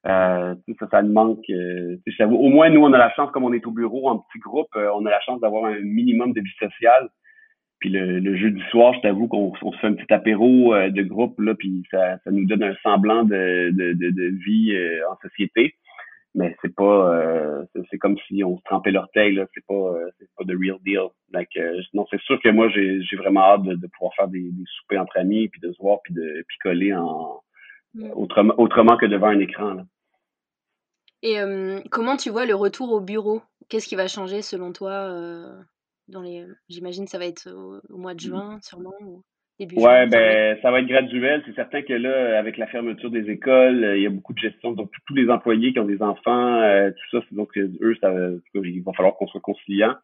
euh, 0.08 0.56
ça, 0.80 0.88
ça 0.90 1.02
me 1.02 1.12
manque. 1.12 1.50
Euh, 1.50 1.98
au 2.22 2.50
moins, 2.50 2.70
nous, 2.70 2.82
on 2.82 2.94
a 2.94 2.98
la 2.98 3.12
chance, 3.12 3.32
comme 3.32 3.44
on 3.44 3.54
est 3.54 3.66
au 3.68 3.72
bureau 3.72 4.10
en 4.10 4.20
petit 4.20 4.40
groupe, 4.40 4.70
euh, 4.76 4.90
on 4.96 5.06
a 5.06 5.10
la 5.10 5.20
chance 5.22 5.42
d'avoir 5.42 5.66
un 5.66 5.80
minimum 5.82 6.34
de 6.34 6.42
vie 6.42 6.56
sociale. 6.60 7.10
Puis 7.80 7.90
le, 7.90 8.20
le 8.20 8.36
jeudi 8.36 8.62
soir, 8.72 8.94
je 8.94 9.02
t'avoue 9.02 9.28
qu'on 9.28 9.54
se 9.56 9.78
fait 9.78 9.88
un 9.88 9.94
petit 9.94 10.14
apéro 10.14 10.76
de 10.76 11.02
groupe, 11.04 11.40
là, 11.40 11.56
puis 11.56 11.86
ça, 11.92 12.18
ça 12.26 12.32
nous 12.32 12.46
donne 12.46 12.64
un 12.64 12.76
semblant 12.84 13.24
de, 13.24 13.72
de, 13.72 13.94
de, 13.94 14.10
de 14.10 14.44
vie 14.44 14.76
en 15.10 15.16
société 15.22 15.76
mais 16.36 16.56
c'est 16.62 16.74
pas 16.74 17.16
euh, 17.16 17.66
c'est 17.90 17.98
comme 17.98 18.18
si 18.28 18.44
on 18.44 18.58
se 18.58 18.64
trempait 18.64 18.92
l'orteil 18.92 19.34
là 19.34 19.46
c'est 19.54 19.66
pas 19.66 19.74
euh, 19.74 20.10
c'est 20.20 20.30
pas 20.38 20.44
de 20.44 20.56
real 20.56 20.78
deal 20.86 21.08
donc 21.30 21.48
euh, 21.58 21.82
non 21.94 22.06
c'est 22.10 22.22
sûr 22.22 22.40
que 22.42 22.50
moi 22.50 22.70
j'ai 22.70 23.02
j'ai 23.02 23.16
vraiment 23.16 23.42
hâte 23.42 23.64
de, 23.64 23.76
de, 23.76 23.88
pouvoir 23.88 24.14
faire 24.16 24.28
des, 24.28 24.52
des 24.52 24.64
soupers 24.78 25.02
entre 25.02 25.18
amis 25.18 25.48
puis 25.50 25.60
de 25.62 25.72
se 25.72 25.82
voir 25.82 26.00
puis 26.04 26.14
de 26.14 26.46
picoler 26.48 26.94
en 26.94 27.42
mm. 27.96 28.12
autrement 28.14 28.54
autrement 28.58 28.98
que 28.98 29.08
devant 29.08 29.28
un 29.28 29.40
écran 29.40 29.74
là. 29.74 29.86
et 31.24 31.38
comment 31.90 32.16
tu 32.16 32.30
vois 32.30 32.46
le 32.46 32.56
retour 32.56 32.92
au 32.92 33.02
bureau? 33.02 33.42
Qu'est-ce 33.68 33.88
qui 33.88 33.96
va 33.96 34.08
changer 34.08 34.42
selon 34.42 34.72
toi 34.72 35.12
dans 36.08 36.22
les 36.22 36.46
j'imagine 36.70 37.08
ça 37.08 37.18
va 37.18 37.26
être 37.26 37.52
au, 37.52 37.98
mois 37.98 38.14
de 38.14 38.24
mm. 38.24 38.28
juin 38.28 38.60
sûrement 38.62 38.94
ou... 39.02 39.24
Ouais, 39.60 40.08
ben 40.08 40.58
ça 40.62 40.72
va 40.72 40.80
être 40.80 40.88
graduel. 40.88 41.44
C'est 41.46 41.56
certain 41.56 41.82
que 41.82 41.94
là, 41.94 42.40
avec 42.40 42.58
la 42.58 42.68
fermeture 42.68 43.12
des 43.12 43.30
écoles, 43.30 43.94
il 43.98 44.04
y 44.04 44.08
a 44.08 44.10
beaucoup 44.10 44.34
de 44.34 44.40
gestion. 44.40 44.72
Donc 44.72 44.90
tous 45.06 45.16
les 45.16 45.30
employés 45.30 45.74
qui 45.74 45.80
ont 45.80 45.86
des 45.86 46.02
enfants, 46.02 46.62
tout 46.92 47.20
ça, 47.20 47.26
donc 47.32 47.58
eux, 47.58 47.96
ça, 48.00 48.14
il 48.56 48.84
va 48.84 48.94
falloir 48.94 49.16
qu'on 49.16 49.28
soit 49.28 49.42
conciliant. 49.42 49.96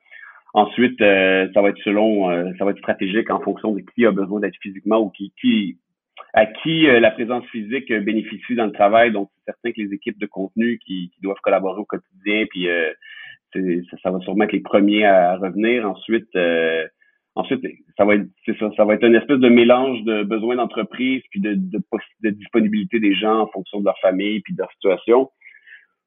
Ensuite, 0.53 0.99
ça 0.99 1.61
va 1.61 1.69
être 1.69 1.81
selon, 1.83 2.29
ça 2.57 2.65
va 2.65 2.71
être 2.71 2.79
stratégique 2.79 3.29
en 3.29 3.39
fonction 3.39 3.71
de 3.71 3.81
qui 3.95 4.05
a 4.05 4.11
besoin 4.11 4.41
d'être 4.41 4.57
physiquement 4.61 4.99
ou 4.99 5.09
qui, 5.09 5.31
qui 5.39 5.77
à 6.35 6.45
qui 6.45 6.87
euh, 6.87 6.99
la 6.99 7.11
présence 7.11 7.45
physique 7.47 7.89
euh, 7.91 8.01
bénéficie 8.01 8.55
dans 8.55 8.65
le 8.65 8.73
travail. 8.73 9.11
Donc, 9.11 9.29
c'est 9.35 9.53
certain 9.53 9.71
que 9.71 9.81
les 9.81 9.93
équipes 9.93 10.19
de 10.19 10.25
contenu 10.25 10.79
qui, 10.85 11.11
doivent 11.21 11.39
collaborer 11.41 11.79
au 11.79 11.85
quotidien, 11.85 12.45
puis 12.49 12.69
euh, 12.69 12.91
ça, 14.03 14.11
va 14.11 14.19
sûrement 14.19 14.43
être 14.43 14.51
les 14.51 14.59
premiers 14.59 15.05
à 15.05 15.37
revenir. 15.37 15.89
Ensuite, 15.89 16.29
ensuite, 17.35 17.61
ça 17.97 18.05
va 18.05 18.15
être 18.15 18.27
c'est 18.45 18.57
ça, 18.57 18.69
ça 18.75 18.85
va 18.85 18.95
être 18.95 19.05
une 19.05 19.15
espèce 19.15 19.39
de 19.39 19.49
mélange 19.49 20.01
de 20.03 20.23
besoins 20.23 20.55
d'entreprise 20.55 21.21
puis 21.29 21.39
de, 21.41 21.53
de, 21.53 22.29
disponibilité 22.29 22.99
des 22.99 23.13
gens 23.13 23.41
en 23.41 23.47
fonction 23.47 23.79
de 23.79 23.85
leur 23.85 23.97
famille 23.99 24.39
puis 24.41 24.53
de 24.53 24.59
leur 24.59 24.71
situation. 24.71 25.29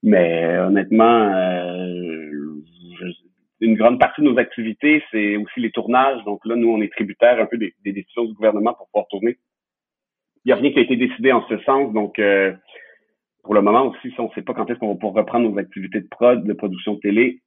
Mais 0.02 0.58
honnêtement, 0.58 1.32
une 3.60 3.74
grande 3.74 3.98
partie 3.98 4.20
de 4.20 4.26
nos 4.26 4.38
activités, 4.38 5.02
c'est 5.10 5.36
aussi 5.36 5.60
les 5.60 5.72
tournages. 5.72 6.22
Donc 6.24 6.40
là, 6.44 6.54
nous, 6.54 6.70
on 6.70 6.80
est 6.80 6.92
tributaires 6.92 7.40
un 7.40 7.46
peu 7.46 7.58
des, 7.58 7.74
décisions 7.84 8.24
du 8.24 8.34
gouvernement 8.34 8.74
pour 8.74 8.86
pouvoir 8.88 9.08
tourner 9.08 9.38
il 10.44 10.48
n'y 10.48 10.52
a 10.52 10.56
rien 10.56 10.72
qui 10.72 10.78
a 10.78 10.82
été 10.82 10.96
décidé 10.96 11.30
en 11.32 11.46
ce 11.46 11.58
sens. 11.58 11.92
Donc, 11.92 12.18
euh, 12.18 12.54
pour 13.42 13.52
le 13.52 13.60
moment 13.60 13.86
aussi, 13.88 14.12
on 14.18 14.24
ne 14.24 14.32
sait 14.34 14.42
pas 14.42 14.54
quand 14.54 14.68
est-ce 14.70 14.78
qu'on 14.78 14.88
va 14.88 14.94
pouvoir 14.94 15.14
reprendre 15.14 15.50
nos 15.50 15.58
activités 15.58 16.00
de 16.00 16.08
prod, 16.08 16.42
de 16.42 16.52
production 16.54 16.96
télé. 16.96 17.42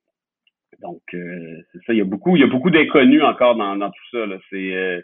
Donc, 0.82 1.02
euh, 1.14 1.58
c'est 1.72 1.80
ça. 1.86 1.94
Il 1.94 2.00
y 2.00 2.02
a 2.02 2.06
beaucoup, 2.06 2.36
il 2.36 2.42
y 2.42 2.44
a 2.44 2.48
beaucoup 2.48 2.70
d'inconnus 2.70 3.24
encore 3.24 3.56
dans, 3.56 3.76
dans 3.76 3.90
tout 3.90 4.08
ça. 4.12 4.26
Là. 4.26 4.38
C'est, 4.50 4.76
euh, 4.76 5.02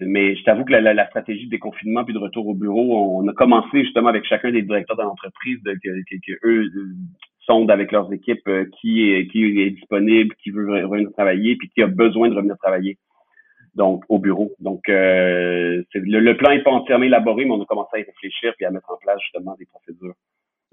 mais 0.00 0.36
je 0.36 0.42
t'avoue 0.44 0.64
que 0.64 0.72
la, 0.72 0.94
la, 0.94 1.06
stratégie 1.06 1.46
de 1.46 1.50
déconfinement 1.50 2.04
puis 2.04 2.14
de 2.14 2.18
retour 2.18 2.46
au 2.46 2.54
bureau, 2.54 3.18
on 3.18 3.28
a 3.28 3.32
commencé 3.32 3.84
justement 3.84 4.08
avec 4.08 4.24
chacun 4.24 4.50
des 4.50 4.62
directeurs 4.62 4.96
de 4.96 5.02
l'entreprise 5.02 5.62
de, 5.62 5.74
que, 5.74 6.16
que, 6.16 6.32
eux 6.44 6.70
sondent 7.40 7.70
avec 7.70 7.92
leurs 7.92 8.12
équipes 8.12 8.48
qui 8.80 9.10
est, 9.10 9.28
qui 9.28 9.60
est 9.60 9.70
disponible, 9.70 10.34
qui 10.42 10.50
veut 10.50 10.84
revenir 10.86 11.12
travailler, 11.12 11.56
puis 11.56 11.68
qui 11.68 11.82
a 11.82 11.86
besoin 11.86 12.28
de 12.28 12.34
revenir 12.34 12.56
travailler 12.58 12.98
donc 13.74 14.04
au 14.08 14.18
bureau. 14.18 14.52
Donc, 14.60 14.88
euh, 14.88 15.82
le, 15.94 16.32
plan 16.34 16.50
n'est 16.50 16.62
pas 16.62 16.70
entièrement 16.70 17.04
élaboré, 17.04 17.44
mais 17.44 17.52
on 17.52 17.62
a 17.62 17.66
commencé 17.66 17.90
à 17.94 17.98
y 18.00 18.04
réfléchir 18.04 18.54
puis 18.56 18.64
à 18.64 18.70
mettre 18.70 18.90
en 18.90 18.96
place 18.98 19.20
justement 19.20 19.54
des 19.58 19.66
procédures. 19.66 20.14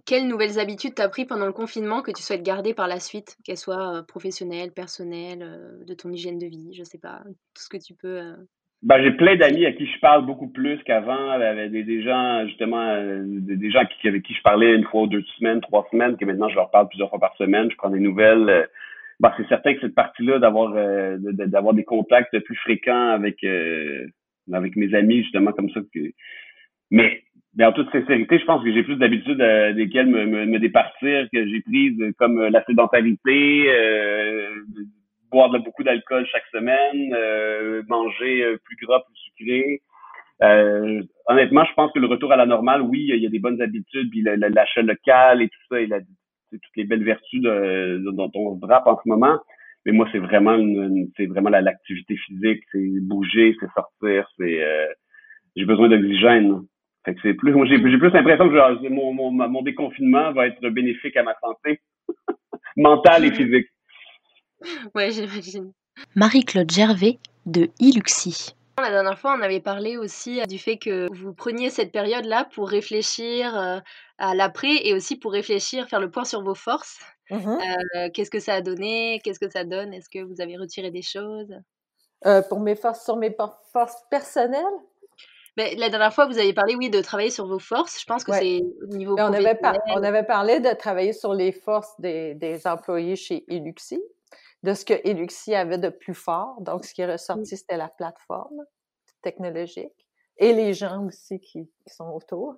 Quelles 0.06 0.28
nouvelles 0.28 0.60
habitudes 0.60 0.96
t'as 0.96 1.10
pris 1.10 1.26
pendant 1.26 1.46
le 1.46 1.54
confinement 1.54 2.02
que 2.02 2.12
tu 2.12 2.22
souhaites 2.22 2.44
garder 2.44 2.74
par 2.74 2.88
la 2.88 3.00
suite, 3.00 3.38
qu'elles 3.44 3.58
soient 3.58 3.98
euh, 3.98 4.04
professionnelles, 4.04 4.72
personnelles, 4.72 5.44
euh, 5.44 5.84
de 5.86 5.94
ton 5.94 6.12
hygiène 6.12 6.40
de 6.40 6.48
vie, 6.48 6.74
je 6.74 6.84
sais 6.84 7.00
pas, 7.00 7.22
tout 7.26 7.64
ce 7.64 7.70
que 7.70 7.78
tu 7.78 7.94
peux. 7.94 8.34
Ben, 8.82 9.04
j'ai 9.04 9.12
plein 9.12 9.36
d'amis 9.36 9.66
à 9.66 9.74
qui 9.74 9.86
je 9.86 10.00
parle 10.00 10.26
beaucoup 10.26 10.48
plus 10.48 10.82
qu'avant, 10.84 11.38
des, 11.70 11.84
des 11.84 12.02
gens 12.02 12.48
justement, 12.48 12.98
des, 13.24 13.70
gens 13.70 13.80
avec 13.80 14.24
qui 14.24 14.34
je 14.34 14.42
parlais 14.42 14.74
une 14.76 14.86
fois, 14.86 15.06
deux 15.08 15.24
semaines, 15.38 15.62
trois 15.62 15.88
semaines, 15.92 16.18
que 16.18 16.26
maintenant 16.26 16.50
je 16.50 16.56
leur 16.56 16.72
parle 16.72 16.88
plusieurs 16.88 17.10
fois 17.10 17.20
par 17.20 17.36
semaine. 17.38 17.70
Je 17.70 17.76
prends 17.76 17.92
des 17.92 18.00
nouvelles 18.00 18.68
bah, 19.22 19.36
c'est 19.38 19.48
certain 19.50 19.76
que 19.76 19.82
cette 19.82 19.94
partie-là 19.94 20.40
d'avoir 20.40 20.74
euh, 20.76 21.18
d'avoir 21.20 21.76
des 21.76 21.84
contacts 21.84 22.38
plus 22.40 22.56
fréquents 22.56 23.10
avec 23.10 23.44
euh, 23.44 24.08
avec 24.52 24.76
mes 24.76 24.96
amis 24.96 25.22
justement 25.22 25.52
comme 25.52 25.70
ça 25.70 25.80
mais, 26.90 27.24
mais 27.56 27.66
en 27.66 27.72
toute 27.72 27.92
sincérité 27.92 28.40
je 28.40 28.46
pense 28.46 28.64
que 28.64 28.74
j'ai 28.74 28.84
plus 28.84 28.96
d'habitudes 28.96 29.42
euh, 29.42 29.74
desquelles 29.74 30.08
me, 30.08 30.26
me, 30.26 30.60
départir 30.60 31.28
que 31.32 31.48
j'ai 31.48 31.62
prises 31.62 32.00
comme 32.18 32.42
la 32.48 32.64
sédentarité 32.66 33.68
boire 35.32 35.50
de, 35.50 35.60
beaucoup 35.60 35.84
d'alcool 35.84 36.26
chaque 36.32 36.48
semaine 36.52 37.16
manger 37.88 38.58
plus 38.66 38.78
gras 38.86 39.02
plus 39.02 39.16
sucré 39.16 39.82
honnêtement, 41.28 41.66
je 41.66 41.74
pense 41.76 41.92
que 41.92 42.00
le 42.00 42.08
retour 42.08 42.32
à 42.32 42.36
la 42.36 42.46
normale, 42.46 42.82
oui, 42.82 43.06
il 43.10 43.22
y 43.22 43.28
a 43.28 43.30
des 43.30 43.40
bonnes 43.40 43.62
habitudes, 43.62 44.10
puis 44.10 44.24
l'achat 44.24 44.82
local 44.82 45.42
et 45.42 45.50
tout 45.50 45.60
ça, 45.70 45.82
il 45.82 45.94
a 45.94 46.00
toutes 46.52 46.76
les 46.76 46.84
belles 46.84 47.04
vertus 47.04 47.42
dont 47.42 48.32
on 48.34 48.56
se 48.56 48.62
drape 48.62 48.88
en 48.88 49.00
ce 49.02 49.08
moment. 49.08 49.40
Mais 49.86 49.92
moi, 49.92 50.08
c'est 50.12 50.20
vraiment 50.20 50.58
c'est 51.18 51.26
vraiment 51.26 51.50
l'activité 51.50 52.16
physique, 52.16 52.64
c'est 52.72 53.00
bouger, 53.02 53.56
c'est 53.60 53.72
sortir, 53.74 54.28
c'est 54.38 54.64
euh, 54.64 54.88
j'ai 55.56 55.66
besoin 55.66 55.90
d'oxygène. 55.90 56.62
Fait 57.06 57.16
que 57.16 57.20
c'est 57.24 57.34
plus, 57.34 57.54
moi 57.54 57.66
j'ai 57.66 57.80
plus 57.80 58.10
l'impression 58.10 58.48
que 58.50 58.90
mon, 58.90 59.14
mon, 59.14 59.32
mon 59.32 59.62
déconfinement 59.64 60.32
va 60.34 60.48
être 60.48 60.62
bénéfique 60.70 61.18
à 61.18 61.24
ma 61.24 61.36
santé 61.40 61.82
mentale 62.78 63.26
et 63.26 63.34
physique. 63.34 63.68
Ouais, 64.94 65.10
j'imagine. 65.10 65.74
Marie-Claude 66.16 66.70
Gervais 66.70 67.18
de 67.48 67.70
Iluxi. 67.80 68.56
La 68.78 68.92
dernière 68.92 69.18
fois, 69.18 69.36
on 69.36 69.42
avait 69.42 69.60
parlé 69.60 69.98
aussi 69.98 70.40
du 70.48 70.60
fait 70.60 70.78
que 70.78 71.08
vous 71.12 71.34
preniez 71.34 71.72
cette 71.72 71.92
période-là 71.92 72.48
pour 72.54 72.70
réfléchir 72.70 73.82
à 74.20 74.36
l'après 74.36 74.86
et 74.86 74.94
aussi 74.94 75.18
pour 75.18 75.32
réfléchir, 75.32 75.88
faire 75.88 76.00
le 76.00 76.12
point 76.12 76.26
sur 76.26 76.44
vos 76.44 76.54
forces. 76.54 77.00
Mmh 77.32 77.58
qu'est-ce 78.14 78.30
que 78.30 78.40
ça 78.40 78.54
a 78.54 78.62
donné? 78.62 79.20
Qu'est-ce 79.24 79.40
que 79.40 79.50
ça 79.50 79.64
donne? 79.64 79.96
Est-ce 79.96 80.10
que 80.10 80.24
vous 80.24 80.42
avez 80.42 80.58
retiré 80.58 80.92
des 80.92 81.02
choses? 81.02 81.56
Pour 82.50 82.60
mes 82.60 82.76
forces, 82.76 83.04
sur 83.04 83.18
mes 83.18 83.36
forces 83.74 84.04
personnelles? 84.12 84.62
La 85.58 85.90
dernière 85.90 86.14
fois, 86.14 86.28
vous 86.28 86.38
avez 86.38 86.54
parlé, 86.54 86.76
oui, 86.76 86.90
de 86.90 87.02
travailler 87.02 87.30
sur 87.30 87.48
vos 87.48 87.60
forces. 87.60 88.00
Je 88.00 88.06
pense 88.06 88.24
que 88.24 88.32
c'est 88.34 88.62
au 88.84 88.96
niveau 88.96 89.16
on 89.18 89.34
avait, 89.34 89.60
on 89.96 90.04
avait 90.04 90.24
parlé 90.24 90.60
de 90.60 90.74
travailler 90.74 91.14
sur 91.14 91.34
les 91.34 91.52
forces 91.52 92.00
des, 92.00 92.36
des 92.36 92.66
employés 92.68 93.16
chez 93.16 93.44
Eluxi 93.50 94.02
de 94.64 94.74
ce 94.74 94.86
que 94.86 94.94
Eluxi 95.08 95.56
avait 95.56 95.78
de 95.78 95.90
plus 95.90 96.14
fort. 96.14 96.62
Donc, 96.62 96.86
ce 96.86 96.94
qui 96.94 97.02
est 97.02 97.12
ressorti, 97.12 97.58
c'était 97.58 97.78
la 97.78 97.90
plateforme 97.90 98.64
technologique 99.22 100.08
et 100.38 100.54
les 100.54 100.74
gens 100.74 101.06
aussi 101.06 101.40
qui, 101.40 101.70
sont 101.88 102.10
autour. 102.10 102.56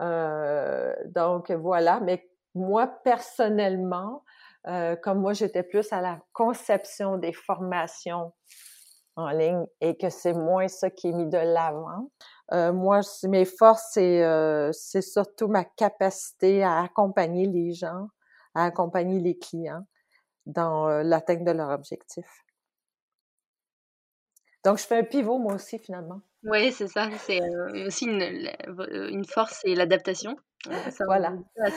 Euh, 0.00 0.94
donc, 1.06 1.50
voilà. 1.50 2.00
Mais 2.00 2.28
moi, 2.54 2.86
personnellement, 2.86 4.24
euh, 4.66 4.96
comme 4.96 5.20
moi, 5.20 5.32
j'étais 5.32 5.62
plus 5.62 5.92
à 5.92 6.00
la 6.00 6.20
conception 6.32 7.18
des 7.18 7.32
formations 7.32 8.32
en 9.16 9.30
ligne 9.30 9.66
et 9.80 9.96
que 9.96 10.10
c'est 10.10 10.34
moins 10.34 10.68
ça 10.68 10.90
qui 10.90 11.08
est 11.08 11.12
mis 11.12 11.26
de 11.26 11.38
l'avant. 11.38 12.10
Euh, 12.52 12.72
moi, 12.72 13.00
mes 13.24 13.44
forces, 13.44 13.88
c'est, 13.92 14.22
c'est 14.72 15.02
surtout 15.02 15.48
ma 15.48 15.64
capacité 15.64 16.62
à 16.62 16.82
accompagner 16.82 17.46
les 17.46 17.72
gens, 17.72 18.08
à 18.54 18.64
accompagner 18.64 19.20
les 19.20 19.36
clients 19.38 19.86
dans 20.44 20.88
l'atteinte 21.02 21.44
de 21.44 21.50
leur 21.50 21.70
objectif. 21.70 22.26
Donc, 24.64 24.78
je 24.78 24.84
fais 24.84 24.98
un 24.98 25.04
pivot, 25.04 25.38
moi 25.38 25.54
aussi, 25.54 25.78
finalement. 25.78 26.20
Oui, 26.42 26.72
c'est 26.72 26.88
ça. 26.88 27.08
C'est 27.18 27.40
aussi 27.86 28.06
une, 28.06 28.50
une 28.90 29.24
force 29.24 29.60
et 29.64 29.74
l'adaptation. 29.74 30.36
voilà. 31.06 31.32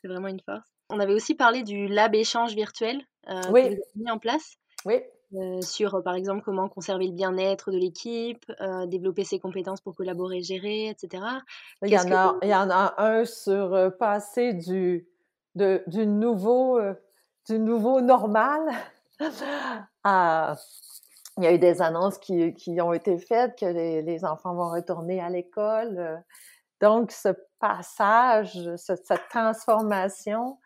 C'est 0.00 0.08
vraiment 0.08 0.28
une 0.28 0.40
force. 0.40 0.66
On 0.88 0.98
avait 0.98 1.12
aussi 1.12 1.34
parlé 1.34 1.62
du 1.62 1.86
lab 1.86 2.14
échange 2.14 2.54
virtuel 2.54 3.02
euh, 3.28 3.40
oui. 3.50 3.62
que 3.62 3.66
vous 3.68 3.72
avez 3.72 3.82
mis 3.96 4.10
en 4.10 4.18
place. 4.18 4.56
Oui. 4.84 5.02
Sur, 5.60 6.02
par 6.02 6.14
exemple, 6.14 6.42
comment 6.44 6.68
conserver 6.68 7.06
le 7.06 7.12
bien-être 7.12 7.70
de 7.70 7.78
l'équipe, 7.78 8.44
développer 8.86 9.24
ses 9.24 9.38
compétences 9.38 9.80
pour 9.80 9.94
collaborer, 9.94 10.42
gérer, 10.42 10.88
etc. 10.88 11.22
Il 11.82 11.90
y, 11.90 11.98
en 11.98 12.12
a, 12.12 12.36
il 12.42 12.48
y 12.48 12.54
en 12.54 12.70
a 12.70 12.94
un 12.98 13.24
sur 13.24 13.92
passer 13.98 14.54
du, 14.54 15.06
de, 15.54 15.82
du 15.86 16.06
nouveau 16.06 16.80
du 17.48 17.58
nouveau 17.58 18.00
normal. 18.00 18.62
Il 21.36 21.44
y 21.44 21.46
a 21.46 21.54
eu 21.54 21.58
des 21.58 21.80
annonces 21.80 22.18
qui, 22.18 22.54
qui 22.54 22.80
ont 22.80 22.92
été 22.92 23.18
faites 23.18 23.58
que 23.58 23.64
les, 23.64 24.02
les, 24.02 24.24
enfants 24.24 24.54
vont 24.54 24.70
retourner 24.70 25.20
à 25.20 25.30
l'école. 25.30 26.22
Donc, 26.80 27.12
ce 27.12 27.28
passage, 27.60 28.58
cette, 28.76 29.28
transformation 29.30 30.58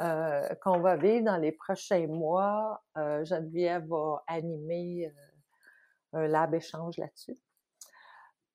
euh, 0.00 0.54
qu'on 0.62 0.80
va 0.80 0.96
vivre 0.96 1.24
dans 1.24 1.36
les 1.36 1.52
prochains 1.52 2.06
mois, 2.06 2.82
euh, 2.96 3.24
Geneviève 3.24 3.86
va 3.88 4.22
animer 4.26 5.06
euh, 5.06 6.18
un 6.18 6.26
lab 6.26 6.54
échange 6.54 6.96
là-dessus 6.98 7.38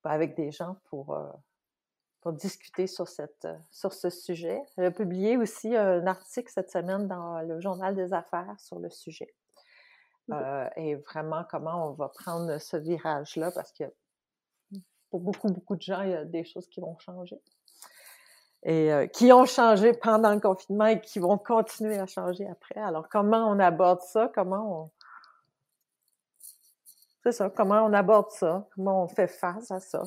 avec 0.04 0.36
des 0.36 0.52
gens 0.52 0.76
pour 0.88 1.14
euh, 1.14 1.30
pour 2.26 2.32
discuter 2.32 2.88
sur, 2.88 3.06
cette, 3.06 3.46
sur 3.70 3.92
ce 3.92 4.10
sujet. 4.10 4.60
J'ai 4.76 4.90
publié 4.90 5.36
aussi 5.36 5.76
un 5.76 6.04
article 6.08 6.50
cette 6.50 6.72
semaine 6.72 7.06
dans 7.06 7.40
le 7.42 7.60
Journal 7.60 7.94
des 7.94 8.12
Affaires 8.12 8.58
sur 8.58 8.80
le 8.80 8.90
sujet. 8.90 9.32
Euh, 10.32 10.68
et 10.74 10.96
vraiment, 10.96 11.44
comment 11.48 11.88
on 11.88 11.92
va 11.92 12.08
prendre 12.08 12.58
ce 12.58 12.76
virage-là, 12.76 13.52
parce 13.52 13.72
que 13.72 13.84
pour 15.08 15.20
beaucoup, 15.20 15.52
beaucoup 15.52 15.76
de 15.76 15.82
gens, 15.82 16.02
il 16.02 16.10
y 16.10 16.14
a 16.14 16.24
des 16.24 16.44
choses 16.44 16.66
qui 16.66 16.80
vont 16.80 16.98
changer. 16.98 17.40
Et 18.68 18.92
euh, 18.92 19.06
qui 19.06 19.32
ont 19.32 19.46
changé 19.46 19.92
pendant 19.92 20.34
le 20.34 20.40
confinement 20.40 20.86
et 20.86 21.00
qui 21.00 21.20
vont 21.20 21.38
continuer 21.38 22.00
à 22.00 22.06
changer 22.06 22.48
après. 22.48 22.80
Alors, 22.80 23.08
comment 23.08 23.48
on 23.48 23.60
aborde 23.60 24.00
ça? 24.00 24.28
Comment 24.34 24.82
on. 24.82 24.90
C'est 27.22 27.30
ça, 27.30 27.48
comment 27.48 27.84
on 27.84 27.92
aborde 27.92 28.32
ça? 28.32 28.66
Comment 28.74 29.04
on 29.04 29.08
fait 29.08 29.28
face 29.28 29.70
à 29.70 29.78
ça? 29.78 30.02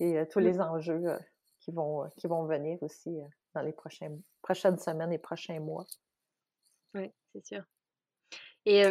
Et 0.00 0.18
euh, 0.18 0.24
tous 0.24 0.38
les 0.38 0.58
enjeux 0.58 1.18
qui 1.60 1.70
vont, 1.70 2.04
euh, 2.04 2.08
qui 2.16 2.26
vont 2.26 2.44
venir 2.46 2.82
aussi 2.82 3.10
euh, 3.10 3.24
dans 3.54 3.60
les 3.60 3.72
prochaines, 3.72 4.22
prochaines 4.40 4.78
semaines 4.78 5.12
et 5.12 5.18
prochains 5.18 5.60
mois. 5.60 5.84
Oui, 6.94 7.12
c'est 7.34 7.44
sûr. 7.44 7.62
Et 8.64 8.82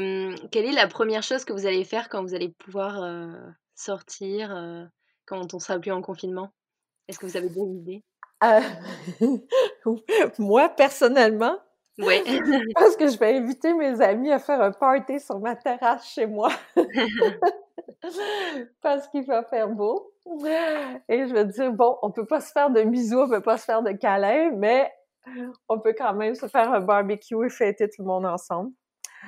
quelle 0.52 0.66
est 0.66 0.72
la 0.72 0.88
première 0.88 1.24
chose 1.24 1.44
que 1.44 1.54
vous 1.54 1.66
allez 1.66 1.84
faire 1.84 2.10
quand 2.10 2.22
vous 2.24 2.34
allez 2.34 2.50
pouvoir, 2.50 3.00
sortir, 3.76 4.50
quand 5.26 5.54
on 5.54 5.60
sera 5.60 5.78
plus 5.78 5.92
en 5.92 6.02
confinement? 6.02 6.52
Est-ce 7.08 7.20
que 7.20 7.28
vous 7.28 7.38
avez 7.38 7.50
des 7.50 7.62
idées? 7.62 8.04
moi, 10.40 10.70
personnellement, 10.70 11.58
Ouais. 12.00 12.24
parce 12.76 12.96
que 12.96 13.08
je 13.08 13.18
vais 13.18 13.36
inviter 13.36 13.74
mes 13.74 14.00
amis 14.02 14.32
à 14.32 14.38
faire 14.40 14.62
un 14.62 14.72
party 14.72 15.20
sur 15.20 15.40
ma 15.40 15.56
terrasse 15.56 16.08
chez 16.08 16.28
moi. 16.28 16.50
Parce 18.82 19.08
qu'il 19.08 19.26
va 19.26 19.44
faire 19.44 19.70
beau. 19.70 20.14
Et 21.10 21.28
je 21.28 21.34
veux 21.34 21.46
dire, 21.46 21.74
bon, 21.74 21.98
on 22.02 22.12
peut 22.12 22.26
pas 22.26 22.42
se 22.42 22.52
faire 22.52 22.70
de 22.70 22.84
bisous, 22.84 23.22
on 23.22 23.30
peut 23.30 23.42
pas 23.42 23.58
se 23.58 23.66
faire 23.66 23.82
de 23.82 23.92
câlins, 23.92 24.52
mais 24.56 24.92
on 25.68 25.80
peut 25.80 25.96
quand 25.98 26.14
même 26.14 26.36
se 26.36 26.48
faire 26.48 26.72
un 26.72 26.82
barbecue 26.82 27.46
et 27.46 27.50
fêter 27.50 27.90
tout 27.90 28.04
le 28.04 28.08
monde 28.08 28.26
ensemble. 28.26 28.72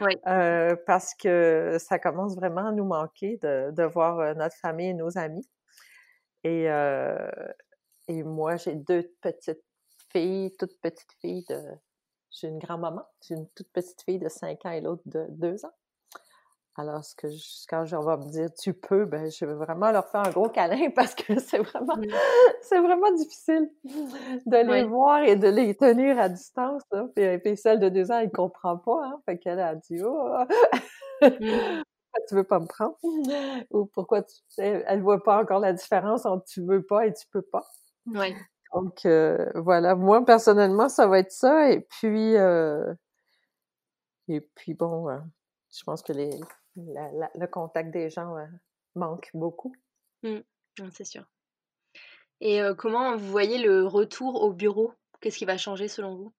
Oui. 0.01 0.13
Euh, 0.27 0.75
parce 0.85 1.15
que 1.15 1.77
ça 1.79 1.99
commence 1.99 2.35
vraiment 2.35 2.67
à 2.67 2.71
nous 2.71 2.85
manquer 2.85 3.39
de, 3.41 3.71
de 3.71 3.83
voir 3.83 4.19
euh, 4.19 4.33
notre 4.35 4.55
famille 4.55 4.89
et 4.89 4.93
nos 4.93 5.17
amis. 5.17 5.49
Et, 6.43 6.69
euh, 6.69 7.17
et 8.09 8.23
moi, 8.23 8.57
j'ai 8.57 8.75
deux 8.75 9.03
petites 9.21 9.63
filles, 10.11 10.55
toutes 10.59 10.79
petites 10.81 11.13
filles 11.21 11.45
de... 11.49 11.61
J'ai 12.31 12.47
une 12.49 12.59
grand-maman, 12.59 13.03
j'ai 13.21 13.35
une 13.35 13.47
toute 13.49 13.71
petite 13.71 14.01
fille 14.03 14.19
de 14.19 14.29
5 14.29 14.65
ans 14.65 14.71
et 14.71 14.81
l'autre 14.81 15.03
de 15.05 15.27
2 15.29 15.65
ans. 15.65 15.73
Alors, 16.77 17.03
ce 17.03 17.13
que 17.15 17.27
quand 17.69 17.85
je 17.85 17.95
vais 17.97 18.17
me 18.17 18.31
dire 18.31 18.49
tu 18.53 18.73
peux, 18.73 19.05
ben, 19.05 19.29
je 19.29 19.45
vais 19.45 19.53
vraiment 19.53 19.91
leur 19.91 20.07
faire 20.07 20.21
un 20.25 20.31
gros 20.31 20.49
câlin 20.49 20.89
parce 20.95 21.13
que 21.15 21.39
c'est 21.39 21.59
vraiment, 21.59 21.97
Mmh. 21.97 22.07
c'est 22.61 22.79
vraiment 22.79 23.11
difficile 23.13 23.69
de 23.83 24.57
les 24.71 24.85
voir 24.85 25.23
et 25.23 25.35
de 25.35 25.49
les 25.49 25.75
tenir 25.75 26.19
à 26.19 26.29
distance. 26.29 26.83
Là. 26.91 27.07
Puis, 27.15 27.37
puis 27.39 27.57
celle 27.57 27.79
de 27.79 27.89
deux 27.89 28.11
ans, 28.11 28.19
elle 28.19 28.31
comprend 28.31 28.77
pas. 28.77 29.05
Hein? 29.05 29.21
Fait 29.25 29.37
qu'elle 29.39 29.59
a 29.59 29.75
dit 29.75 30.01
Oh, 30.03 30.37
Mmh. 31.21 31.27
pourquoi 32.11 32.25
tu 32.27 32.35
veux 32.35 32.43
pas 32.45 32.59
me 32.59 32.67
prendre? 32.67 32.97
Ou 33.71 33.85
pourquoi 33.87 34.23
tu. 34.23 34.35
Elle, 34.57 34.83
elle 34.87 35.01
voit 35.01 35.23
pas 35.23 35.41
encore 35.41 35.59
la 35.59 35.73
différence 35.73 36.25
entre 36.25 36.45
tu 36.45 36.61
veux 36.65 36.83
pas 36.83 37.05
et 37.07 37.13
tu 37.13 37.27
peux 37.31 37.41
pas. 37.41 37.65
Ouais. 38.13 38.35
Donc, 38.73 39.05
euh, 39.05 39.49
voilà. 39.55 39.95
Moi, 39.95 40.23
personnellement, 40.25 40.89
ça 40.89 41.07
va 41.07 41.19
être 41.19 41.31
ça. 41.31 41.71
Et 41.71 41.81
puis, 41.81 42.35
euh, 42.37 42.93
et 44.27 44.41
puis 44.41 44.73
bon, 44.73 45.09
euh, 45.09 45.17
je 45.75 45.83
pense 45.83 46.01
que 46.03 46.13
les, 46.13 46.29
la- 46.75 47.11
la- 47.11 47.31
le 47.35 47.47
contact 47.47 47.91
des 47.91 48.09
gens 48.09 48.35
manque 48.95 49.29
beaucoup. 49.33 49.75
Mmh. 50.23 50.39
C'est 50.91 51.05
sûr. 51.05 51.25
Et 52.41 52.61
comment 52.77 53.17
vous 53.17 53.29
voyez 53.31 53.57
le 53.57 53.85
retour 53.85 54.41
au 54.41 54.53
bureau? 54.53 54.93
Qu'est-ce 55.19 55.37
qui 55.37 55.45
va 55.45 55.57
changer 55.57 55.87
selon 55.87 56.15
vous? 56.15 56.33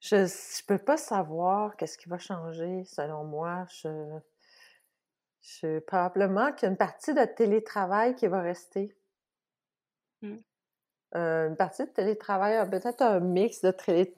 Je 0.00 0.26
je 0.26 0.64
peux 0.66 0.78
pas 0.78 0.96
savoir 0.96 1.76
qu'est-ce 1.76 1.98
qui 1.98 2.08
va 2.08 2.18
changer 2.18 2.84
selon 2.84 3.24
moi. 3.24 3.64
Je, 3.70 4.18
je 5.40 5.78
probablement 5.80 6.52
qu'il 6.52 6.66
y 6.66 6.68
a 6.68 6.70
une 6.70 6.76
partie 6.76 7.14
de 7.14 7.24
télétravail 7.24 8.14
qui 8.14 8.26
va 8.26 8.40
rester. 8.40 8.94
Mmh. 10.22 10.36
Euh, 11.16 11.48
une 11.48 11.56
partie 11.56 11.84
de 11.84 11.90
télétravail, 11.90 12.56
euh, 12.56 12.66
peut-être 12.66 13.02
un 13.02 13.20
mix 13.20 13.62
de 13.62 13.70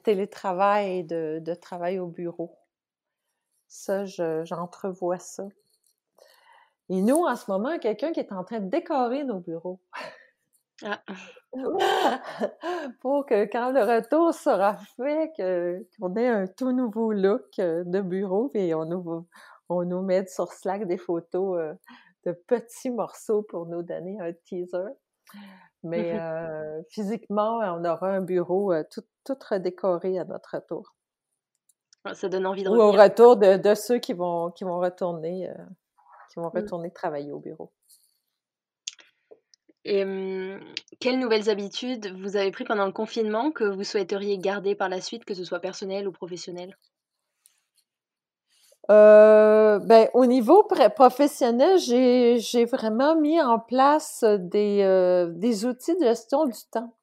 télétravail 0.03 0.99
et 0.99 1.03
de, 1.03 1.39
de 1.41 1.53
travail 1.53 1.99
au 1.99 2.07
bureau. 2.07 2.57
Ça, 3.67 4.05
je- 4.05 4.43
j'entrevois 4.45 5.19
ça. 5.19 5.47
Et 6.89 7.01
nous, 7.01 7.23
en 7.25 7.35
ce 7.35 7.49
moment, 7.49 7.79
quelqu'un 7.79 8.11
qui 8.11 8.19
est 8.19 8.31
en 8.33 8.43
train 8.43 8.59
de 8.59 8.69
décorer 8.69 9.23
nos 9.23 9.39
bureaux. 9.39 9.79
Ah. 10.83 11.01
pour 13.01 13.25
que 13.25 13.45
quand 13.45 13.71
le 13.71 13.81
retour 13.81 14.33
sera 14.33 14.77
fait, 14.97 15.31
qu'on 15.99 16.15
ait 16.15 16.27
un 16.27 16.47
tout 16.47 16.71
nouveau 16.71 17.11
look 17.13 17.59
euh, 17.59 17.83
de 17.85 18.01
bureau, 18.01 18.49
et 18.53 18.73
on 18.73 18.85
nous, 18.85 19.27
on 19.69 19.83
nous 19.85 20.01
met 20.01 20.25
sur 20.27 20.51
Slack 20.51 20.87
des 20.87 20.97
photos 20.97 21.59
euh, 21.59 21.73
de 22.25 22.31
petits 22.33 22.89
morceaux 22.89 23.43
pour 23.43 23.67
nous 23.67 23.83
donner 23.83 24.19
un 24.19 24.33
teaser. 24.45 24.89
Mais 25.83 26.13
euh, 26.19 26.81
physiquement, 26.89 27.59
on 27.59 27.85
aura 27.85 28.09
un 28.09 28.21
bureau 28.21 28.73
euh, 28.73 28.83
tout, 28.91 29.03
tout 29.25 29.37
redécoré 29.49 30.19
à 30.19 30.25
notre 30.25 30.55
retour. 30.57 30.95
Ah, 32.03 32.13
ça 32.13 32.29
donne 32.29 32.45
envie 32.45 32.63
de 32.63 32.69
Ou 32.69 32.75
au 32.81 32.91
revenir. 32.91 32.93
retour 32.93 33.37
de, 33.37 33.57
de 33.57 33.75
ceux 33.75 33.99
qui 33.99 34.13
vont, 34.13 34.49
qui 34.51 34.63
vont 34.63 34.79
retourner, 34.79 35.49
euh, 35.49 35.53
qui 36.31 36.39
vont 36.39 36.49
Mmh. 36.53 36.57
retourner 36.57 36.91
travailler 36.91 37.31
au 37.31 37.39
bureau. 37.39 37.71
Et 39.85 40.05
mmh, 40.05 40.59
quelles 40.99 41.19
nouvelles 41.19 41.49
habitudes 41.51 42.07
vous 42.19 42.35
avez 42.35 42.49
pris 42.51 42.63
pendant 42.63 42.87
le 42.87 42.91
confinement 42.91 43.51
que 43.51 43.63
vous 43.63 43.83
souhaiteriez 43.83 44.39
garder 44.39 44.73
par 44.73 44.89
la 44.89 45.01
suite, 45.01 45.23
que 45.23 45.35
ce 45.35 45.43
soit 45.43 45.59
personnel 45.59 46.07
ou 46.07 46.11
professionnel? 46.11 46.75
Euh, 48.89 49.79
ben, 49.79 50.09
au 50.13 50.25
niveau 50.25 50.63
professionnel, 50.95 51.77
j'ai, 51.77 52.65
vraiment 52.65 53.15
mis 53.15 53.39
en 53.41 53.59
place 53.59 54.23
des, 54.23 54.81
euh, 54.83 55.27
des 55.31 55.65
outils 55.65 55.95
de 55.95 56.03
gestion 56.03 56.45
du 56.45 56.59
temps. 56.71 56.93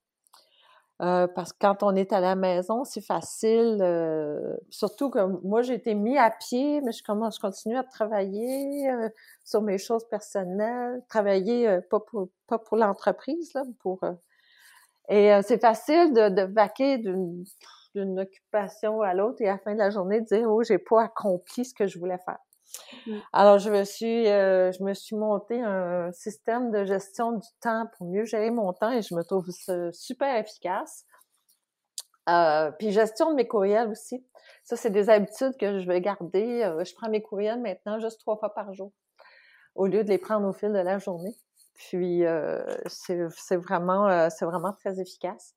Euh, 1.01 1.29
parce 1.29 1.53
que 1.53 1.59
quand 1.61 1.85
on 1.85 1.95
est 1.95 2.13
à 2.13 2.19
la 2.21 2.35
maison, 2.35 2.83
c'est 2.83 3.01
facile. 3.01 3.79
euh, 3.81 4.57
surtout 4.69 5.11
que 5.11 5.21
moi, 5.47 5.63
j'ai 5.63 5.75
été 5.75 5.95
mis 5.95 6.19
à 6.19 6.31
pied, 6.31 6.81
mais 6.81 6.91
je 6.91 7.05
commence, 7.05 7.37
je 7.37 7.41
continue 7.41 7.77
à 7.77 7.85
travailler 7.85 8.91
euh, 8.91 9.09
sur 9.45 9.63
mes 9.63 9.79
choses 9.79 10.05
personnelles, 10.09 11.01
travailler 11.09 11.79
pas 11.89 12.01
pour 12.01 12.29
pas 12.49 12.59
pour 12.59 12.77
l'entreprise 12.77 13.53
là, 13.55 13.63
pour 13.81 14.01
et 15.09 15.31
c'est 15.43 15.61
facile 15.61 16.13
de, 16.13 16.29
de 16.29 16.43
vaquer 16.53 16.99
d'une 16.99 17.45
d'une 17.99 18.21
occupation 18.21 19.03
à 19.03 19.15
l'autre 19.15 19.41
et 19.41 19.49
à 19.49 19.53
la 19.53 19.59
fin 19.59 19.73
de 19.73 19.79
la 19.79 19.91
journée 19.91 20.21
de 20.21 20.27
dire 20.27 20.51
oh 20.51 20.63
j'ai 20.63 20.79
pas 20.79 21.05
accompli 21.05 21.65
ce 21.65 21.75
que 21.75 21.87
je 21.87 21.99
voulais 21.99 22.19
faire. 22.25 22.39
Mmh. 23.07 23.17
Alors 23.33 23.59
je 23.59 23.71
me 23.71 23.85
suis 23.85 24.29
euh, 24.29 24.73
je 24.73 24.83
me 24.83 24.95
suis 24.95 25.17
monté 25.17 25.61
un 25.61 26.13
système 26.13 26.71
de 26.71 26.85
gestion 26.85 27.33
du 27.33 27.49
temps 27.61 27.87
pour 27.97 28.09
mieux 28.09 28.25
gérer 28.25 28.51
mon 28.51 28.73
temps 28.73 28.93
et 28.93 29.03
je 29.03 29.15
me 29.15 29.23
trouve 29.23 29.47
super 29.93 30.37
efficace. 30.37 31.05
Euh, 32.29 32.71
puis 32.73 32.93
gestion 32.93 33.31
de 33.31 33.37
mes 33.37 33.49
courriels 33.49 33.89
aussi. 33.89 34.23
Ça, 34.63 34.77
c'est 34.77 34.91
des 34.91 35.09
habitudes 35.09 35.57
que 35.59 35.81
je 35.81 35.87
vais 35.87 36.01
garder. 36.01 36.63
Euh, 36.63 36.85
je 36.85 36.95
prends 36.95 37.09
mes 37.09 37.23
courriels 37.23 37.61
maintenant 37.61 37.99
juste 37.99 38.21
trois 38.21 38.37
fois 38.37 38.53
par 38.53 38.73
jour 38.75 38.93
au 39.75 39.87
lieu 39.87 40.05
de 40.05 40.09
les 40.09 40.19
prendre 40.19 40.47
au 40.47 40.53
fil 40.53 40.73
de 40.73 40.79
la 40.79 40.99
journée. 40.99 41.35
Puis 41.75 42.27
euh, 42.27 42.61
c'est 42.87 43.57
vraiment 43.57 44.29
c'est 44.29 44.45
vraiment 44.45 44.73
très 44.73 45.01
efficace. 45.01 45.55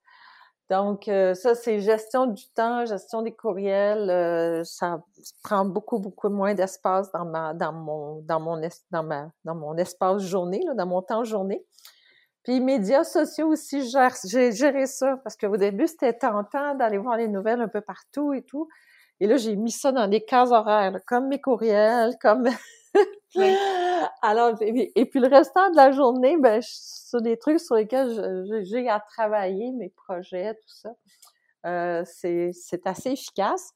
Donc 0.72 1.09
euh, 1.09 1.34
ça 1.34 1.53
c'est 1.53 1.82
gestion 1.82 2.28
du 2.28 2.47
temps, 2.55 2.86
gestion 2.86 3.22
des 3.24 3.34
courriels, 3.34 4.09
euh, 4.09 4.63
ça 4.63 5.03
prend 5.43 5.65
beaucoup 5.65 5.99
beaucoup 5.99 6.30
moins 6.30 6.53
d'espace 6.53 7.11
dans 7.11 7.26
ma 7.26 7.53
dans 7.53 7.74
mon 7.74 8.22
dans 8.22 8.39
mon 8.39 8.61
dans 8.89 9.03
ma 9.03 9.30
dans 9.43 9.53
mon 9.53 9.76
espace 9.76 10.22
journée 10.22 10.63
dans 10.78 10.86
mon 10.86 11.01
temps 11.01 11.26
journée. 11.26 11.61
Puis 12.43 12.61
médias 12.61 13.03
sociaux 13.03 13.49
aussi, 13.49 13.84
j'ai 14.24 14.53
géré 14.53 14.86
ça 14.86 15.17
parce 15.26 15.36
qu'au 15.36 15.57
début 15.57 15.88
c'était 15.88 16.13
tentant 16.13 16.74
d'aller 16.76 16.97
voir 16.97 17.17
les 17.17 17.28
nouvelles 17.28 17.59
un 17.59 17.67
peu 17.67 17.82
partout 17.82 18.32
et 18.32 18.41
tout. 18.41 18.69
Et 19.19 19.28
là 19.28 19.36
j'ai 19.36 19.57
mis 19.57 19.72
ça 19.72 19.91
dans 19.91 20.07
des 20.07 20.24
cases 20.24 20.51
horaires, 20.51 20.97
comme 21.05 21.28
mes 21.28 21.41
courriels, 21.41 22.15
comme 22.22 22.47
Alors, 24.21 24.55
et 24.61 25.05
puis 25.05 25.19
le 25.19 25.27
restant 25.27 25.69
de 25.71 25.75
la 25.75 25.91
journée, 25.91 26.37
ben, 26.37 26.61
sur 26.61 27.21
des 27.21 27.37
trucs 27.37 27.59
sur 27.59 27.75
lesquels 27.75 28.45
j'ai 28.63 28.89
à 28.89 28.99
travailler, 28.99 29.71
mes 29.71 29.89
projets, 29.89 30.53
tout 30.55 30.67
ça, 30.67 30.89
euh, 31.65 32.03
c'est 32.05 32.51
c'est 32.53 32.87
assez 32.87 33.11
efficace. 33.11 33.71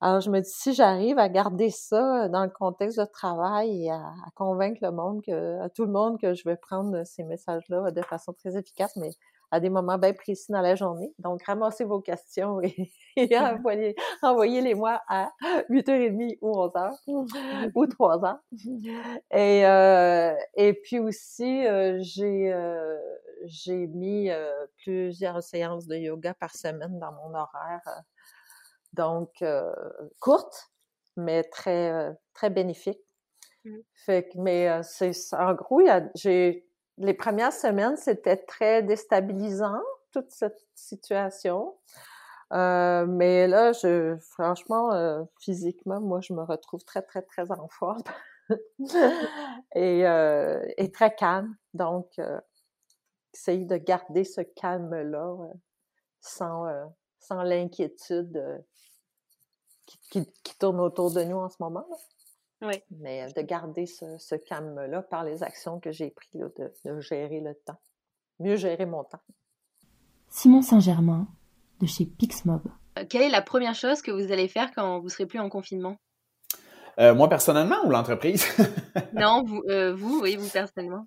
Alors, 0.00 0.20
je 0.20 0.30
me 0.30 0.40
dis, 0.40 0.50
si 0.50 0.74
j'arrive 0.74 1.18
à 1.18 1.28
garder 1.28 1.70
ça 1.70 2.28
dans 2.28 2.44
le 2.44 2.50
contexte 2.50 3.00
de 3.00 3.06
travail 3.06 3.86
et 3.86 3.90
à, 3.90 3.96
à 3.98 4.30
convaincre 4.34 4.80
le 4.82 4.90
monde, 4.92 5.22
que, 5.24 5.60
à 5.62 5.70
tout 5.70 5.86
le 5.86 5.92
monde 5.92 6.20
que 6.20 6.34
je 6.34 6.44
vais 6.48 6.56
prendre 6.56 7.04
ces 7.04 7.24
messages-là 7.24 7.90
de 7.90 8.02
façon 8.02 8.32
très 8.34 8.56
efficace, 8.58 8.96
mais 8.96 9.10
à 9.54 9.60
des 9.60 9.70
moments 9.70 9.98
bien 9.98 10.12
précis 10.12 10.50
dans 10.52 10.60
la 10.60 10.74
journée. 10.74 11.12
Donc, 11.18 11.42
ramassez 11.44 11.84
vos 11.84 12.00
questions 12.00 12.60
et, 12.62 12.92
et 13.16 13.38
envoyez, 13.38 13.94
envoyez-les 14.22 14.74
moi 14.74 15.00
à 15.08 15.30
8h30 15.70 16.38
ou 16.42 16.52
11h 16.52 16.92
ou 17.74 17.86
3h. 17.86 18.40
Et, 19.30 19.66
euh, 19.66 20.34
et 20.54 20.74
puis 20.74 20.98
aussi, 20.98 21.66
euh, 21.66 21.98
j'ai 22.00 22.52
euh, 22.52 22.98
j'ai 23.46 23.86
mis 23.88 24.30
plusieurs 24.78 25.42
séances 25.42 25.86
de 25.86 25.96
yoga 25.96 26.34
par 26.34 26.54
semaine 26.54 26.98
dans 26.98 27.12
mon 27.12 27.34
horaire. 27.34 27.82
donc, 28.92 29.44
courtes, 30.20 30.70
mais 31.16 31.42
très, 31.44 32.12
très 32.32 32.50
bénéfiques. 32.50 33.00
Mmh. 33.64 33.76
Fait 33.94 34.28
que, 34.28 34.38
mais 34.38 34.82
c'est 34.82 35.12
en 35.34 35.54
gros, 35.54 35.80
il 35.80 35.86
y 35.86 35.90
a- 35.90 36.08
j'ai 36.14 36.66
les 36.98 37.14
premières 37.14 37.52
semaines, 37.52 37.96
c'était 37.96 38.36
très 38.36 38.82
déstabilisant 38.82 39.82
toute 40.12 40.30
cette 40.30 40.60
situation. 40.74 41.74
Euh, 42.52 43.06
mais 43.06 43.48
là, 43.48 43.72
je, 43.72 44.16
franchement, 44.30 44.92
euh, 44.92 45.24
physiquement, 45.40 46.00
moi, 46.00 46.20
je 46.20 46.32
me 46.32 46.42
retrouve 46.42 46.84
très, 46.84 47.02
très, 47.02 47.22
très 47.22 47.50
en 47.50 47.68
forme 47.68 48.02
et, 49.74 50.06
euh, 50.06 50.64
et 50.76 50.92
très 50.92 51.14
calme. 51.14 51.56
Donc, 51.72 52.06
euh, 52.18 52.40
essayer 53.32 53.64
de 53.64 53.76
garder 53.76 54.24
ce 54.24 54.40
calme-là 54.40 55.36
euh, 55.40 55.52
sans, 56.20 56.66
sans 57.18 57.42
l'inquiétude 57.42 58.36
euh, 58.36 58.58
qui, 59.86 60.26
qui, 60.42 60.58
tourne 60.58 60.80
autour 60.80 61.12
de 61.12 61.22
nous 61.24 61.36
en 61.36 61.48
ce 61.48 61.56
moment. 61.60 61.86
Oui. 62.64 62.82
Mais 62.90 63.32
de 63.32 63.42
garder 63.42 63.86
ce, 63.86 64.34
calme-là 64.34 65.02
par 65.02 65.24
les 65.24 65.42
actions 65.42 65.80
que 65.80 65.92
j'ai 65.92 66.10
prises, 66.10 66.40
de, 66.40 66.72
de 66.84 67.00
gérer 67.00 67.40
le 67.40 67.54
temps. 67.54 67.80
Mieux 68.40 68.56
gérer 68.56 68.86
mon 68.86 69.04
temps. 69.04 69.22
Simon 70.28 70.62
Saint-Germain, 70.62 71.28
de 71.80 71.86
chez 71.86 72.06
Pixmob. 72.06 72.62
Euh, 72.98 73.04
quelle 73.08 73.22
est 73.22 73.30
la 73.30 73.42
première 73.42 73.74
chose 73.74 74.02
que 74.02 74.10
vous 74.10 74.32
allez 74.32 74.48
faire 74.48 74.72
quand 74.72 75.00
vous 75.00 75.08
serez 75.08 75.26
plus 75.26 75.38
en 75.38 75.48
confinement? 75.48 75.96
Euh, 76.98 77.14
moi 77.14 77.28
personnellement 77.28 77.76
ou 77.84 77.90
l'entreprise? 77.90 78.46
non, 79.12 79.42
vous, 79.44 79.62
euh, 79.68 79.94
vous, 79.94 80.20
oui, 80.22 80.36
vous 80.36 80.48
personnellement. 80.48 81.06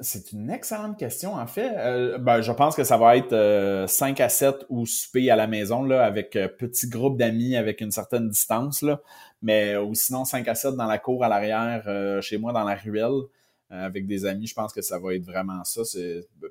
c'est 0.00 0.32
une 0.32 0.50
excellente 0.50 0.98
question, 0.98 1.34
en 1.34 1.46
fait. 1.46 2.18
ben, 2.18 2.40
je 2.40 2.52
pense 2.52 2.74
que 2.74 2.84
ça 2.84 2.96
va 2.96 3.16
être 3.16 3.86
5 3.88 4.20
à 4.20 4.28
7 4.28 4.66
ou 4.68 4.86
souper 4.86 5.30
à 5.30 5.36
la 5.36 5.46
maison, 5.46 5.82
là, 5.84 6.04
avec 6.04 6.38
petit 6.58 6.88
groupe 6.88 7.18
d'amis 7.18 7.56
avec 7.56 7.80
une 7.80 7.90
certaine 7.90 8.28
distance, 8.28 8.82
là. 8.82 9.00
Mais 9.42 9.76
ou 9.76 9.94
sinon 9.94 10.24
5 10.24 10.46
à 10.48 10.54
7 10.54 10.76
dans 10.76 10.86
la 10.86 10.98
cour 10.98 11.24
à 11.24 11.28
l'arrière, 11.28 11.84
chez 12.22 12.38
moi 12.38 12.52
dans 12.52 12.64
la 12.64 12.74
ruelle. 12.74 13.22
Euh, 13.72 13.86
avec 13.86 14.06
des 14.06 14.26
amis, 14.26 14.46
je 14.46 14.54
pense 14.54 14.72
que 14.72 14.82
ça 14.82 14.98
va 14.98 15.14
être 15.14 15.24
vraiment 15.24 15.64
ça. 15.64 15.80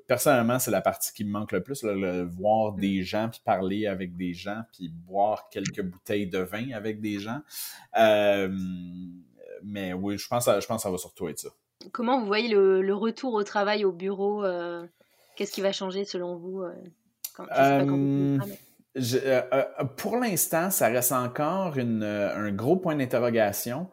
Personnellement, 0.07 0.57
c'est 0.57 0.71
la 0.71 0.81
partie 0.81 1.13
qui 1.13 1.23
me 1.23 1.29
manque 1.29 1.51
le 1.51 1.61
plus, 1.61 1.83
le 1.83 2.23
voir 2.23 2.73
des 2.73 3.03
gens, 3.03 3.29
puis 3.29 3.41
parler 3.45 3.85
avec 3.85 4.15
des 4.15 4.33
gens, 4.33 4.61
puis 4.73 4.89
boire 4.89 5.47
quelques 5.51 5.83
bouteilles 5.83 6.27
de 6.27 6.39
vin 6.39 6.71
avec 6.73 6.99
des 6.99 7.19
gens. 7.19 7.41
Euh, 7.97 8.49
mais 9.63 9.93
oui, 9.93 10.17
je 10.17 10.27
pense, 10.27 10.45
je 10.45 10.65
pense 10.65 10.77
que 10.77 10.81
ça 10.81 10.89
va 10.89 10.97
surtout 10.97 11.27
être 11.27 11.37
ça. 11.37 11.49
Comment 11.91 12.19
vous 12.19 12.25
voyez 12.25 12.49
le, 12.49 12.93
retour 12.93 13.35
au 13.35 13.43
travail 13.43 13.85
au 13.85 13.91
bureau 13.91 14.43
euh, 14.43 14.85
Qu'est-ce 15.35 15.51
qui 15.51 15.61
va 15.61 15.71
changer 15.71 16.05
selon 16.05 16.37
vous 16.37 16.63
pour 19.95 20.17
l'instant, 20.17 20.69
ça 20.69 20.87
reste 20.87 21.11
encore 21.11 21.77
un 21.77 22.51
gros 22.51 22.75
point 22.75 22.95
d'interrogation. 22.95 23.87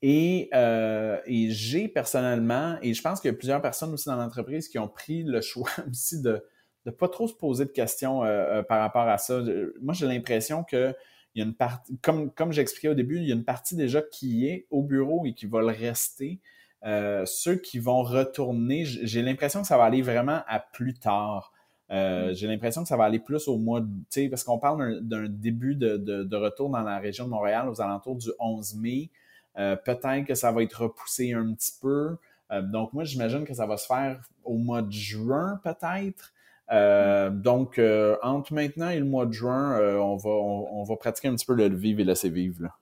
Et, 0.00 0.48
euh, 0.54 1.18
et 1.26 1.50
j'ai 1.50 1.88
personnellement, 1.88 2.78
et 2.82 2.94
je 2.94 3.02
pense 3.02 3.20
qu'il 3.20 3.30
y 3.30 3.34
a 3.34 3.36
plusieurs 3.36 3.60
personnes 3.60 3.92
aussi 3.92 4.08
dans 4.08 4.16
l'entreprise 4.16 4.68
qui 4.68 4.78
ont 4.78 4.88
pris 4.88 5.24
le 5.24 5.40
choix 5.40 5.70
aussi 5.90 6.22
de 6.22 6.44
ne 6.86 6.90
pas 6.90 7.08
trop 7.08 7.26
se 7.26 7.34
poser 7.34 7.64
de 7.64 7.70
questions 7.70 8.22
euh, 8.22 8.58
euh, 8.58 8.62
par 8.62 8.80
rapport 8.80 9.08
à 9.08 9.18
ça. 9.18 9.42
Moi, 9.80 9.94
j'ai 9.94 10.06
l'impression 10.06 10.64
que 10.64 10.94
il 11.34 11.40
y 11.40 11.42
a 11.42 11.46
une 11.46 11.54
partie, 11.54 11.98
comme, 11.98 12.30
comme 12.32 12.52
j'expliquais 12.52 12.88
au 12.88 12.94
début, 12.94 13.18
il 13.18 13.24
y 13.24 13.32
a 13.32 13.34
une 13.34 13.44
partie 13.44 13.76
déjà 13.76 14.02
qui 14.02 14.46
est 14.46 14.66
au 14.70 14.82
bureau 14.82 15.24
et 15.26 15.34
qui 15.34 15.46
va 15.46 15.60
le 15.60 15.66
rester. 15.66 16.40
Euh, 16.84 17.24
ceux 17.26 17.56
qui 17.56 17.78
vont 17.78 18.02
retourner, 18.02 18.84
j'ai 18.84 19.22
l'impression 19.22 19.62
que 19.62 19.66
ça 19.66 19.76
va 19.76 19.84
aller 19.84 20.02
vraiment 20.02 20.40
à 20.46 20.60
plus 20.60 20.94
tard. 20.94 21.52
Euh, 21.90 22.30
mm. 22.30 22.34
J'ai 22.34 22.46
l'impression 22.46 22.82
que 22.82 22.88
ça 22.88 22.96
va 22.96 23.04
aller 23.04 23.18
plus 23.18 23.48
au 23.48 23.58
mois, 23.58 23.80
tu 23.80 23.86
sais, 24.10 24.28
parce 24.28 24.44
qu'on 24.44 24.58
parle 24.58 25.00
d'un 25.00 25.26
début 25.28 25.74
de, 25.74 25.96
de, 25.96 26.22
de, 26.22 26.36
retour 26.36 26.70
dans 26.70 26.82
la 26.82 26.98
région 26.98 27.24
de 27.24 27.30
Montréal 27.30 27.68
aux 27.68 27.80
alentours 27.80 28.16
du 28.16 28.30
11 28.38 28.76
mai. 28.76 29.10
Euh, 29.58 29.76
peut-être 29.76 30.24
que 30.26 30.34
ça 30.34 30.52
va 30.52 30.62
être 30.62 30.82
repoussé 30.82 31.32
un 31.32 31.52
petit 31.54 31.72
peu. 31.80 32.16
Euh, 32.50 32.62
donc, 32.62 32.92
moi, 32.92 33.04
j'imagine 33.04 33.44
que 33.44 33.54
ça 33.54 33.66
va 33.66 33.76
se 33.76 33.86
faire 33.86 34.20
au 34.44 34.56
mois 34.56 34.82
de 34.82 34.92
juin, 34.92 35.60
peut-être. 35.64 36.32
Euh, 36.70 37.30
donc, 37.30 37.80
entre 38.22 38.52
maintenant 38.52 38.90
et 38.90 38.98
le 38.98 39.04
mois 39.04 39.26
de 39.26 39.32
juin, 39.32 39.78
on, 39.98 40.16
va, 40.16 40.30
on, 40.30 40.82
va 40.84 40.96
pratiquer 40.96 41.28
un 41.28 41.34
petit 41.34 41.46
peu 41.46 41.54
le 41.54 41.74
vivre 41.74 42.00
et 42.00 42.04
laisser 42.04 42.30
vivre. 42.30 42.62
Là. 42.62 42.76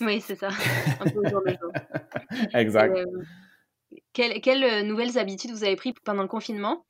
Oui, 0.00 0.20
c'est 0.20 0.36
ça. 0.36 0.48
Un 1.00 1.10
peu 1.10 1.26
jour 1.28 1.40
le 1.44 1.52
jour. 1.52 1.72
exact. 2.54 2.98
quelles, 4.12 4.86
nouvelles 4.86 5.18
habitudes 5.18 5.52
vous 5.52 5.64
avez 5.64 5.76
prises 5.76 5.94
pendant 6.04 6.22
le 6.22 6.28
confinement 6.28 6.84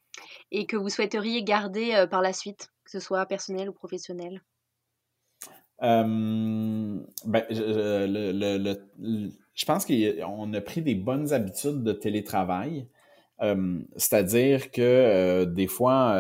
et 0.51 0.67
que 0.67 0.77
vous 0.77 0.89
souhaiteriez 0.89 1.43
garder 1.45 2.07
par 2.11 2.23
la 2.23 2.33
suite, 2.33 2.69
que 2.85 2.91
ce 2.91 3.01
soit 3.01 3.25
personnel 3.27 3.69
ou 3.69 3.73
professionnel? 3.73 4.41
Euh, 5.83 6.99
ben, 7.25 7.45
je, 7.51 8.77
je 9.55 9.65
pense 9.65 9.87
qu'on 9.87 10.55
a 10.55 10.61
pris 10.61 10.83
des 10.83 10.95
bonnes 10.95 11.33
habitudes 11.33 11.83
de 11.83 11.93
télétravail. 11.93 12.89
Euh, 13.43 13.81
c'est-à-dire 13.97 14.71
que 14.71 14.81
euh, 14.81 15.45
des 15.45 15.67
fois, 15.67 16.15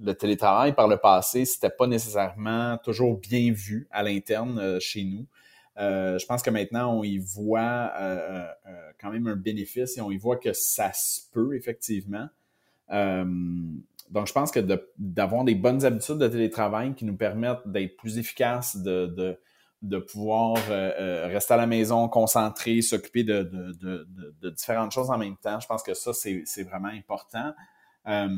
le 0.00 0.14
télétravail 0.14 0.74
par 0.74 0.88
le 0.88 0.96
passé, 0.96 1.44
c'était 1.44 1.70
pas 1.70 1.86
nécessairement 1.86 2.78
toujours 2.78 3.18
bien 3.18 3.52
vu 3.52 3.86
à 3.90 4.02
l'interne 4.02 4.80
chez 4.80 5.04
nous. 5.04 5.26
je 5.76 6.26
pense 6.26 6.42
que 6.42 6.50
maintenant, 6.50 6.98
on 6.98 7.04
y 7.04 7.18
voit 7.18 7.92
quand 9.00 9.10
même 9.10 9.26
un 9.26 9.36
bénéfice 9.36 9.96
et 9.98 10.00
on 10.00 10.10
y 10.10 10.16
voit 10.16 10.36
que 10.36 10.52
ça 10.52 10.92
se 10.92 11.20
peut 11.32 11.54
effectivement. 11.54 12.28
Donc, 14.10 14.26
je 14.26 14.32
pense 14.32 14.50
que 14.50 14.60
d'avoir 14.98 15.44
des 15.44 15.54
bonnes 15.54 15.84
habitudes 15.84 16.18
de 16.18 16.28
télétravail 16.28 16.94
qui 16.94 17.04
nous 17.04 17.16
permettent 17.16 17.66
d'être 17.66 17.96
plus 17.96 18.18
efficaces, 18.18 18.76
de, 18.76 19.38
de, 19.82 19.98
pouvoir 19.98 20.56
euh, 20.70 20.92
euh, 20.98 21.26
rester 21.26 21.54
à 21.54 21.56
la 21.56 21.66
maison, 21.66 22.08
concentrer, 22.08 22.82
s'occuper 22.82 23.24
de, 23.24 24.50
différentes 24.50 24.92
choses 24.92 25.10
en 25.10 25.18
même 25.18 25.36
temps, 25.36 25.58
je 25.58 25.66
pense 25.66 25.82
que 25.82 25.94
ça, 25.94 26.12
c'est 26.12 26.62
vraiment 26.64 26.88
important. 26.88 27.54
Euh, 28.06 28.28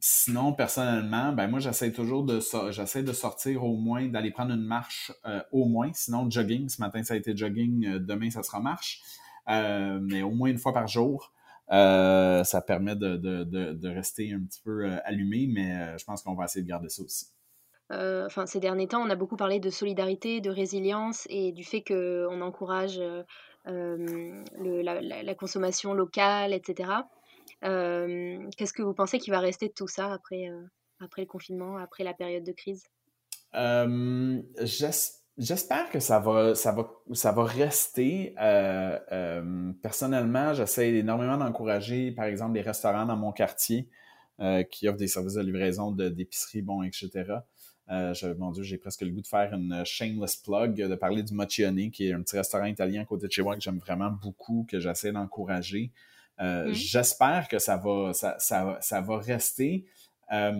sinon, 0.00 0.52
personnellement, 0.52 1.32
ben 1.32 1.48
moi, 1.48 1.60
j'essaie 1.60 1.92
toujours 1.92 2.24
de 2.24 2.40
j'essaie 2.70 3.04
de 3.04 3.12
sortir 3.12 3.64
au 3.64 3.76
moins, 3.76 4.08
d'aller 4.08 4.32
prendre 4.32 4.52
une 4.52 4.64
marche 4.64 5.12
au 5.52 5.64
moins. 5.64 5.90
Sinon, 5.94 6.28
jogging. 6.28 6.68
Ce 6.68 6.80
matin, 6.80 7.04
ça 7.04 7.14
a 7.14 7.16
été 7.16 7.36
jogging. 7.36 7.98
demain, 7.98 8.30
ça 8.30 8.42
sera 8.42 8.60
marche. 8.60 9.00
mais 9.46 10.22
au 10.22 10.32
moins 10.32 10.50
une 10.50 10.58
fois 10.58 10.72
par 10.72 10.88
jour. 10.88 11.32
Euh, 11.70 12.44
ça 12.44 12.62
permet 12.62 12.96
de, 12.96 13.16
de, 13.16 13.44
de, 13.44 13.88
rester 13.88 14.32
un 14.32 14.40
petit 14.40 14.60
peu 14.62 14.86
euh, 14.86 14.96
allumé, 15.04 15.46
mais 15.52 15.74
euh, 15.74 15.98
je 15.98 16.04
pense 16.04 16.22
qu'on 16.22 16.34
va 16.34 16.46
essayer 16.46 16.62
de 16.62 16.68
garder 16.68 16.88
ça 16.88 17.02
aussi. 17.02 17.26
enfin, 17.90 18.46
ces 18.46 18.58
derniers 18.58 18.88
temps, 18.88 19.02
on 19.02 19.10
a 19.10 19.16
beaucoup 19.16 19.36
parlé 19.36 19.60
de 19.60 19.68
solidarité, 19.68 20.40
de 20.40 20.50
résilience 20.50 21.26
et 21.28 21.52
du 21.52 21.64
fait 21.64 21.82
qu'on 21.82 22.40
encourage 22.40 22.98
le, 23.66 24.82
la, 24.82 25.00
la, 25.02 25.34
consommation 25.34 25.92
locale, 25.92 26.54
etc. 26.54 26.90
Qu'est-ce 27.60 28.72
que 28.72 28.82
vous 28.82 28.94
pensez 28.94 29.18
qui 29.18 29.30
va 29.30 29.40
rester 29.40 29.68
de 29.68 29.74
tout 29.74 29.88
ça 29.88 30.10
après, 30.10 30.48
après 31.00 31.22
le 31.22 31.28
confinement, 31.28 31.76
après 31.76 32.02
la 32.02 32.14
période 32.14 32.44
de 32.44 32.52
crise? 32.52 32.84
J'espère 33.52 35.17
J'espère 35.38 35.88
que 35.88 36.00
ça 36.00 36.18
va, 36.18 36.56
ça 36.56 36.72
va, 36.72 36.90
ça 37.12 37.30
va 37.30 37.44
rester. 37.44 38.34
Euh, 38.40 38.98
euh, 39.12 39.72
personnellement, 39.82 40.52
j'essaie 40.52 40.92
énormément 40.94 41.36
d'encourager, 41.36 42.10
par 42.10 42.24
exemple, 42.24 42.54
les 42.54 42.60
restaurants 42.60 43.06
dans 43.06 43.16
mon 43.16 43.30
quartier 43.30 43.88
euh, 44.40 44.64
qui 44.64 44.88
offrent 44.88 44.98
des 44.98 45.06
services 45.06 45.34
de 45.34 45.42
livraison 45.42 45.92
d'épicerie, 45.92 46.60
bon, 46.62 46.82
etc. 46.82 47.34
Je, 47.88 48.34
mon 48.34 48.50
Dieu, 48.50 48.64
j'ai 48.64 48.78
presque 48.78 49.02
le 49.02 49.10
goût 49.10 49.22
de 49.22 49.28
faire 49.28 49.54
une 49.54 49.82
shameless 49.84 50.36
plug, 50.36 50.74
de 50.74 50.94
parler 50.96 51.22
du 51.22 51.34
Moccione, 51.34 51.90
qui 51.92 52.08
est 52.08 52.12
un 52.12 52.20
petit 52.22 52.36
restaurant 52.36 52.66
italien 52.66 53.02
à 53.02 53.04
côté 53.04 53.28
de 53.28 53.32
chez 53.32 53.42
moi 53.42 53.54
que 53.54 53.62
j'aime 53.62 53.78
vraiment 53.78 54.10
beaucoup, 54.10 54.66
que 54.68 54.80
j'essaie 54.80 55.12
d'encourager. 55.12 55.92
Mm. 56.40 56.72
J'espère 56.72 57.46
que 57.48 57.60
ça 57.60 57.76
va, 57.76 58.12
ça, 58.12 58.34
ça, 58.40 58.76
ça 58.80 59.00
va 59.00 59.18
rester. 59.18 59.86
Euh, 60.30 60.52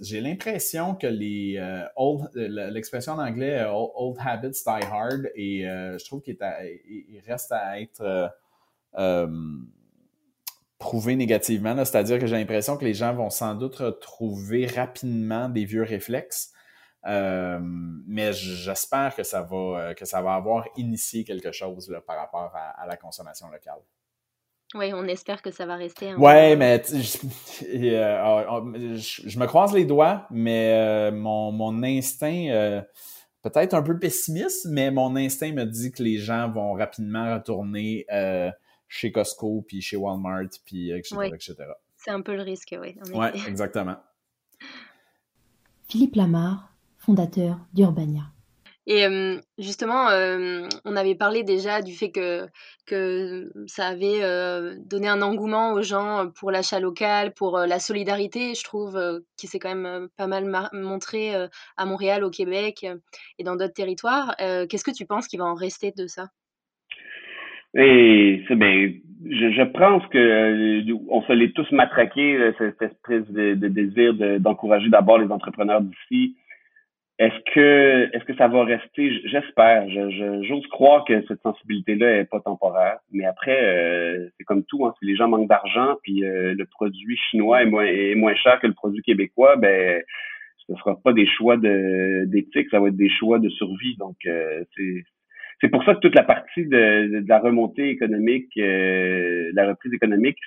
j'ai 0.00 0.20
l'impression 0.20 0.96
que 0.96 1.06
les 1.06 1.56
euh, 1.58 1.86
old, 1.96 2.28
l'expression 2.34 3.12
en 3.12 3.24
anglais 3.24 3.60
euh, 3.60 3.70
old, 3.70 4.16
habits 4.18 4.62
die 4.66 4.84
hard 4.84 5.30
et 5.36 5.62
je 5.62 6.04
trouve 6.04 6.20
qu'il 6.20 6.36
reste 7.26 7.52
à 7.52 7.80
être 7.80 8.32
prouvé 10.78 11.16
négativement. 11.16 11.76
C'est-à-dire 11.84 12.18
que 12.18 12.26
j'ai 12.26 12.36
l'impression 12.36 12.76
que 12.76 12.84
les 12.84 12.94
gens 12.94 13.14
vont 13.14 13.30
sans 13.30 13.54
doute 13.54 13.76
retrouver 13.76 14.66
rapidement 14.66 15.48
des 15.48 15.64
vieux 15.64 15.84
réflexes. 15.84 16.52
mais 17.04 18.32
j'espère 18.32 19.14
que 19.14 19.22
ça 19.22 19.42
va 19.42 19.94
que 19.94 20.04
ça 20.04 20.22
va 20.22 20.34
avoir 20.34 20.66
initié 20.76 21.24
quelque 21.24 21.52
chose 21.52 21.94
par 22.06 22.16
rapport 22.16 22.52
à 22.54 22.86
la 22.86 22.96
consommation 22.96 23.48
locale. 23.48 23.80
Oui, 24.74 24.92
on 24.92 25.06
espère 25.06 25.40
que 25.40 25.50
ça 25.50 25.66
va 25.66 25.76
rester. 25.76 26.14
Oui, 26.14 26.20
ouais, 26.20 26.56
mais 26.56 26.82
euh, 26.82 28.22
je, 28.96 29.38
me 29.38 29.46
croise 29.46 29.72
les 29.72 29.84
doigts, 29.84 30.26
mais 30.30 30.72
euh, 30.72 31.12
mon, 31.12 31.52
mon, 31.52 31.82
instinct, 31.84 32.48
euh, 32.50 32.82
peut-être 33.42 33.74
un 33.74 33.82
peu 33.82 33.98
pessimiste, 33.98 34.66
mais 34.68 34.90
mon 34.90 35.14
instinct 35.14 35.52
me 35.52 35.64
dit 35.64 35.92
que 35.92 36.02
les 36.02 36.18
gens 36.18 36.50
vont 36.50 36.72
rapidement 36.72 37.34
retourner 37.34 38.06
chez 38.88 39.12
Costco, 39.12 39.64
puis 39.66 39.80
chez 39.80 39.96
Walmart, 39.96 40.48
puis 40.64 40.90
etc. 40.90 41.16
etc. 41.32 41.54
C'est 41.96 42.10
un 42.10 42.20
peu 42.20 42.34
le 42.34 42.42
risque, 42.42 42.76
oui. 42.80 42.96
Oui, 43.14 43.26
exactement. 43.46 43.96
Philippe 45.88 46.16
Lamar, 46.16 46.72
fondateur 46.98 47.60
d'Urbania. 47.72 48.33
Et 48.86 49.06
justement, 49.56 50.08
on 50.84 50.96
avait 50.96 51.14
parlé 51.14 51.42
déjà 51.42 51.80
du 51.80 51.94
fait 51.94 52.10
que, 52.10 52.46
que 52.86 53.50
ça 53.66 53.86
avait 53.86 54.20
donné 54.78 55.08
un 55.08 55.22
engouement 55.22 55.72
aux 55.72 55.82
gens 55.82 56.30
pour 56.38 56.50
l'achat 56.50 56.80
local, 56.80 57.32
pour 57.32 57.58
la 57.58 57.78
solidarité, 57.78 58.54
je 58.54 58.62
trouve, 58.62 59.22
qui 59.38 59.46
s'est 59.46 59.58
quand 59.58 59.74
même 59.74 60.08
pas 60.18 60.26
mal 60.26 60.44
montré 60.72 61.34
à 61.76 61.86
Montréal, 61.86 62.24
au 62.24 62.30
Québec 62.30 62.86
et 63.38 63.44
dans 63.44 63.56
d'autres 63.56 63.72
territoires. 63.72 64.34
Qu'est-ce 64.38 64.84
que 64.84 64.94
tu 64.94 65.06
penses 65.06 65.28
qu'il 65.28 65.38
va 65.38 65.46
en 65.46 65.54
rester 65.54 65.92
de 65.96 66.06
ça? 66.06 66.28
Et 67.76 68.44
c'est 68.46 68.54
bien, 68.54 68.92
je, 69.24 69.62
pense 69.64 70.06
que 70.06 70.92
on 71.08 71.22
se 71.22 71.32
l'est 71.32 71.52
tous 71.54 71.70
matraqué 71.72 72.52
cette 72.58 72.80
espèce 72.80 73.28
de, 73.30 73.54
désir 73.54 74.14
d'encourager 74.38 74.88
d'abord 74.90 75.18
les 75.18 75.30
entrepreneurs 75.30 75.80
d'ici, 75.80 76.36
est-ce 77.18 77.52
que 77.54 78.10
est-ce 78.12 78.24
que 78.24 78.34
ça 78.36 78.48
va 78.48 78.64
rester? 78.64 79.12
J'espère. 79.26 79.88
Je, 79.88 80.42
j'ose 80.48 80.66
croire 80.68 81.04
que 81.04 81.24
cette 81.26 81.40
sensibilité-là 81.42 82.18
est 82.18 82.24
pas 82.24 82.40
temporaire. 82.40 82.98
Mais 83.12 83.24
après, 83.24 83.58
euh, 83.64 84.28
c'est 84.36 84.44
comme 84.44 84.64
tout. 84.64 84.84
Hein, 84.84 84.94
si 84.98 85.06
les 85.06 85.16
gens 85.16 85.28
manquent 85.28 85.48
d'argent, 85.48 85.96
puis 86.02 86.20
le 86.20 86.64
produit 86.64 87.16
chinois 87.30 87.62
est 87.62 87.66
moins, 87.66 87.84
est 87.84 88.14
moins 88.16 88.34
cher 88.34 88.58
que 88.60 88.66
le 88.66 88.74
produit 88.74 89.02
québécois, 89.02 89.56
ben 89.56 90.02
ce 90.66 90.74
sera 90.76 90.98
pas 91.02 91.12
des 91.12 91.26
choix 91.26 91.56
de, 91.56 92.24
d'éthique, 92.26 92.68
ça 92.70 92.80
va 92.80 92.88
être 92.88 92.96
des 92.96 93.10
choix 93.10 93.38
de 93.38 93.48
survie. 93.50 93.96
Donc, 93.98 94.16
c'est, 94.24 95.04
c'est 95.60 95.68
pour 95.68 95.84
ça 95.84 95.94
que 95.94 96.00
toute 96.00 96.14
la 96.14 96.24
partie 96.24 96.66
de, 96.66 97.20
de 97.20 97.28
la 97.28 97.38
remontée 97.38 97.88
économique, 97.90 98.50
euh, 98.58 99.50
la 99.54 99.68
reprise 99.68 99.92
économique, 99.94 100.38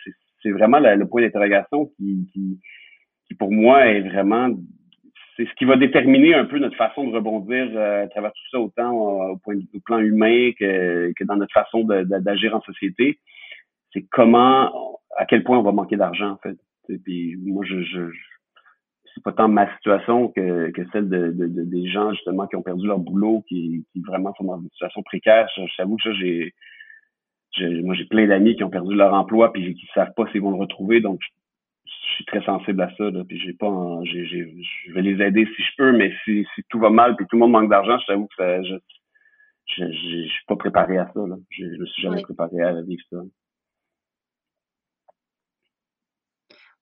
c'est 0.43 0.51
vraiment 0.51 0.79
le 0.79 1.07
point 1.07 1.21
d'interrogation 1.21 1.87
qui, 1.97 2.27
qui, 2.31 2.59
qui, 3.27 3.33
pour 3.35 3.51
moi, 3.51 3.87
est 3.87 4.01
vraiment 4.01 4.49
c'est 5.37 5.45
ce 5.45 5.53
qui 5.53 5.65
va 5.65 5.77
déterminer 5.77 6.33
un 6.33 6.45
peu 6.45 6.57
notre 6.57 6.75
façon 6.75 7.07
de 7.07 7.13
rebondir 7.13 7.69
euh, 7.75 8.05
à 8.05 8.07
travers 8.07 8.33
tout 8.33 8.49
ça, 8.51 8.59
autant 8.59 8.91
au, 8.91 9.37
point 9.37 9.55
plan 9.85 9.99
humain 9.99 10.51
que, 10.59 11.23
dans 11.23 11.35
notre 11.35 11.53
façon 11.53 11.83
d'agir 11.83 12.55
en 12.55 12.61
société. 12.61 13.19
C'est 13.93 14.05
comment, 14.11 14.99
à 15.15 15.25
quel 15.25 15.43
point 15.43 15.59
on 15.59 15.63
va 15.63 15.71
manquer 15.71 15.95
d'argent, 15.95 16.31
en 16.31 16.37
fait. 16.37 16.57
Et 16.89 16.97
puis 16.97 17.35
moi, 17.37 17.63
je, 17.65 17.83
je, 17.83 18.09
c'est 19.13 19.23
pas 19.23 19.31
tant 19.31 19.47
ma 19.47 19.71
situation 19.75 20.29
que, 20.29 20.71
celle 20.91 21.07
de, 21.07 21.31
de, 21.31 21.63
des 21.63 21.87
gens 21.87 22.11
justement 22.13 22.47
qui 22.47 22.55
ont 22.55 22.63
perdu 22.63 22.87
leur 22.87 22.99
boulot, 22.99 23.43
qui, 23.47 23.85
vraiment 24.07 24.33
sont 24.35 24.45
dans 24.45 24.59
une 24.59 24.69
situation 24.71 25.03
précaire. 25.03 25.47
J'avoue 25.77 25.97
que 25.97 26.03
ça, 26.03 26.13
j'ai, 26.13 26.53
moi 27.83 27.95
j'ai 27.95 28.05
plein 28.05 28.27
d'amis 28.27 28.55
qui 28.55 28.63
ont 28.63 28.69
perdu 28.69 28.95
leur 28.95 29.13
emploi 29.13 29.51
puis 29.53 29.75
qui 29.75 29.87
savent 29.93 30.13
pas 30.15 30.27
s'ils 30.31 30.41
vont 30.41 30.51
le 30.51 30.57
retrouver. 30.57 31.01
Je, 32.07 32.13
suis 32.15 32.25
très 32.25 32.43
sensible 32.43 32.81
à 32.81 32.89
ça. 32.95 33.09
Là, 33.09 33.23
puis 33.23 33.39
j'ai 33.39 33.53
pas, 33.53 33.99
j'ai, 34.03 34.25
je 34.25 34.93
vais 34.93 35.01
les 35.01 35.23
aider 35.23 35.47
si 35.55 35.63
je 35.63 35.71
peux, 35.77 35.91
mais 35.91 36.13
si, 36.23 36.45
si 36.55 36.63
tout 36.69 36.79
va 36.79 36.89
mal 36.89 37.15
puis 37.15 37.25
tout 37.27 37.35
le 37.35 37.41
monde 37.41 37.51
manque 37.51 37.69
d'argent, 37.69 37.97
j'avoue 38.07 38.27
que 38.27 38.35
ça, 38.35 38.63
je, 38.63 38.75
je, 39.65 39.85
je, 39.91 40.27
suis 40.29 40.45
pas 40.47 40.55
préparé 40.55 40.97
à 40.97 41.11
ça. 41.13 41.19
Là. 41.19 41.35
Je, 41.49 41.65
je 41.65 41.79
me 41.79 41.85
suis 41.85 42.01
jamais 42.01 42.21
préparé 42.21 42.61
à 42.61 42.81
vivre 42.81 43.03
ça. 43.11 43.17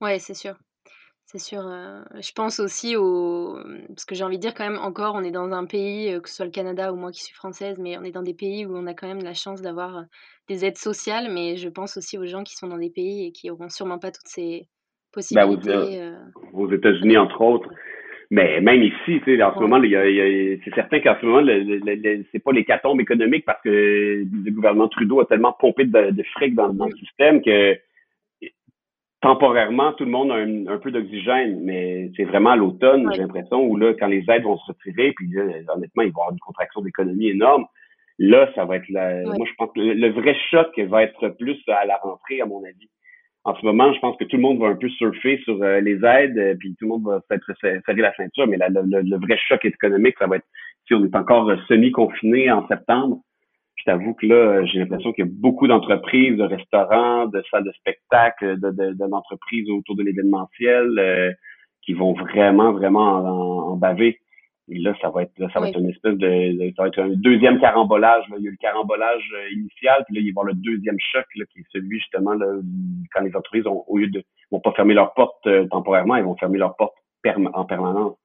Ouais, 0.02 0.20
c'est 0.20 0.34
sûr. 0.34 0.56
C'est 1.28 1.40
sûr, 1.40 1.64
je 1.64 2.32
pense 2.34 2.60
aussi 2.60 2.96
au 2.96 3.58
parce 3.88 4.06
que 4.06 4.14
j'ai 4.14 4.24
envie 4.24 4.38
de 4.38 4.42
dire 4.42 4.54
quand 4.54 4.64
même 4.64 4.80
encore, 4.80 5.16
on 5.16 5.24
est 5.24 5.32
dans 5.32 5.52
un 5.52 5.66
pays, 5.66 6.22
que 6.22 6.30
ce 6.30 6.36
soit 6.36 6.46
le 6.46 6.52
Canada 6.52 6.94
ou 6.94 6.98
moi 6.98 7.12
qui 7.12 7.24
suis 7.24 7.34
française, 7.34 7.78
mais 7.80 7.98
on 7.98 8.04
est 8.04 8.12
dans 8.12 8.22
des 8.22 8.36
pays 8.36 8.66
où 8.66 8.78
on 8.78 8.86
a 8.86 8.94
quand 8.94 9.08
même 9.08 9.24
la 9.24 9.34
chance 9.34 9.62
d'avoir, 9.62 10.06
des 10.48 10.66
aides 10.66 10.78
sociales, 10.78 11.32
mais 11.32 11.58
je 11.58 11.70
pense 11.70 11.98
aussi 11.98 12.18
aux 12.18 12.26
gens 12.26 12.44
qui 12.44 12.56
sont 12.56 12.68
dans 12.68 12.78
des 12.78 12.90
pays 12.90 13.26
et 13.26 13.32
qui 13.32 13.50
auront 13.50 13.70
sûrement 13.70 14.00
pas 14.00 14.12
toutes 14.12 14.28
ces 14.28 14.68
ben, 15.16 15.48
possibilités, 15.48 16.12
aux 16.54 16.72
États-Unis, 16.72 17.18
entre 17.18 17.42
autres. 17.42 17.70
Mais 18.32 18.60
même 18.60 18.82
ici, 18.82 19.22
tu 19.24 19.38
sais, 19.38 19.44
en 19.44 19.54
ce 19.54 19.60
moment, 19.60 19.80
c'est 19.82 20.74
certain 20.74 21.00
qu'en 21.00 21.16
ce 21.22 21.26
moment, 21.26 21.42
le, 21.42 22.24
c'est 22.32 22.44
pas 22.44 22.52
l'hécatombe 22.52 23.00
économique 23.00 23.46
parce 23.46 23.62
que 23.62 23.70
le 23.70 24.52
gouvernement 24.52 24.88
Trudeau 24.88 25.20
a 25.20 25.26
tellement 25.26 25.54
pompé 25.54 25.86
de, 25.86 26.12
de 26.12 26.24
fric 26.34 26.56
dans, 26.56 26.74
dans 26.74 26.88
le 26.88 26.96
système 26.96 27.42
que 27.42 27.78
temporairement, 29.26 29.94
tout 29.94 30.06
le 30.06 30.12
monde 30.12 30.32
a 30.32 30.36
un, 30.36 30.78
peu 30.78 30.92
d'oxygène, 30.92 31.60
mais 31.64 32.12
c'est 32.16 32.26
vraiment 32.26 32.52
à 32.52 32.56
l'automne, 32.56 33.10
j'ai 33.14 33.22
l'impression, 33.22 33.64
où 33.64 33.76
là, 33.76 33.94
quand 33.96 34.06
les 34.06 34.24
aides 34.30 34.44
vont 34.44 34.58
se 34.58 34.68
retirer, 34.68 35.14
puis 35.14 35.28
honnêtement, 35.74 36.04
il 36.04 36.12
va 36.12 36.20
y 36.20 36.22
avoir 36.22 36.32
une 36.32 36.40
contraction 36.40 36.82
d'économie 36.82 37.30
énorme. 37.30 37.66
Là, 38.20 38.52
ça 38.54 38.66
va 38.66 38.78
être 38.78 38.88
la, 38.90 39.24
moi, 39.24 39.46
je 39.50 39.54
pense 39.58 39.72
que 39.74 39.80
le, 39.80 40.10
vrai 40.12 40.36
choc 40.52 40.80
va 40.80 41.04
être 41.04 41.30
plus 41.40 41.58
à 41.68 41.86
la 41.86 41.98
rentrée, 41.98 42.40
à 42.40 42.46
mon 42.46 42.64
avis. 42.64 42.90
En 43.46 43.56
ce 43.56 43.64
moment, 43.64 43.94
je 43.94 44.00
pense 44.00 44.18
que 44.18 44.24
tout 44.24 44.38
le 44.38 44.42
monde 44.42 44.60
va 44.60 44.68
un 44.68 44.76
peu 44.76 44.90
surfer 44.90 45.40
sur 45.44 45.62
euh, 45.62 45.80
les 45.80 46.04
aides, 46.04 46.38
euh, 46.38 46.56
puis 46.60 46.76
tout 46.80 46.86
le 46.86 46.90
monde 46.90 47.06
va 47.06 47.22
peut-être 47.30 47.54
serrer 47.60 48.02
la 48.02 48.14
ceinture, 48.16 48.48
mais 48.48 48.58
le, 48.58 49.18
vrai 49.18 49.38
choc 49.48 49.64
économique, 49.64 50.16
ça 50.18 50.26
va 50.26 50.38
être 50.38 50.48
si 50.88 50.94
on 50.96 51.06
est 51.06 51.16
encore 51.16 51.52
semi-confiné 51.68 52.52
en 52.52 52.68
septembre, 52.68 53.22
je 53.76 53.84
t'avoue 53.92 54.14
que 54.16 54.26
là, 54.26 54.66
j'ai 54.66 54.80
l'impression 54.80 55.14
qu'il 55.14 55.26
y 55.26 55.28
a 55.28 55.32
beaucoup 55.32 55.68
d'entreprises, 55.68 56.38
de 56.38 56.44
restaurants, 56.44 57.28
de 57.28 57.44
salles 57.52 57.66
de 57.66 57.72
spectacle, 57.74 58.60
de, 58.60 58.94
d'entreprises 58.94 59.70
autour 59.70 59.96
de 59.96 60.04
l'événementiel 60.04 60.98
euh, 60.98 61.32
qui 61.84 61.94
vont 61.94 62.14
vraiment, 62.14 62.72
vraiment 62.72 63.72
en, 63.72 63.76
baver. 63.76 64.20
Et 64.68 64.80
là, 64.80 64.96
ça 65.00 65.10
va 65.10 65.24
être, 65.24 65.34
ça 65.54 65.60
va 65.60 65.70
être 65.70 65.80
une 65.80 65.90
espèce 65.90 66.18
de, 66.18 66.74
ça 66.76 66.84
va 66.84 66.88
être 66.88 67.00
un 67.00 67.10
deuxième 67.10 67.60
carambolage. 67.60 68.24
Il 68.38 68.44
y 68.44 68.48
a 68.48 68.50
eu 68.50 68.52
le 68.52 68.58
carambolage 68.58 69.24
euh, 69.36 69.52
initial, 69.52 70.04
puis 70.06 70.16
là, 70.16 70.22
il 70.22 70.24
va 70.24 70.28
y 70.28 70.30
avoir 70.32 70.46
le 70.46 70.54
deuxième 70.56 70.98
choc, 71.00 71.26
là, 71.36 71.46
qui 71.52 71.60
est 71.60 71.66
celui 71.72 72.00
justement 72.00 72.34
là, 72.34 72.48
quand 73.14 73.22
les 73.22 73.36
entreprises, 73.36 73.68
ont, 73.68 73.84
au 73.88 73.98
lieu 73.98 74.08
de, 74.08 74.24
vont 74.52 74.60
pas 74.60 74.72
fermer 74.72 74.96
leurs 74.96 75.14
portes 75.14 75.46
euh, 75.46 75.68
temporairement, 75.68 76.16
ils 76.16 76.24
vont 76.24 76.36
fermer 76.36 76.58
leurs 76.58 76.76
portes 76.76 76.96
en 77.54 77.66
permanence. 77.66 78.18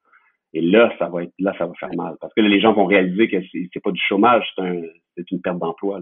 Et 0.53 0.61
là, 0.61 0.93
ça 0.99 1.09
va 1.09 1.25
être, 1.25 1.33
là, 1.39 1.55
ça 1.59 1.67
va 1.67 1.75
faire 1.75 1.95
mal. 1.95 2.17
Parce 2.21 2.33
que 2.35 2.41
là, 2.41 2.49
les 2.49 2.61
gens 2.61 2.73
vont 2.73 2.87
réaliser 2.87 3.29
que 3.29 3.41
c'est, 3.53 3.69
c'est 3.73 3.83
pas 3.83 3.93
du 3.93 4.01
chômage, 4.01 4.47
c'est 4.55 4.63
un, 4.63 4.83
c'est 5.17 5.31
une 5.31 5.41
perte 5.41 5.59
d'emploi. 5.59 6.01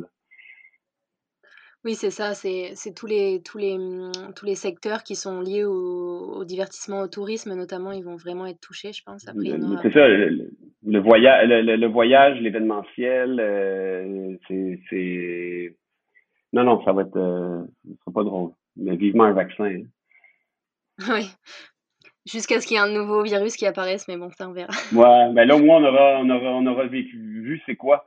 Oui, 1.84 1.94
c'est 1.94 2.10
ça, 2.10 2.34
c'est 2.34 2.74
tous 2.96 3.06
les, 3.06 3.40
tous, 3.42 3.56
les, 3.56 3.78
mmh, 3.78 4.32
tous 4.34 4.46
les 4.46 4.56
secteurs 4.56 5.04
qui 5.04 5.14
sont 5.14 5.40
liés 5.40 5.64
au, 5.64 6.44
divertissement, 6.44 7.02
au 7.02 7.08
tourisme 7.08 7.54
notamment, 7.54 7.92
ils 7.92 8.04
vont 8.04 8.16
vraiment 8.16 8.46
être 8.46 8.60
touchés, 8.60 8.92
je 8.92 9.02
pense. 9.04 9.22
C'est 9.22 9.92
ça, 9.92 10.08
le, 10.08 10.98
voyage, 10.98 11.48
le, 11.48 11.86
voyage, 11.86 12.40
l'événementiel, 12.40 13.38
euh, 13.38 14.36
c'est... 14.48 15.76
Non, 16.52 16.64
non, 16.64 16.82
ça 16.84 16.92
va 16.92 17.02
être... 17.02 17.16
Euh, 17.16 17.62
sera 18.00 18.12
pas 18.12 18.24
drôle. 18.24 18.50
Mais 18.76 18.96
vivement 18.96 19.24
un 19.24 19.32
vaccin. 19.32 19.64
Hein. 19.64 19.82
Oui. 21.08 21.30
Jusqu'à 22.26 22.60
ce 22.60 22.66
qu'il 22.66 22.76
y 22.76 22.80
ait 22.80 22.82
un 22.82 22.92
nouveau 22.92 23.22
virus 23.22 23.56
qui 23.56 23.66
apparaisse, 23.66 24.08
mais 24.08 24.16
bon, 24.16 24.30
ça, 24.30 24.48
on 24.48 24.52
verra. 24.52 24.72
Ouais, 24.92 25.32
ben 25.32 25.46
là, 25.46 25.56
au 25.56 25.60
moins, 25.60 25.80
on 25.80 25.84
aura, 25.84 26.18
on 26.20 26.28
aura, 26.28 26.50
on 26.50 26.66
aura 26.66 26.86
vécu, 26.86 27.16
vu 27.16 27.62
c'est 27.66 27.76
quoi 27.76 28.04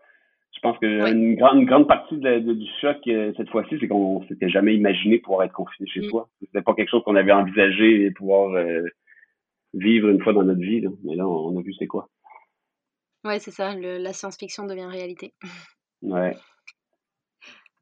je 0.61 0.69
pense 0.69 0.77
que 0.77 1.11
une 1.11 1.35
grande 1.35 1.65
grande 1.65 1.87
partie 1.87 2.17
du 2.17 2.67
choc 2.81 2.97
euh, 3.07 3.33
cette 3.35 3.49
fois-ci, 3.49 3.77
c'est 3.79 3.87
qu'on 3.87 4.23
s'était 4.27 4.49
jamais 4.49 4.75
imaginé 4.75 5.17
pouvoir 5.17 5.43
être 5.43 5.53
confiné 5.53 5.89
chez 5.89 6.01
mm. 6.01 6.09
soi. 6.09 6.29
C'était 6.39 6.61
pas 6.61 6.75
quelque 6.75 6.89
chose 6.89 7.03
qu'on 7.03 7.15
avait 7.15 7.31
envisagé 7.31 8.05
et 8.05 8.11
pouvoir 8.11 8.51
euh, 8.51 8.83
vivre 9.73 10.09
une 10.09 10.21
fois 10.21 10.33
dans 10.33 10.43
notre 10.43 10.61
vie. 10.61 10.85
Mais 11.03 11.15
là, 11.15 11.27
on 11.27 11.57
a 11.57 11.61
vu 11.63 11.73
c'est 11.79 11.87
quoi. 11.87 12.09
Ouais, 13.23 13.39
c'est 13.39 13.49
ça. 13.49 13.75
la 13.75 14.13
science-fiction 14.13 14.65
devient 14.67 14.85
réalité. 14.85 15.33
Ouais. 16.03 16.35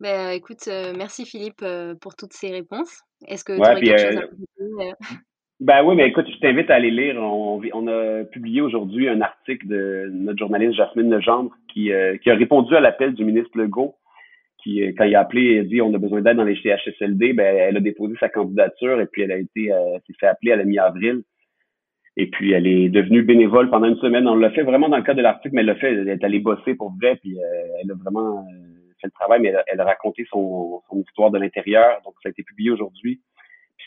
Ben, 0.02 0.32
écoute, 0.32 0.68
euh, 0.68 0.94
merci 0.94 1.26
Philippe 1.26 1.64
pour 2.02 2.16
toutes 2.18 2.34
ces 2.34 2.52
réponses. 2.52 3.00
Est-ce 3.26 3.46
que 3.46 3.54
tu 3.54 3.62
aurais 3.62 3.80
quelque 3.80 4.12
chose 4.12 4.18
à 4.18 4.96
ben 5.60 5.84
oui, 5.84 5.94
mais 5.96 6.08
écoute, 6.08 6.26
je 6.34 6.40
t'invite 6.40 6.70
à 6.70 6.76
aller 6.76 6.90
lire. 6.90 7.18
On, 7.18 7.62
on 7.74 7.88
a 7.88 8.24
publié 8.24 8.62
aujourd'hui 8.62 9.10
un 9.10 9.20
article 9.20 9.68
de 9.68 10.10
notre 10.10 10.40
journaliste 10.40 10.76
Jasmine 10.76 11.14
Legendre 11.14 11.52
qui, 11.68 11.92
euh, 11.92 12.16
qui 12.18 12.30
a 12.30 12.36
répondu 12.36 12.74
à 12.78 12.80
l'appel 12.80 13.14
du 13.14 13.26
ministre 13.26 13.58
Legault, 13.58 13.96
qui, 14.64 14.82
euh, 14.82 14.94
quand 14.98 15.04
il 15.04 15.16
a 15.16 15.20
appelé 15.20 15.60
a 15.60 15.64
dit 15.64 15.82
on 15.82 15.94
a 15.94 15.98
besoin 15.98 16.22
d'aide 16.22 16.38
dans 16.38 16.46
les 16.46 16.56
CHSLD, 16.56 17.34
ben 17.34 17.58
elle 17.58 17.76
a 17.76 17.82
déposé 17.82 18.16
sa 18.22 18.30
candidature 18.30 19.02
et 19.02 19.06
puis 19.06 19.24
elle 19.24 19.34
a 19.34 19.38
été 19.38 19.74
euh, 19.74 19.98
s'est 20.08 20.14
fait 20.18 20.28
appeler 20.28 20.54
à 20.54 20.56
la 20.56 20.64
mi-avril. 20.64 21.24
Et 22.16 22.28
puis 22.28 22.54
elle 22.54 22.66
est 22.66 22.88
devenue 22.88 23.24
bénévole 23.24 23.70
pendant 23.70 23.90
une 23.90 24.00
semaine. 24.00 24.30
On 24.30 24.36
l'a 24.36 24.52
fait 24.52 24.64
vraiment 24.64 24.88
dans 24.88 24.98
le 24.98 25.04
cadre 25.04 25.18
de 25.18 25.24
l'article, 25.24 25.56
mais 25.56 25.62
elle 25.62 25.68
l'a 25.68 25.76
fait, 25.76 25.92
elle 25.92 26.08
est 26.08 26.24
allée 26.24 26.40
bosser 26.40 26.74
pour 26.76 26.94
vrai, 27.02 27.18
puis 27.18 27.38
elle 27.84 27.92
a 27.92 27.96
vraiment 27.96 28.46
fait 29.02 29.08
le 29.08 29.12
travail, 29.12 29.42
mais 29.42 29.50
elle, 29.50 29.64
elle 29.68 29.82
a 29.82 29.86
raconté 29.86 30.26
son, 30.30 30.82
son 30.90 31.02
histoire 31.02 31.32
de 31.32 31.38
l'intérieur. 31.40 32.00
Donc 32.06 32.14
ça 32.24 32.30
a 32.30 32.32
été 32.32 32.44
publié 32.44 32.72
aujourd'hui 32.72 33.20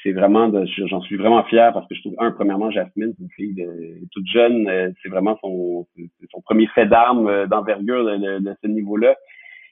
c'est 0.03 0.13
vraiment 0.13 0.49
de, 0.49 0.65
j'en 0.87 1.01
suis 1.03 1.17
vraiment 1.17 1.45
fier 1.45 1.73
parce 1.73 1.87
que 1.87 1.95
je 1.95 2.01
trouve 2.01 2.15
un 2.19 2.33
premièrement 2.33 2.71
Jasmine, 2.71 3.15
c'est 3.17 3.23
une 3.23 3.31
fille 3.31 3.55
de, 3.55 4.07
toute 4.11 4.27
jeune, 4.27 4.69
euh, 4.69 4.91
c'est 5.03 5.09
vraiment 5.09 5.39
son 5.41 5.87
son 6.31 6.41
premier 6.41 6.67
fait 6.69 6.87
d'armes 6.87 7.29
euh, 7.29 7.47
d'envergure 7.47 8.05
de, 8.05 8.55
ce 8.63 8.67
niveau-là. 8.67 9.17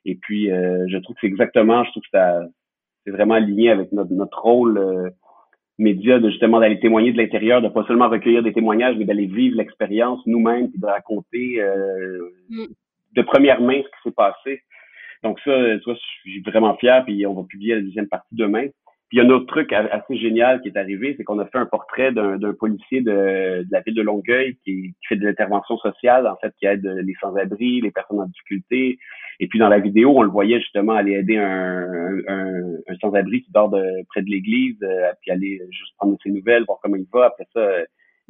Et 0.04 0.14
puis 0.14 0.50
euh, 0.50 0.86
je 0.88 0.98
trouve 0.98 1.14
que 1.14 1.20
c'est 1.22 1.26
exactement, 1.26 1.84
je 1.84 1.90
trouve 1.90 2.02
que 2.02 2.18
c'est 3.04 3.10
vraiment 3.10 3.34
aligné 3.34 3.70
avec 3.70 3.92
notre 3.92 4.12
notre 4.12 4.40
rôle 4.40 5.12
média 5.78 6.18
de 6.18 6.28
justement 6.28 6.60
d'aller 6.60 6.78
témoigner 6.78 7.12
de 7.12 7.18
l'intérieur, 7.18 7.62
de 7.62 7.68
pas 7.68 7.84
seulement 7.86 8.08
recueillir 8.08 8.42
des 8.42 8.52
témoignages, 8.52 8.96
mais 8.98 9.06
d'aller 9.06 9.26
vivre 9.26 9.56
l'expérience 9.56 10.20
nous-mêmes, 10.26 10.70
puis 10.70 10.78
de 10.78 10.86
raconter 10.86 11.62
mm. 12.50 12.66
de 13.16 13.22
première 13.22 13.60
main 13.60 13.80
ce 13.82 13.88
qui 13.88 14.02
s'est 14.04 14.14
passé. 14.14 14.62
Donc 15.22 15.38
ça, 15.40 15.52
toi, 15.82 15.94
je 15.94 16.30
suis 16.30 16.42
vraiment 16.42 16.76
fier, 16.76 17.04
puis 17.04 17.26
on 17.26 17.34
va 17.34 17.42
publier 17.44 17.74
la 17.74 17.80
deuxième 17.82 18.08
partie 18.08 18.34
demain. 18.34 18.66
Puis 19.11 19.18
il 19.18 19.24
y 19.24 19.26
a 19.26 19.28
un 19.28 19.34
autre 19.34 19.46
truc 19.46 19.72
assez 19.72 20.16
génial 20.18 20.61
qui 20.62 20.68
est 20.68 20.76
arrivé, 20.76 21.14
c'est 21.16 21.24
qu'on 21.24 21.40
a 21.40 21.46
fait 21.46 21.58
un 21.58 21.66
portrait 21.66 22.12
d'un 22.12 22.38
policier 22.52 23.00
de, 23.00 23.66
la 23.68 23.80
ville 23.80 23.96
de 23.96 24.02
Longueuil 24.02 24.56
qui, 24.64 24.94
fait 25.08 25.16
de 25.16 25.26
l'intervention 25.26 25.76
sociale, 25.78 26.28
en 26.28 26.36
fait, 26.36 26.54
qui 26.61 26.66
aide 26.66 26.86
les 26.86 27.14
sans-abri, 27.20 27.80
les 27.80 27.90
personnes 27.90 28.20
en 28.20 28.26
difficulté. 28.26 29.00
Et 29.40 29.48
puis 29.48 29.58
dans 29.58 29.68
la 29.68 29.80
vidéo, 29.80 30.12
on 30.16 30.22
le 30.22 30.30
voyait 30.30 30.61
justement 30.61 30.92
aller 30.92 31.14
aider 31.14 31.38
un, 31.38 32.18
un, 32.28 32.96
sans-abri 33.00 33.42
qui 33.42 33.50
dort 33.50 33.70
de, 33.70 33.82
près 34.11 34.22
de 34.22 34.30
l'église, 34.30 34.78
euh, 34.84 35.11
puis 35.20 35.32
aller 35.32 35.61
juste 35.72 35.96
prendre 35.96 36.16
ses 36.22 36.30
nouvelles, 36.30 36.62
voir 36.64 36.78
comment 36.80 36.94
il 36.94 37.06
va. 37.12 37.26
Après 37.26 37.48
ça, 37.52 37.68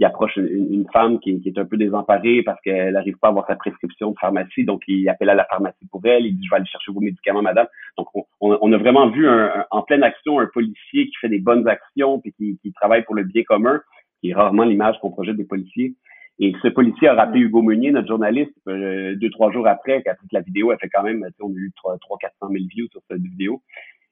il 0.00 0.06
approche 0.06 0.36
une, 0.38 0.86
femme 0.94 1.20
qui, 1.20 1.42
est 1.44 1.58
un 1.58 1.66
peu 1.66 1.76
désemparée 1.76 2.42
parce 2.42 2.58
qu'elle 2.62 2.94
n'arrive 2.94 3.18
pas 3.18 3.28
à 3.28 3.30
avoir 3.30 3.46
sa 3.46 3.54
prescription 3.54 4.12
de 4.12 4.16
pharmacie, 4.18 4.64
donc 4.64 4.82
il 4.88 5.06
appelle 5.10 5.28
à 5.28 5.34
la 5.34 5.44
pharmacie 5.44 5.86
pour 5.90 6.00
elle, 6.06 6.24
il 6.24 6.38
dit 6.38 6.46
je 6.46 6.50
vais 6.50 6.56
aller 6.56 6.66
chercher 6.66 6.90
vos 6.90 7.00
médicaments, 7.00 7.42
madame. 7.42 7.66
Donc 7.98 8.08
on, 8.40 8.72
a 8.72 8.78
vraiment 8.78 9.10
vu 9.10 9.28
en 9.70 9.82
pleine 9.82 10.02
action 10.02 10.40
un 10.40 10.46
policier 10.46 11.06
qui 11.06 11.12
fait 11.20 11.28
des 11.28 11.38
bonnes 11.38 11.68
actions 11.68 12.22
et 12.24 12.32
qui, 12.32 12.72
travaille 12.72 13.04
pour 13.04 13.14
le 13.14 13.24
bien 13.24 13.42
commun, 13.42 13.82
qui 14.20 14.30
est 14.30 14.34
rarement 14.34 14.64
l'image 14.64 14.98
qu'on 15.00 15.10
projette 15.10 15.36
des 15.36 15.44
policiers. 15.44 15.94
Et 16.38 16.54
ce 16.62 16.68
policier 16.68 17.08
a 17.08 17.14
rappelé 17.14 17.40
Hugo 17.40 17.60
Meunier, 17.60 17.90
notre 17.90 18.08
journaliste, 18.08 18.54
deux, 18.66 19.30
trois 19.30 19.52
jours 19.52 19.66
après, 19.68 20.02
quand 20.02 20.14
la 20.32 20.40
vidéo 20.40 20.70
a 20.70 20.78
fait 20.78 20.88
quand 20.88 21.02
même, 21.02 21.28
on 21.40 21.48
a 21.48 21.56
eu 21.56 21.72
300 21.76 21.98
400 22.18 22.48
000 22.50 22.64
views 22.74 22.88
sur 22.90 23.02
cette 23.10 23.20
vidéo. 23.20 23.60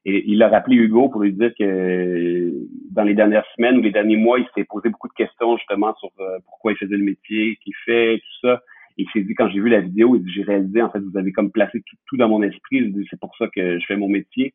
Et 0.05 0.23
il 0.27 0.41
a 0.41 0.47
rappelé 0.47 0.77
Hugo 0.77 1.09
pour 1.09 1.21
lui 1.21 1.33
dire 1.33 1.51
que 1.59 2.53
dans 2.91 3.03
les 3.03 3.15
dernières 3.15 3.45
semaines 3.55 3.77
ou 3.77 3.81
les 3.81 3.91
derniers 3.91 4.17
mois, 4.17 4.39
il 4.39 4.47
s'est 4.55 4.63
posé 4.63 4.89
beaucoup 4.89 5.09
de 5.09 5.13
questions 5.13 5.57
justement 5.57 5.93
sur 5.95 6.09
pourquoi 6.45 6.71
il 6.71 6.77
faisait 6.77 6.97
le 6.97 7.03
métier 7.03 7.57
qu'il 7.63 7.73
fait, 7.85 8.17
tout 8.17 8.47
ça. 8.47 8.61
Et 8.97 9.03
il 9.03 9.09
s'est 9.11 9.25
dit, 9.25 9.33
quand 9.33 9.49
j'ai 9.49 9.61
vu 9.61 9.69
la 9.69 9.79
vidéo, 9.79 10.19
j'ai 10.25 10.43
réalisé, 10.43 10.81
en 10.81 10.89
fait, 10.89 10.99
vous 10.99 11.17
avez 11.17 11.31
comme 11.31 11.51
placé 11.51 11.81
tout, 12.05 12.17
dans 12.17 12.27
mon 12.27 12.41
esprit. 12.43 12.93
C'est 13.09 13.19
pour 13.19 13.35
ça 13.37 13.47
que 13.47 13.79
je 13.79 13.85
fais 13.85 13.95
mon 13.95 14.09
métier. 14.09 14.53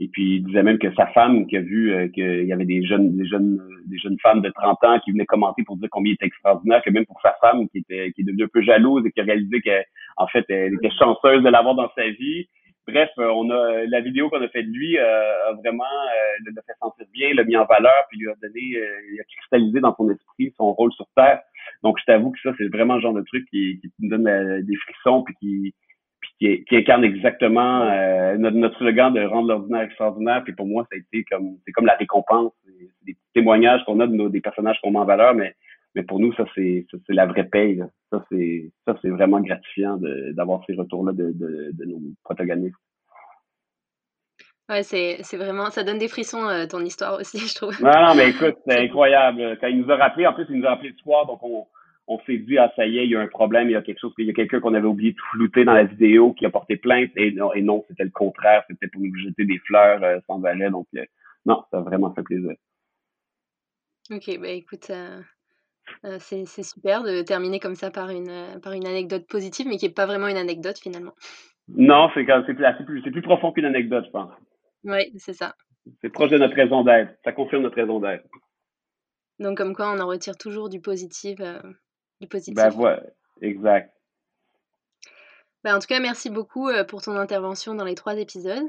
Et 0.00 0.08
puis, 0.08 0.36
il 0.36 0.44
disait 0.44 0.62
même 0.62 0.78
que 0.78 0.92
sa 0.94 1.06
femme, 1.08 1.46
qui 1.46 1.56
a 1.56 1.60
vu 1.60 1.92
euh, 1.92 2.08
qu'il 2.08 2.44
y 2.44 2.52
avait 2.52 2.64
des 2.64 2.84
jeunes, 2.84 3.16
des 3.16 3.26
jeunes, 3.26 3.60
des 3.86 3.98
jeunes 3.98 4.16
femmes 4.20 4.42
de 4.42 4.50
30 4.50 4.84
ans 4.84 4.98
qui 5.04 5.10
venaient 5.10 5.26
commenter 5.26 5.62
pour 5.64 5.76
dire 5.76 5.88
combien 5.90 6.10
il 6.10 6.14
était 6.14 6.26
extraordinaire, 6.26 6.82
que 6.84 6.90
même 6.90 7.06
pour 7.06 7.20
sa 7.20 7.34
femme, 7.40 7.68
qui 7.68 7.78
était, 7.78 8.12
qui 8.12 8.22
est 8.22 8.24
devenue 8.24 8.44
un 8.44 8.48
peu 8.52 8.62
jalouse 8.62 9.04
et 9.06 9.12
qui 9.12 9.20
a 9.20 9.24
réalisé 9.24 9.60
qu'en 9.60 10.26
fait, 10.28 10.44
elle 10.48 10.74
était 10.74 10.90
chanceuse 10.90 11.42
de 11.42 11.48
l'avoir 11.48 11.74
dans 11.74 11.90
sa 11.96 12.08
vie. 12.10 12.48
Bref, 12.88 13.10
euh, 13.18 13.28
on 13.34 13.50
a 13.50 13.84
la 13.86 14.00
vidéo 14.00 14.30
qu'on 14.30 14.40
a 14.40 14.48
faite 14.48 14.66
de 14.66 14.72
lui 14.72 14.98
euh, 14.98 15.50
a 15.50 15.52
vraiment 15.52 15.84
le 16.44 16.52
fait 16.66 16.72
sentir 16.80 17.06
bien, 17.12 17.34
l'a 17.34 17.44
mis 17.44 17.56
en 17.56 17.66
valeur, 17.66 18.06
puis 18.08 18.18
lui 18.18 18.30
a 18.30 18.34
donné, 18.40 18.60
il 18.60 19.20
a 19.20 19.24
cristallisé 19.24 19.80
dans 19.80 19.94
son 19.94 20.10
esprit 20.10 20.54
son 20.56 20.72
rôle 20.72 20.92
sur 20.92 21.06
Terre. 21.14 21.40
Donc, 21.82 21.98
je 22.00 22.04
t'avoue 22.04 22.30
que 22.30 22.40
ça, 22.42 22.52
c'est 22.56 22.68
vraiment 22.68 22.94
le 22.94 23.02
genre 23.02 23.12
de 23.12 23.22
truc 23.22 23.46
qui, 23.50 23.80
qui 23.80 24.08
donne 24.08 24.24
des 24.62 24.76
frissons, 24.76 25.22
puis 25.22 25.34
qui, 25.38 25.74
qui, 26.38 26.64
qui, 26.64 26.76
incarne 26.76 27.04
exactement 27.04 27.82
euh, 27.82 28.36
notre, 28.36 28.56
notre, 28.56 28.78
slogan 28.78 29.12
de 29.12 29.22
rendre 29.24 29.48
l'ordinaire 29.48 29.82
extraordinaire. 29.82 30.42
Puis 30.44 30.52
pour 30.52 30.66
moi, 30.66 30.86
ça 30.90 30.96
a 30.96 30.98
été 30.98 31.24
comme 31.24 31.56
c'est 31.66 31.72
comme 31.72 31.86
la 31.86 31.96
récompense, 31.96 32.52
c'est 32.64 32.88
des 33.04 33.16
témoignages 33.34 33.84
qu'on 33.84 34.00
a 34.00 34.06
de 34.06 34.14
nos, 34.14 34.28
des 34.28 34.40
personnages 34.40 34.80
qu'on 34.82 34.92
met 34.92 34.98
en 34.98 35.04
valeur, 35.04 35.34
mais 35.34 35.54
mais 35.94 36.02
pour 36.02 36.20
nous, 36.20 36.32
ça 36.34 36.44
c'est 36.54 36.86
c'est 37.06 37.12
la 37.14 37.26
vraie 37.26 37.48
paye. 37.48 37.82
Ça 38.10 38.24
c'est 38.30 38.70
ça 38.86 38.98
c'est 39.02 39.10
vraiment 39.10 39.40
gratifiant 39.40 39.98
d'avoir 40.32 40.62
ces 40.66 40.74
retours-là 40.74 41.12
de, 41.12 41.32
de, 41.32 41.70
de, 41.72 41.84
nos 41.84 42.00
protagonistes. 42.24 42.76
Ouais, 44.68 44.82
c'est, 44.82 45.16
c'est 45.22 45.38
vraiment, 45.38 45.70
ça 45.70 45.82
donne 45.82 45.96
des 45.96 46.08
frissons, 46.08 46.46
euh, 46.46 46.66
ton 46.66 46.80
histoire 46.80 47.18
aussi, 47.18 47.38
je 47.48 47.54
trouve. 47.54 47.82
Non, 47.82 47.90
non, 47.90 48.14
mais 48.14 48.28
écoute, 48.28 48.56
c'est 48.66 48.78
incroyable. 48.78 49.56
Quand 49.60 49.68
il 49.68 49.80
nous 49.80 49.90
a 49.90 49.96
rappelé, 49.96 50.26
en 50.26 50.34
plus, 50.34 50.44
il 50.50 50.56
nous 50.56 50.66
a 50.66 50.70
rappelé 50.70 50.90
le 50.90 50.96
soir, 50.96 51.24
donc 51.24 51.42
on, 51.42 51.66
on 52.08 52.18
s'est 52.20 52.38
dit, 52.38 52.58
ah, 52.58 52.72
ça 52.74 52.86
y 52.86 52.98
est, 52.98 53.04
il 53.04 53.10
y 53.10 53.16
a 53.16 53.20
un 53.20 53.28
problème, 53.28 53.68
il 53.68 53.72
y 53.72 53.76
a 53.76 53.82
quelque 53.82 54.00
chose, 54.00 54.12
il 54.18 54.26
y 54.26 54.30
a 54.30 54.32
quelqu'un 54.32 54.60
qu'on 54.60 54.74
avait 54.74 54.86
oublié 54.86 55.12
de 55.12 55.18
flouter 55.30 55.64
dans 55.64 55.74
la 55.74 55.84
vidéo 55.84 56.32
qui 56.32 56.46
a 56.46 56.50
porté 56.50 56.76
plainte. 56.76 57.10
Et 57.16 57.32
non, 57.32 57.52
et 57.52 57.60
non 57.60 57.84
c'était 57.88 58.04
le 58.04 58.10
contraire. 58.10 58.64
C'était 58.68 58.88
pour 58.88 59.02
nous 59.02 59.14
jeter 59.16 59.44
des 59.44 59.58
fleurs 59.58 60.02
euh, 60.02 60.18
sans 60.26 60.42
arrêt. 60.44 60.70
Donc, 60.70 60.86
euh, 60.96 61.04
non, 61.44 61.62
ça 61.70 61.78
a 61.78 61.80
vraiment 61.82 62.12
fait 62.14 62.22
plaisir. 62.22 62.52
Ok, 64.10 64.38
bah 64.40 64.48
écoute, 64.48 64.90
euh, 66.04 66.18
c'est, 66.20 66.44
c'est 66.46 66.62
super 66.62 67.02
de 67.02 67.22
terminer 67.22 67.60
comme 67.60 67.74
ça 67.74 67.90
par 67.90 68.10
une, 68.10 68.60
par 68.62 68.72
une 68.72 68.86
anecdote 68.86 69.26
positive, 69.26 69.66
mais 69.68 69.76
qui 69.76 69.86
n'est 69.86 69.92
pas 69.92 70.06
vraiment 70.06 70.28
une 70.28 70.36
anecdote 70.36 70.78
finalement. 70.78 71.14
Non, 71.68 72.08
c'est, 72.14 72.26
c'est, 72.46 72.84
plus, 72.84 73.02
c'est 73.02 73.10
plus 73.10 73.22
profond 73.22 73.52
qu'une 73.52 73.66
anecdote, 73.66 74.04
je 74.06 74.10
pense. 74.10 74.32
Oui, 74.84 75.12
c'est 75.18 75.34
ça. 75.34 75.54
C'est 76.00 76.08
proche 76.08 76.30
de 76.30 76.38
notre 76.38 76.54
raison 76.54 76.82
d'être. 76.82 77.12
Ça 77.24 77.32
confirme 77.32 77.62
notre 77.62 77.76
raison 77.76 78.00
d'être. 78.00 78.24
Donc, 79.38 79.56
comme 79.56 79.74
quoi, 79.74 79.92
on 79.92 80.00
en 80.00 80.06
retire 80.06 80.36
toujours 80.36 80.68
du 80.68 80.80
positif 80.80 81.36
du 82.20 82.26
ben, 82.26 82.28
positif. 82.28 82.54
Ben 82.54 82.70
voilà, 82.70 83.02
exact. 83.40 83.92
Ben, 85.64 85.76
en 85.76 85.78
tout 85.78 85.86
cas, 85.86 86.00
merci 86.00 86.30
beaucoup 86.30 86.68
euh, 86.68 86.84
pour 86.84 87.02
ton 87.02 87.16
intervention 87.16 87.74
dans 87.74 87.84
les 87.84 87.94
trois 87.94 88.16
épisodes. 88.16 88.68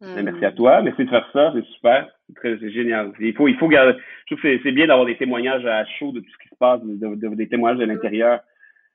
Ben, 0.00 0.22
merci 0.22 0.44
à 0.44 0.52
toi, 0.52 0.80
merci 0.80 1.04
de 1.04 1.10
faire 1.10 1.28
ça, 1.32 1.52
c'est 1.54 1.64
super, 1.74 2.08
c'est 2.40 2.70
génial. 2.70 3.12
Il 3.18 3.34
faut, 3.34 3.48
il 3.48 3.56
faut 3.56 3.66
garder, 3.66 3.98
je 4.26 4.34
trouve 4.34 4.42
que 4.42 4.62
c'est 4.62 4.72
bien 4.72 4.86
d'avoir 4.86 5.06
des 5.06 5.16
témoignages 5.16 5.66
à 5.66 5.84
chaud 5.98 6.12
de 6.12 6.20
tout 6.20 6.30
ce 6.30 6.38
qui 6.42 6.48
se 6.48 6.56
passe, 6.58 6.80
des 6.84 7.48
témoignages 7.48 7.80
de 7.80 7.84
l'intérieur. 7.84 8.40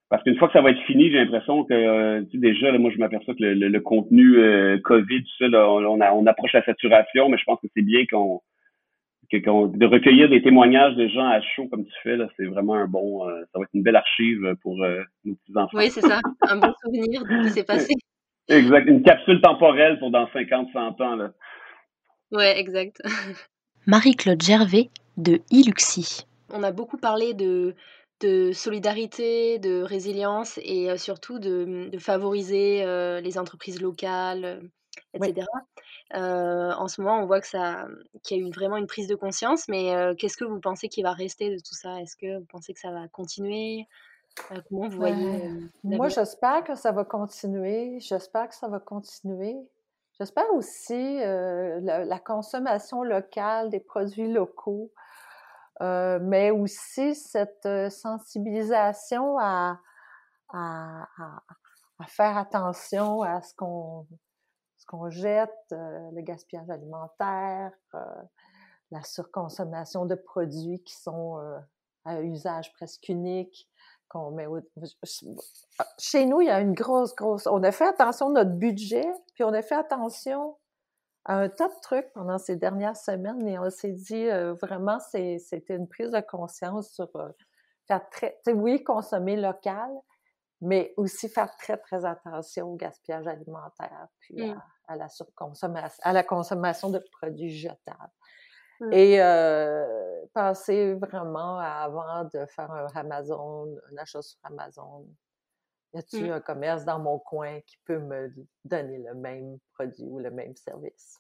Parce 0.10 0.24
qu'une 0.24 0.38
fois 0.38 0.48
que 0.48 0.54
ça 0.54 0.62
va 0.62 0.70
être 0.70 0.82
fini, 0.84 1.10
j'ai 1.10 1.18
l'impression 1.18 1.66
que 1.66 1.74
euh, 1.74 2.22
tu 2.26 2.32
sais, 2.32 2.38
déjà, 2.38 2.72
là, 2.72 2.78
moi 2.78 2.92
je 2.92 3.00
m'aperçois 3.00 3.34
que 3.34 3.44
le, 3.44 3.80
contenu 3.80 4.38
euh, 4.38 4.78
COVID, 4.84 5.24
tout 5.24 5.38
ça, 5.40 5.48
là, 5.48 5.68
on, 5.68 6.00
on, 6.00 6.26
approche 6.28 6.54
la 6.54 6.64
saturation, 6.64 7.30
mais 7.30 7.38
je 7.38 7.44
pense 7.46 7.60
que 7.60 7.68
c'est 7.76 7.82
bien 7.82 8.06
qu'on 8.06 8.40
de 9.40 9.86
recueillir 9.86 10.30
des 10.30 10.42
témoignages 10.42 10.96
de 10.96 11.08
gens 11.08 11.28
à 11.28 11.42
chaud 11.42 11.68
comme 11.68 11.86
tu 11.86 11.94
fais, 12.04 12.18
là, 12.18 12.28
c'est 12.38 12.46
vraiment 12.46 12.76
un 12.76 12.88
bon, 12.88 13.28
euh, 13.28 13.42
ça 13.52 13.60
va 13.60 13.64
être 13.64 13.74
une 13.74 13.84
belle 13.84 13.96
archive 13.96 14.56
pour 14.62 14.82
euh, 14.84 15.02
nos 15.26 15.36
petits-enfants. 15.36 15.78
Oui, 15.78 15.90
c'est 15.90 16.02
ça, 16.02 16.20
un 16.50 16.58
bon 16.58 16.72
souvenir 16.84 17.24
de 17.24 17.28
ce 17.28 17.48
qui 17.48 17.50
s'est 17.50 17.64
passé. 17.66 17.94
Exact, 18.50 18.88
une 18.88 19.04
capsule 19.04 19.42
temporelle 19.42 20.00
pour 20.00 20.12
dans 20.12 20.30
50, 20.32 20.70
100 20.74 21.02
ans. 21.02 21.16
Là. 21.16 21.32
Ouais, 22.32 22.60
exact. 22.60 23.02
Marie-Claude 23.88 24.42
Gervais 24.42 24.90
de 25.18 25.42
Iluxi. 25.52 26.26
On 26.50 26.64
a 26.64 26.72
beaucoup 26.72 26.98
parlé 26.98 27.34
de, 27.34 27.76
de 28.20 28.52
solidarité, 28.52 29.60
de 29.60 29.82
résilience 29.82 30.60
et 30.64 30.90
euh, 30.90 30.98
surtout 30.98 31.40
de, 31.40 31.90
de 31.90 31.98
favoriser 31.98 32.86
les 33.22 33.38
entreprises 33.38 33.82
locales, 33.82 34.62
etc. 35.14 35.48
en 36.12 36.88
ce 36.88 37.02
moment, 37.02 37.22
on 37.22 37.26
voit 37.26 37.42
que 37.42 37.48
ça, 37.48 37.88
qu'il 38.24 38.38
y 38.38 38.44
a 38.44 38.48
eu 38.48 38.52
vraiment 38.52 38.78
une 38.78 38.88
prise 38.88 39.08
de 39.08 39.16
conscience, 39.16 39.68
mais 39.68 39.94
qu'est-ce 40.18 40.38
que 40.38 40.46
vous 40.46 40.60
pensez 40.60 40.90
qui 40.90 41.02
va 41.02 41.14
rester 41.14 41.50
de 41.50 41.58
tout 41.58 41.76
ça? 41.76 42.02
Est-ce 42.02 42.16
que 42.16 42.40
vous 42.40 42.46
pensez 42.46 42.74
que 42.74 42.80
ça 42.80 42.92
va 42.92 43.08
continuer? 43.08 43.88
Comment 44.70 44.90
vous 44.90 44.98
voyez 44.98 45.50
Moi, 45.84 46.10
j'espère 46.10 46.64
que 46.64 46.76
ça 46.76 46.92
va 46.92 47.06
continuer. 47.06 48.00
J'espère 48.00 48.50
que 48.50 48.56
ça 48.56 48.68
va 48.68 48.80
continuer. 48.80 49.56
J'espère 50.20 50.52
aussi 50.54 51.20
la, 51.20 52.20
consommation 52.20 53.04
locale 53.04 53.70
des 53.70 53.80
produits 53.80 54.32
locaux, 54.32 54.92
mais 55.80 56.52
aussi 56.52 57.16
cette 57.16 57.68
sensibilisation 57.90 59.38
à, 59.40 59.80
à, 60.54 61.08
à 62.00 62.06
faire 62.08 62.38
attention 62.38 63.22
à 63.22 63.42
ce 63.42 63.54
qu'on 63.56 64.06
ce 64.84 64.86
qu'on 64.86 65.10
jette, 65.10 65.50
euh, 65.72 66.12
le 66.12 66.22
gaspillage 66.22 66.70
alimentaire, 66.70 67.72
euh, 67.96 68.00
la 68.92 69.02
surconsommation 69.02 70.06
de 70.06 70.16
produits 70.16 70.84
qui 70.84 70.94
sont 70.94 71.40
euh, 71.40 71.58
à 72.04 72.22
usage 72.22 72.74
presque 72.74 73.08
unique, 73.08 73.70
qu'on 74.14 74.32
met 74.32 74.48
Chez 75.98 76.26
nous, 76.26 76.42
il 76.42 76.48
y 76.48 76.52
a 76.52 76.60
une 76.60 76.74
grosse, 76.74 77.16
grosse... 77.16 77.48
On 77.48 77.64
a 77.64 77.72
fait 77.72 77.88
attention 77.88 78.28
à 78.30 78.44
notre 78.44 78.52
budget, 78.52 79.06
puis 79.34 79.44
on 79.44 79.54
a 79.54 79.62
fait 79.62 79.76
attention 79.76 80.58
à 81.26 81.38
un 81.38 81.50
tas 81.50 81.68
de 81.68 81.80
trucs 81.82 82.12
pendant 82.14 82.38
ces 82.38 82.56
dernières 82.56 82.98
semaines, 82.98 83.48
et 83.48 83.58
on 83.58 83.70
s'est 83.70 83.92
dit, 83.92 84.28
vraiment, 84.62 85.00
c'était 85.00 85.76
une 85.76 85.88
prise 85.88 86.12
de 86.12 86.20
conscience 86.20 86.92
sur 86.92 87.10
faire 87.88 88.10
très... 88.10 88.38
Oui, 88.48 88.84
consommer 88.84 89.36
local, 89.36 89.90
mais 90.62 90.94
aussi 90.96 91.28
faire 91.28 91.56
très, 91.58 91.78
très 91.78 92.06
attention 92.06 92.72
au 92.72 92.76
gaspillage 92.76 93.28
alimentaire, 93.28 94.08
puis 94.20 94.52
mmh. 94.52 94.62
à, 94.88 94.96
la 94.96 95.10
surconsommation, 95.10 96.02
à 96.04 96.14
la 96.14 96.24
consommation 96.24 96.90
de 96.90 97.04
produits 97.12 97.50
jetables. 97.50 98.12
Mmh. 98.80 98.94
Et 98.94 99.22
euh, 99.22 100.26
penser 100.34 100.94
vraiment 100.96 101.60
avant 101.60 102.24
de 102.26 102.46
faire 102.48 102.72
un 102.72 102.88
Amazon, 102.96 103.76
un 103.92 103.98
achat 103.98 104.22
sur 104.22 104.40
Amazon. 104.44 105.08
Y 105.94 106.00
a-t-il 106.00 106.30
mmh. 106.30 106.34
un 106.34 106.42
commerce 106.42 106.86
dans 106.86 107.00
mon 107.00 107.20
coin 107.20 107.62
qui 107.62 107.78
peut 107.86 108.00
me 108.00 108.34
donner 108.66 108.98
le 108.98 109.14
même 109.14 109.60
produit 109.74 110.08
ou 110.10 110.20
le 110.20 110.32
même 110.32 110.56
service? 110.56 111.20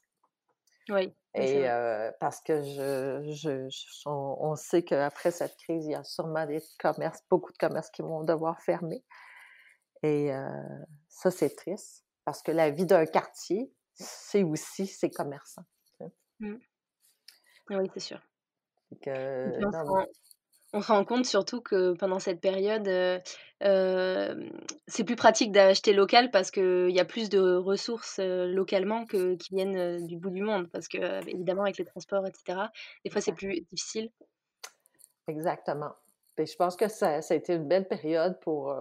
Oui. 0.90 1.14
Et 1.36 1.70
euh, 1.70 2.12
parce 2.20 2.42
que 2.42 2.62
je, 2.62 3.32
je, 3.32 3.70
on, 4.06 4.56
sait 4.56 4.84
qu'après 4.84 5.32
cette 5.32 5.56
crise, 5.58 5.86
il 5.86 5.92
y 5.92 5.96
a 5.96 6.04
sûrement 6.04 6.46
des 6.46 6.62
commerces, 6.80 7.22
beaucoup 7.30 7.52
de 7.52 7.58
commerces 7.58 7.90
qui 7.90 8.02
vont 8.02 8.24
devoir 8.24 8.62
fermer. 8.62 9.04
Et 10.04 10.34
euh, 10.34 10.46
ça, 11.08 11.32
c'est 11.32 11.56
triste 11.56 12.06
parce 12.26 12.44
que 12.44 12.52
la 12.52 12.70
vie 12.70 12.86
d'un 12.86 13.06
quartier, 13.06 13.74
c'est 13.94 14.44
aussi 14.44 14.86
ses 14.86 15.10
commerçants. 15.10 15.66
Mmh. 16.40 16.56
Oui, 17.70 17.90
c'est 17.94 18.00
sûr. 18.00 18.20
on, 20.74 20.82
se 20.82 20.88
rend 20.88 21.06
compte 21.06 21.26
surtout 21.26 21.62
que 21.62 21.94
pendant 21.94 22.20
cette 22.20 22.42
période, 22.42 22.88
euh, 22.88 23.20
euh, 23.64 24.50
c'est 24.88 25.04
plus 25.04 25.16
pratique 25.16 25.52
d'acheter 25.52 25.94
local 25.94 26.32
parce 26.32 26.52
qu'il 26.52 26.92
y 26.92 27.00
a 27.00 27.06
plus 27.06 27.30
de 27.30 27.56
ressources 27.56 28.20
localement 28.20 29.06
que, 29.06 29.36
qui 29.36 29.56
viennent 29.56 30.06
du 30.06 30.18
bout 30.18 30.32
du 30.32 30.42
monde. 30.42 30.70
Parce 30.72 30.88
que, 30.88 31.28
évidemment, 31.30 31.64
avec 31.64 31.78
les 31.78 31.86
transports, 31.86 32.26
etc., 32.28 32.60
des 33.06 33.12
fois, 33.12 33.22
c'est 33.22 33.34
plus 33.34 33.62
difficile. 33.72 34.10
Exactement. 35.28 35.94
Et 36.38 36.46
je 36.46 36.56
pense 36.56 36.76
que 36.76 36.88
ça, 36.88 37.22
ça, 37.22 37.34
a 37.34 37.38
été 37.38 37.54
une 37.54 37.68
belle 37.68 37.88
période 37.88 38.40
pour, 38.42 38.76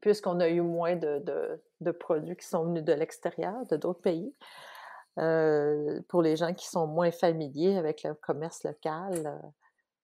puisqu'on 0.00 0.38
a 0.40 0.48
eu 0.48 0.60
moins 0.60 0.94
de, 0.94 1.22
de, 1.80 1.90
produits 1.90 2.36
qui 2.36 2.46
sont 2.46 2.64
venus 2.64 2.84
de 2.84 2.92
l'extérieur, 2.92 3.66
de 3.70 3.76
d'autres 3.76 4.00
pays. 4.00 4.32
Euh, 5.18 6.00
pour 6.08 6.20
les 6.22 6.36
gens 6.36 6.52
qui 6.52 6.66
sont 6.66 6.86
moins 6.86 7.10
familiers 7.10 7.78
avec 7.78 8.02
le 8.02 8.14
commerce 8.14 8.64
local, 8.64 9.26
euh, 9.26 9.48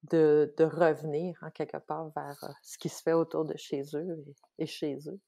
de, 0.05 0.55
de, 0.57 0.65
revenir 0.65 1.39
en 1.43 1.51
quelque 1.51 1.77
part 1.77 2.09
vers 2.17 2.43
euh, 2.43 2.53
ce 2.63 2.79
qui 2.79 2.89
se 2.89 3.03
fait 3.03 3.13
autour 3.13 3.45
de 3.45 3.57
chez 3.57 3.83
eux 3.95 4.25
et, 4.59 4.67
chez 4.67 4.99
eux. 5.07 5.21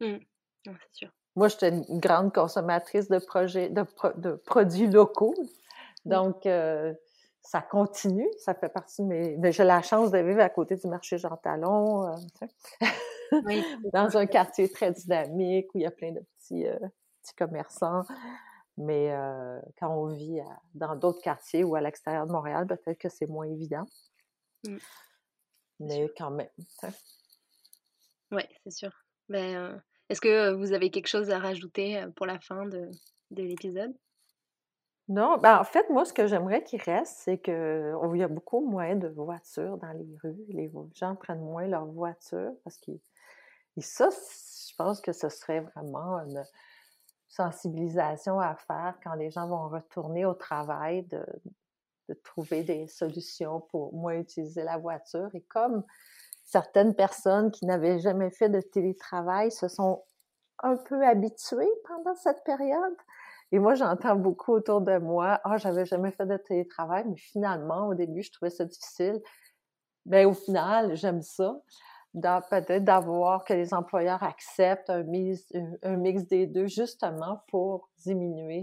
Mmh. 0.00 0.18
c'est 0.64 0.92
sûr. 0.92 1.10
Moi, 1.34 1.48
j'étais 1.48 1.70
une 1.70 1.98
grande 1.98 2.32
consommatrice 2.32 3.08
de, 3.08 3.18
projets, 3.18 3.68
de, 3.68 3.84
de 4.16 4.34
produits 4.34 4.86
locaux. 4.86 5.34
Mmh. 6.04 6.10
Donc, 6.10 6.46
ça 7.46 7.62
continue, 7.62 8.28
ça 8.38 8.54
fait 8.54 8.68
partie 8.68 9.02
de 9.02 9.06
mes... 9.06 9.36
Mais 9.36 9.52
j'ai 9.52 9.62
la 9.62 9.80
chance 9.80 10.10
de 10.10 10.18
vivre 10.18 10.40
à 10.40 10.48
côté 10.48 10.74
du 10.74 10.88
marché 10.88 11.16
Jean 11.16 11.36
Talon, 11.36 12.08
euh, 12.08 12.46
oui. 13.44 13.64
dans 13.92 14.16
un 14.16 14.26
quartier 14.26 14.68
très 14.68 14.90
dynamique 14.90 15.68
où 15.74 15.78
il 15.78 15.82
y 15.82 15.86
a 15.86 15.92
plein 15.92 16.10
de 16.10 16.20
petits, 16.20 16.66
euh, 16.66 16.76
petits 17.22 17.34
commerçants. 17.36 18.02
Mais 18.78 19.10
euh, 19.12 19.58
quand 19.78 19.88
on 19.88 20.06
vit 20.06 20.40
dans 20.74 20.96
d'autres 20.96 21.22
quartiers 21.22 21.64
ou 21.64 21.74
à 21.76 21.80
l'extérieur 21.80 22.26
de 22.26 22.32
Montréal, 22.32 22.66
peut-être 22.66 22.98
que 22.98 23.08
c'est 23.08 23.26
moins 23.26 23.46
évident. 23.46 23.86
Mmh. 24.66 24.76
Mais 25.80 26.10
quand 26.16 26.30
même. 26.30 26.50
Oui, 28.32 28.42
c'est 28.64 28.70
sûr. 28.70 28.92
Ben, 29.28 29.82
Est-ce 30.08 30.20
que 30.20 30.52
vous 30.52 30.72
avez 30.72 30.90
quelque 30.90 31.08
chose 31.08 31.30
à 31.30 31.38
rajouter 31.38 32.04
pour 32.16 32.26
la 32.26 32.38
fin 32.38 32.66
de, 32.66 32.90
de 33.30 33.42
l'épisode? 33.42 33.94
Non, 35.08 35.38
ben 35.38 35.58
en 35.60 35.64
fait, 35.64 35.88
moi, 35.88 36.04
ce 36.04 36.12
que 36.12 36.26
j'aimerais 36.26 36.64
qu'il 36.64 36.82
reste, 36.82 37.18
c'est 37.18 37.38
qu'il 37.38 37.54
y 38.14 38.22
a 38.22 38.28
beaucoup 38.28 38.66
moins 38.66 38.96
de 38.96 39.06
voitures 39.06 39.76
dans 39.78 39.92
les 39.92 40.16
rues. 40.22 40.44
Les 40.48 40.70
gens 40.94 41.14
prennent 41.14 41.44
moins 41.44 41.66
leur 41.68 41.86
voiture 41.86 42.52
parce 42.64 42.76
que 42.78 42.90
ça, 43.78 44.08
je 44.10 44.74
pense 44.74 45.00
que 45.00 45.12
ce 45.12 45.28
serait 45.28 45.60
vraiment 45.60 46.18
une 46.18 46.42
sensibilisation 47.28 48.40
à 48.40 48.54
faire 48.54 48.94
quand 49.02 49.14
les 49.14 49.30
gens 49.30 49.48
vont 49.48 49.68
retourner 49.68 50.24
au 50.24 50.34
travail, 50.34 51.04
de, 51.04 51.24
trouver 52.22 52.62
des 52.62 52.86
solutions 52.86 53.60
pour 53.72 53.92
moins 53.92 54.14
utiliser 54.14 54.62
la 54.62 54.78
voiture. 54.78 55.28
Et 55.34 55.42
comme 55.42 55.82
certaines 56.44 56.94
personnes 56.94 57.50
qui 57.50 57.66
n'avaient 57.66 57.98
jamais 57.98 58.30
fait 58.30 58.48
de 58.48 58.60
télétravail 58.60 59.50
se 59.50 59.66
sont 59.66 60.04
un 60.62 60.76
peu 60.76 61.04
habituées 61.04 61.72
pendant 61.88 62.14
cette 62.14 62.44
période, 62.44 62.96
et 63.52 63.58
moi, 63.58 63.74
j'entends 63.74 64.16
beaucoup 64.16 64.52
autour 64.52 64.80
de 64.80 64.98
moi, 64.98 65.40
ah, 65.44 65.56
j'avais 65.56 65.86
jamais 65.86 66.10
fait 66.10 66.26
de 66.26 66.36
télétravail, 66.36 67.04
mais 67.08 67.16
finalement, 67.16 67.88
au 67.88 67.94
début, 67.94 68.22
je 68.22 68.32
trouvais 68.32 68.50
ça 68.50 68.64
difficile. 68.64 69.20
Mais 70.06 70.24
ben, 70.24 70.30
au 70.30 70.34
final, 70.34 70.96
j'aime 70.96 71.22
ça. 71.22 71.56
Peut-être 72.22 72.84
d'avoir 72.84 73.44
que 73.44 73.52
les 73.52 73.74
employeurs 73.74 74.22
acceptent 74.22 74.90
un 74.90 75.02
mix, 75.02 75.52
un 75.82 75.96
mix 75.96 76.26
des 76.26 76.46
deux, 76.46 76.66
justement 76.66 77.42
pour 77.48 77.90
diminuer 77.98 78.62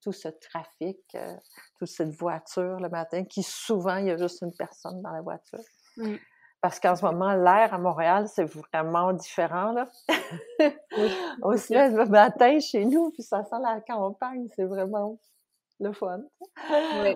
tout 0.00 0.12
ce 0.12 0.28
trafic, 0.28 0.98
euh, 1.14 1.34
toute 1.78 1.88
cette 1.88 2.10
voiture 2.10 2.78
le 2.80 2.88
matin, 2.88 3.24
qui 3.24 3.42
souvent, 3.42 3.96
il 3.96 4.06
y 4.06 4.10
a 4.10 4.16
juste 4.16 4.42
une 4.42 4.54
personne 4.56 5.02
dans 5.02 5.10
la 5.10 5.20
voiture. 5.20 5.62
Mmh. 5.96 6.16
Parce 6.60 6.80
qu'en 6.80 6.96
ce 6.96 7.04
moment, 7.04 7.34
l'air 7.34 7.72
à 7.72 7.78
Montréal, 7.78 8.26
c'est 8.28 8.44
vraiment 8.44 9.12
différent. 9.12 9.72
Là. 9.72 9.88
On 11.42 11.56
se 11.56 11.72
lève 11.72 11.96
le 11.96 12.06
matin 12.06 12.58
chez 12.58 12.84
nous, 12.84 13.10
puis 13.12 13.22
ça 13.22 13.44
sent 13.44 13.56
la 13.62 13.80
campagne. 13.80 14.48
C'est 14.56 14.64
vraiment 14.64 15.18
le 15.78 15.92
fun. 15.92 16.20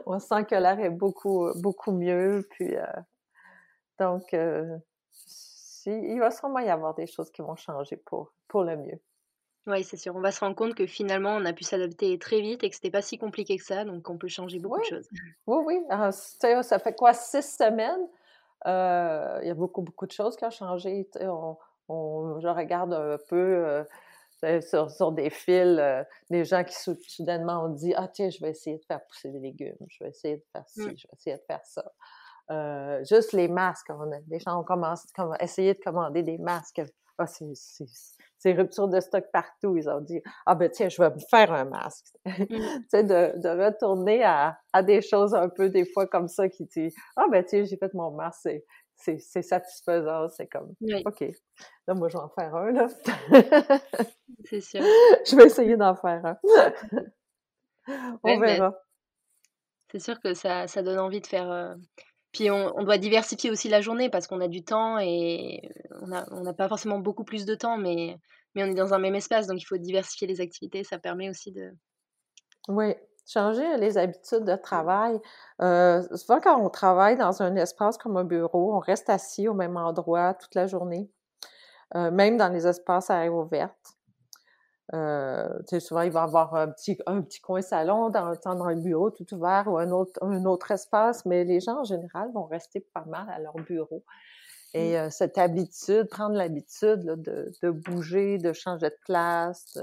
On 0.06 0.18
sent 0.20 0.44
que 0.44 0.54
l'air 0.54 0.78
est 0.78 0.90
beaucoup, 0.90 1.48
beaucoup 1.56 1.90
mieux. 1.90 2.46
Puis, 2.50 2.76
euh, 2.76 2.86
donc, 3.98 4.32
euh, 4.32 4.78
il 5.86 6.18
va 6.18 6.30
sûrement 6.30 6.60
y 6.60 6.68
avoir 6.68 6.94
des 6.94 7.06
choses 7.06 7.30
qui 7.30 7.42
vont 7.42 7.56
changer 7.56 7.96
pour, 7.96 8.32
pour 8.48 8.64
le 8.64 8.76
mieux. 8.76 9.00
Oui, 9.66 9.84
c'est 9.84 9.96
sûr. 9.96 10.16
On 10.16 10.20
va 10.20 10.32
se 10.32 10.40
rendre 10.40 10.56
compte 10.56 10.74
que 10.74 10.86
finalement, 10.86 11.30
on 11.36 11.44
a 11.44 11.52
pu 11.52 11.62
s'adapter 11.62 12.18
très 12.18 12.40
vite 12.40 12.64
et 12.64 12.70
que 12.70 12.74
c'était 12.74 12.90
pas 12.90 13.02
si 13.02 13.16
compliqué 13.16 13.56
que 13.56 13.64
ça, 13.64 13.84
donc 13.84 14.08
on 14.10 14.18
peut 14.18 14.28
changer 14.28 14.58
beaucoup 14.58 14.80
de 14.80 14.84
choses. 14.84 15.08
Oui, 15.46 15.58
oui. 15.64 15.80
Ah, 15.88 16.10
ça 16.10 16.78
fait 16.78 16.94
quoi, 16.94 17.12
six 17.14 17.42
semaines? 17.42 18.08
Euh, 18.66 19.38
il 19.42 19.48
y 19.48 19.50
a 19.50 19.54
beaucoup, 19.54 19.82
beaucoup 19.82 20.06
de 20.06 20.12
choses 20.12 20.36
qui 20.36 20.44
ont 20.44 20.50
changé. 20.50 21.08
On, 21.88 22.40
je 22.40 22.48
regarde 22.48 22.92
un 22.94 23.18
peu 23.28 23.84
euh, 24.44 24.60
sur, 24.60 25.12
des 25.12 25.30
fils, 25.30 25.78
euh, 25.78 26.02
des 26.30 26.44
gens 26.44 26.64
qui 26.64 26.74
soudainement 26.74 27.64
ont 27.64 27.68
dit 27.68 27.92
Ah, 27.96 28.08
tiens, 28.08 28.30
je 28.30 28.40
vais 28.40 28.50
essayer 28.50 28.78
de 28.78 28.84
faire 28.84 29.04
pousser 29.06 29.30
des 29.30 29.40
légumes, 29.40 29.76
je 29.88 30.02
vais 30.02 30.10
essayer 30.10 30.36
de 30.36 30.44
faire 30.52 30.68
ci, 30.68 30.80
mmh. 30.80 30.96
je 30.96 31.06
vais 31.06 31.14
essayer 31.16 31.36
de 31.36 31.42
faire 31.42 31.64
ça. 31.64 31.92
Juste 33.08 33.32
les 33.32 33.48
masques, 33.48 33.90
on 33.90 34.10
a, 34.12 34.18
les 34.28 34.38
gens 34.38 34.60
ont 34.60 34.64
commencé 34.64 35.06
à 35.18 35.42
essayer 35.42 35.74
de 35.74 35.80
commander 35.80 36.22
des 36.22 36.38
masques. 36.38 36.82
Ah, 37.18 37.26
c'est 37.26 38.52
rupture 38.54 38.88
de 38.88 38.98
stock 39.00 39.24
partout. 39.32 39.76
Ils 39.76 39.88
ont 39.88 40.00
dit 40.00 40.20
Ah 40.46 40.54
ben 40.54 40.68
tiens, 40.70 40.88
je 40.88 41.00
vais 41.00 41.10
me 41.10 41.20
faire 41.30 41.52
un 41.52 41.64
masque. 41.64 42.06
Mmh. 42.24 42.32
tu 42.48 42.84
sais, 42.88 43.04
de, 43.04 43.38
de, 43.38 43.64
retourner 43.64 44.24
à, 44.24 44.58
à, 44.72 44.82
des 44.82 45.02
choses 45.02 45.34
un 45.34 45.48
peu 45.48 45.68
des 45.68 45.84
fois 45.84 46.06
comme 46.06 46.28
ça 46.28 46.48
qui 46.48 46.64
dit 46.64 46.92
Ah 47.16 47.26
ben 47.30 47.44
tiens, 47.44 47.64
j'ai 47.64 47.76
fait 47.76 47.92
mon 47.94 48.10
masque, 48.10 48.48
c'est, 48.94 49.18
c'est, 49.18 49.42
satisfaisant, 49.42 50.28
c'est 50.28 50.46
comme 50.46 50.74
OK. 51.04 51.24
Là, 51.86 51.94
moi, 51.94 52.08
je 52.08 52.16
vais 52.16 52.22
en 52.22 52.28
faire 52.28 52.54
un, 52.54 52.72
là. 52.72 52.86
c'est 54.44 54.60
sûr. 54.60 54.80
je 55.26 55.36
vais 55.36 55.44
essayer 55.44 55.76
d'en 55.76 55.94
faire 55.94 56.24
un. 56.24 56.38
On 58.22 58.38
ben, 58.38 58.40
verra. 58.40 58.74
c'est 59.90 59.98
sûr 59.98 60.20
que 60.20 60.34
ça, 60.34 60.66
ça 60.68 60.82
donne 60.82 60.98
envie 60.98 61.20
de 61.20 61.26
faire. 61.26 61.50
Euh, 61.50 61.74
puis 62.32 62.50
on, 62.50 62.82
doit 62.82 62.98
diversifier 62.98 63.50
aussi 63.50 63.68
la 63.68 63.80
journée 63.80 64.08
parce 64.08 64.26
qu'on 64.26 64.40
a 64.40 64.48
du 64.48 64.64
temps 64.64 64.98
et 64.98 65.68
on 66.00 66.06
n'a 66.08 66.26
on 66.30 66.52
pas 66.54 66.68
forcément 66.68 66.98
beaucoup 66.98 67.24
plus 67.24 67.44
de 67.44 67.54
temps, 67.54 67.76
mais, 67.76 68.18
mais 68.54 68.64
on 68.64 68.66
est 68.68 68.74
dans 68.74 68.94
un 68.94 68.98
même 68.98 69.14
espace, 69.14 69.46
donc 69.46 69.60
il 69.60 69.66
faut 69.66 69.76
diversifier 69.76 70.26
les 70.26 70.40
activités. 70.40 70.82
Ça 70.82 70.98
permet 70.98 71.28
aussi 71.28 71.52
de... 71.52 71.72
Oui, 72.68 72.94
changer 73.26 73.76
les 73.76 73.98
habitudes 73.98 74.44
de 74.44 74.56
travail. 74.56 75.20
Euh, 75.60 76.02
souvent, 76.16 76.40
quand 76.40 76.58
on 76.58 76.70
travaille 76.70 77.16
dans 77.16 77.42
un 77.42 77.54
espace 77.56 77.98
comme 77.98 78.16
un 78.16 78.24
bureau, 78.24 78.74
on 78.74 78.78
reste 78.78 79.10
assis 79.10 79.46
au 79.46 79.54
même 79.54 79.76
endroit 79.76 80.34
toute 80.34 80.54
la 80.54 80.66
journée, 80.66 81.10
euh, 81.96 82.10
même 82.10 82.38
dans 82.38 82.48
les 82.48 82.66
espaces 82.66 83.10
à 83.10 83.24
air 83.24 83.34
ouverte. 83.34 83.96
Euh, 84.94 85.48
souvent, 85.78 86.02
il 86.02 86.10
va 86.10 86.20
y 86.20 86.22
avoir 86.24 86.54
un 86.54 86.68
petit, 86.68 86.98
un 87.06 87.22
petit 87.22 87.40
coin 87.40 87.62
salon 87.62 88.10
dans, 88.10 88.34
dans 88.44 88.64
un 88.64 88.76
bureau 88.76 89.10
tout 89.10 89.32
ouvert 89.34 89.64
ou 89.68 89.78
un 89.78 89.90
autre, 89.90 90.18
un 90.22 90.44
autre 90.44 90.70
espace, 90.70 91.24
mais 91.24 91.44
les 91.44 91.60
gens 91.60 91.80
en 91.80 91.84
général 91.84 92.30
vont 92.34 92.44
rester 92.44 92.80
pas 92.92 93.04
mal 93.06 93.26
à 93.30 93.38
leur 93.38 93.54
bureau. 93.54 94.04
Et 94.74 94.92
mmh. 94.92 94.96
euh, 94.96 95.10
cette 95.10 95.38
habitude, 95.38 96.08
prendre 96.08 96.34
l'habitude 96.34 97.00
de, 97.04 97.52
de, 97.62 97.70
bouger, 97.70 98.38
de 98.38 98.52
changer 98.52 98.90
de 98.90 98.98
place, 99.04 99.78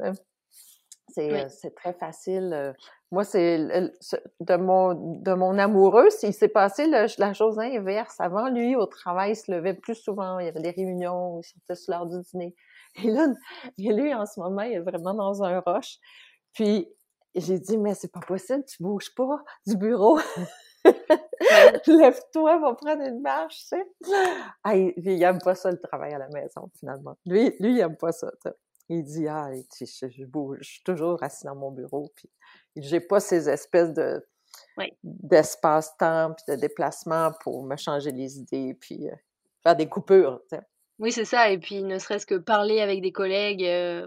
euh, 0.00 0.12
c'est, 1.08 1.48
c'est 1.48 1.74
très 1.74 1.94
facile. 1.94 2.74
Moi, 3.10 3.24
c'est 3.24 3.58
de 3.58 4.56
mon, 4.56 4.94
de 5.22 5.32
mon 5.32 5.58
amoureux, 5.58 6.08
il 6.22 6.34
s'est 6.34 6.48
passé 6.48 6.86
la 6.86 7.32
chose 7.32 7.58
inverse. 7.58 8.16
Avant, 8.20 8.50
lui, 8.50 8.76
au 8.76 8.84
travail, 8.84 9.32
il 9.32 9.36
se 9.36 9.50
levait 9.50 9.72
plus 9.72 9.94
souvent. 9.94 10.38
Il 10.38 10.44
y 10.44 10.48
avait 10.48 10.60
des 10.60 10.70
réunions, 10.70 11.40
il 11.40 11.44
sortait 11.44 11.74
sur 11.74 11.94
l'heure 11.94 12.06
du 12.06 12.20
dîner. 12.20 12.54
Et 12.96 13.10
là, 13.10 13.28
lui, 13.78 14.14
en 14.14 14.26
ce 14.26 14.40
moment, 14.40 14.62
il 14.62 14.74
est 14.74 14.80
vraiment 14.80 15.14
dans 15.14 15.42
un 15.42 15.60
rush. 15.60 15.98
Puis, 16.52 16.88
j'ai 17.34 17.58
dit, 17.58 17.78
mais 17.78 17.94
c'est 17.94 18.12
pas 18.12 18.20
possible, 18.20 18.64
tu 18.64 18.82
bouges 18.82 19.14
pas 19.14 19.42
du 19.66 19.76
bureau. 19.76 20.18
Lève-toi, 21.86 22.58
va 22.58 22.74
prendre 22.74 23.02
une 23.02 23.20
marche, 23.20 23.58
tu 23.58 23.76
sais. 23.76 23.86
Ah, 24.64 24.76
il, 24.76 24.92
il 24.96 25.22
aime 25.22 25.38
pas 25.38 25.54
ça, 25.54 25.70
le 25.70 25.78
travail 25.78 26.14
à 26.14 26.18
la 26.18 26.28
maison, 26.28 26.70
finalement. 26.78 27.16
Lui, 27.26 27.54
lui 27.60 27.74
il 27.74 27.80
aime 27.80 27.96
pas 27.96 28.12
ça. 28.12 28.30
Il 28.88 29.04
dit, 29.04 29.28
ah, 29.28 29.50
je, 29.52 30.24
bouge, 30.24 30.58
je 30.62 30.70
suis 30.70 30.82
toujours 30.82 31.22
assis 31.22 31.44
dans 31.44 31.54
mon 31.54 31.70
bureau, 31.70 32.10
puis 32.14 32.30
j'ai 32.76 33.00
pas 33.00 33.20
ces 33.20 33.48
espèces 33.48 33.92
de 33.92 34.26
d'espace-temps, 35.04 36.34
puis 36.34 36.56
de 36.56 36.60
déplacement 36.60 37.30
pour 37.42 37.62
me 37.62 37.76
changer 37.76 38.12
les 38.12 38.38
idées, 38.38 38.74
puis 38.74 39.08
euh, 39.08 39.14
faire 39.62 39.76
des 39.76 39.88
coupures, 39.88 40.40
tu 40.50 40.56
sais. 40.56 40.62
Oui, 40.98 41.12
c'est 41.12 41.24
ça. 41.24 41.50
Et 41.50 41.58
puis, 41.58 41.82
ne 41.82 41.98
serait-ce 41.98 42.26
que 42.26 42.34
parler 42.34 42.80
avec 42.80 43.00
des 43.00 43.12
collègues 43.12 43.66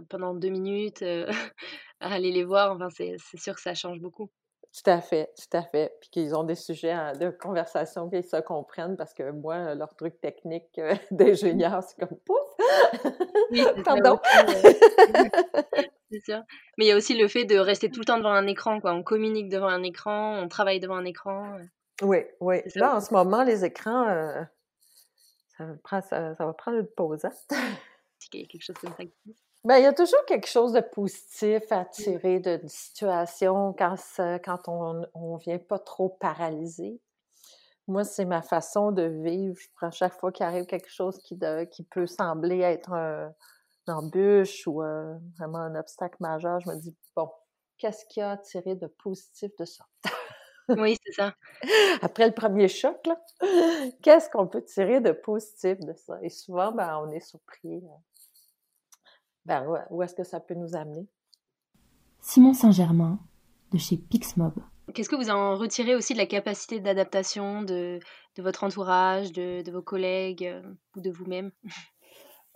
pendant 0.10 0.34
deux 0.34 0.50
minutes, 0.50 1.04
aller 2.00 2.32
les 2.32 2.44
voir, 2.44 2.76
enfin, 2.76 2.90
c'est 2.90 3.18
sûr 3.38 3.56
que 3.56 3.62
ça 3.62 3.74
change 3.74 4.00
beaucoup. 4.00 4.30
Tout 4.74 4.90
à 4.90 5.02
fait, 5.02 5.30
tout 5.36 5.58
à 5.58 5.64
fait. 5.64 5.92
Puis 6.00 6.10
qu'ils 6.10 6.34
ont 6.36 6.46
des 6.46 6.56
sujets 6.56 6.96
de 7.20 7.30
conversation 7.30 8.10
qu'ils 8.10 8.24
se 8.24 8.38
comprennent 8.38 8.96
parce 8.96 9.14
que 9.14 9.30
moi, 9.32 9.76
leur 9.76 9.94
truc 9.96 10.22
technique 10.22 10.80
d'ingénieur, 11.12 11.84
c'est 11.84 12.00
comme 12.00 12.18
pouf! 12.26 12.38
Oui, 13.52 13.64
Pardon. 13.86 14.18
c'est 16.10 16.24
sûr. 16.24 16.42
Mais 16.78 16.86
il 16.86 16.88
y 16.88 16.92
a 16.92 16.96
aussi 16.96 17.18
le 17.18 17.28
fait 17.28 17.44
de 17.44 17.58
rester 17.58 17.90
tout 17.90 18.00
le 18.00 18.06
temps 18.06 18.18
devant 18.18 18.32
un 18.32 18.48
écran, 18.48 18.80
quoi. 18.80 18.94
On 18.94 19.04
communique 19.04 19.50
devant 19.50 19.68
un 19.68 19.84
écran, 19.84 20.40
on 20.42 20.48
travaille 20.48 20.80
devant 20.80 20.96
un 20.96 21.06
écran. 21.06 21.58
Oui, 22.02 22.20
oui. 22.40 22.62
Là, 22.76 22.96
en 22.96 23.02
ce 23.02 23.14
moment, 23.14 23.44
les 23.44 23.66
écrans, 23.66 24.08
ça, 25.58 26.34
va 26.40 26.54
prendre 26.54 26.78
une 26.78 26.88
pause. 26.88 27.26
Hein? 27.26 27.32
Il 28.34 28.42
y 28.42 28.44
a 28.44 28.48
quelque 28.48 28.64
chose 28.64 28.78
comme 28.78 28.94
ça. 28.94 29.04
Ben, 29.64 29.78
il 29.78 29.84
y 29.84 29.88
a 29.88 29.94
toujours 29.94 30.26
quelque 30.26 30.48
chose 30.48 30.74
de 30.74 30.80
positif 30.80 31.72
à 31.72 31.86
tirer 31.86 32.40
d'une 32.40 32.68
situation 32.68 33.74
quand, 33.78 33.96
quand 34.44 34.68
on 34.68 34.94
ne 34.94 35.40
vient 35.40 35.60
pas 35.60 35.78
trop 35.78 36.10
paralysé. 36.10 37.00
Moi, 37.88 38.04
c'est 38.04 38.26
ma 38.26 38.42
façon 38.42 38.92
de 38.92 39.04
vivre. 39.04 39.60
À 39.82 39.92
chaque 39.92 40.14
fois 40.20 40.32
qu'il 40.32 40.46
arrive 40.46 40.66
quelque 40.66 40.90
chose 40.90 41.18
qui, 41.20 41.38
qui 41.72 41.84
peut 41.84 42.08
sembler 42.08 42.62
être 42.62 42.92
un, 42.92 43.32
une 43.88 43.94
embûche 43.94 44.66
ou 44.68 44.82
vraiment 45.38 45.60
un 45.60 45.76
obstacle 45.76 46.18
majeur, 46.20 46.60
je 46.60 46.70
me 46.70 46.76
dis, 46.80 46.96
bon, 47.16 47.30
qu'est-ce 47.78 48.06
qu'il 48.06 48.22
y 48.22 48.24
a 48.24 48.32
à 48.32 48.38
tirer 48.38 48.76
de 48.76 48.88
positif 48.88 49.52
de 49.58 49.66
ça? 49.66 49.86
Oui, 50.70 50.98
c'est 51.04 51.14
ça. 51.14 51.36
Après 52.02 52.28
le 52.28 52.34
premier 52.34 52.68
choc, 52.68 52.98
qu'est-ce 54.02 54.30
qu'on 54.30 54.48
peut 54.48 54.64
tirer 54.64 55.02
de 55.02 55.12
positif 55.12 55.80
de 55.80 55.94
ça? 55.94 56.18
Et 56.22 56.30
souvent, 56.30 56.72
ben, 56.72 57.02
on 57.04 57.12
est 57.12 57.20
surpris. 57.20 57.78
Euh, 57.78 59.08
ben, 59.46 59.66
où 59.90 60.04
est-ce 60.04 60.16
que 60.16 60.24
ça 60.24 60.40
peut 60.40 60.54
nous 60.54 60.76
amener? 60.76 61.08
Simon 62.20 62.54
Saint-Germain, 62.54 63.20
de 63.72 63.78
chez 63.78 63.98
Pixmob. 63.98 64.54
Qu'est-ce 64.94 65.10
que 65.10 65.16
vous 65.16 65.30
en 65.30 65.56
retirez 65.56 65.96
aussi 65.96 66.14
de 66.14 66.20
la 66.20 66.26
capacité 66.26 66.80
d'adaptation 66.80 67.64
de, 67.64 68.00
de 68.36 68.44
votre 68.44 68.64
entourage, 68.64 69.32
de, 69.32 69.62
de 69.62 69.72
vos 69.72 69.82
collègues 69.82 70.46
euh, 70.46 70.62
ou 70.96 71.02
de 71.02 71.12
vous-même? 71.12 71.52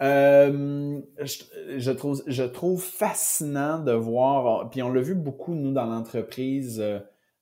Euh, 0.02 1.00
je, 1.22 1.44
je, 1.78 1.92
trouve, 1.92 2.22
je 2.28 2.44
trouve 2.44 2.84
fascinant 2.84 3.80
de 3.80 3.94
voir, 3.94 4.70
puis 4.70 4.84
on 4.84 4.92
l'a 4.92 5.00
vu 5.00 5.16
beaucoup, 5.16 5.54
nous, 5.54 5.72
dans 5.72 5.86
l'entreprise, 5.86 6.84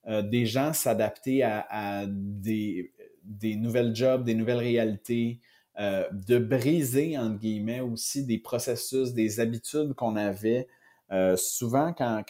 euh, 0.07 0.21
des 0.21 0.45
gens 0.45 0.73
s'adapter 0.73 1.43
à, 1.43 2.05
des, 2.07 2.91
nouvelles 3.55 3.95
jobs, 3.95 4.23
des 4.23 4.35
nouvelles 4.35 4.57
réalités, 4.57 5.39
euh, 5.79 6.05
de 6.11 6.37
briser, 6.37 7.17
entre 7.17 7.39
guillemets, 7.39 7.79
aussi 7.79 8.25
des 8.25 8.37
processus, 8.37 9.13
des 9.13 9.39
habitudes 9.39 9.93
qu'on 9.93 10.15
avait. 10.17 10.67
Euh, 11.11 11.37
souvent, 11.37 11.93
quand, 11.93 12.23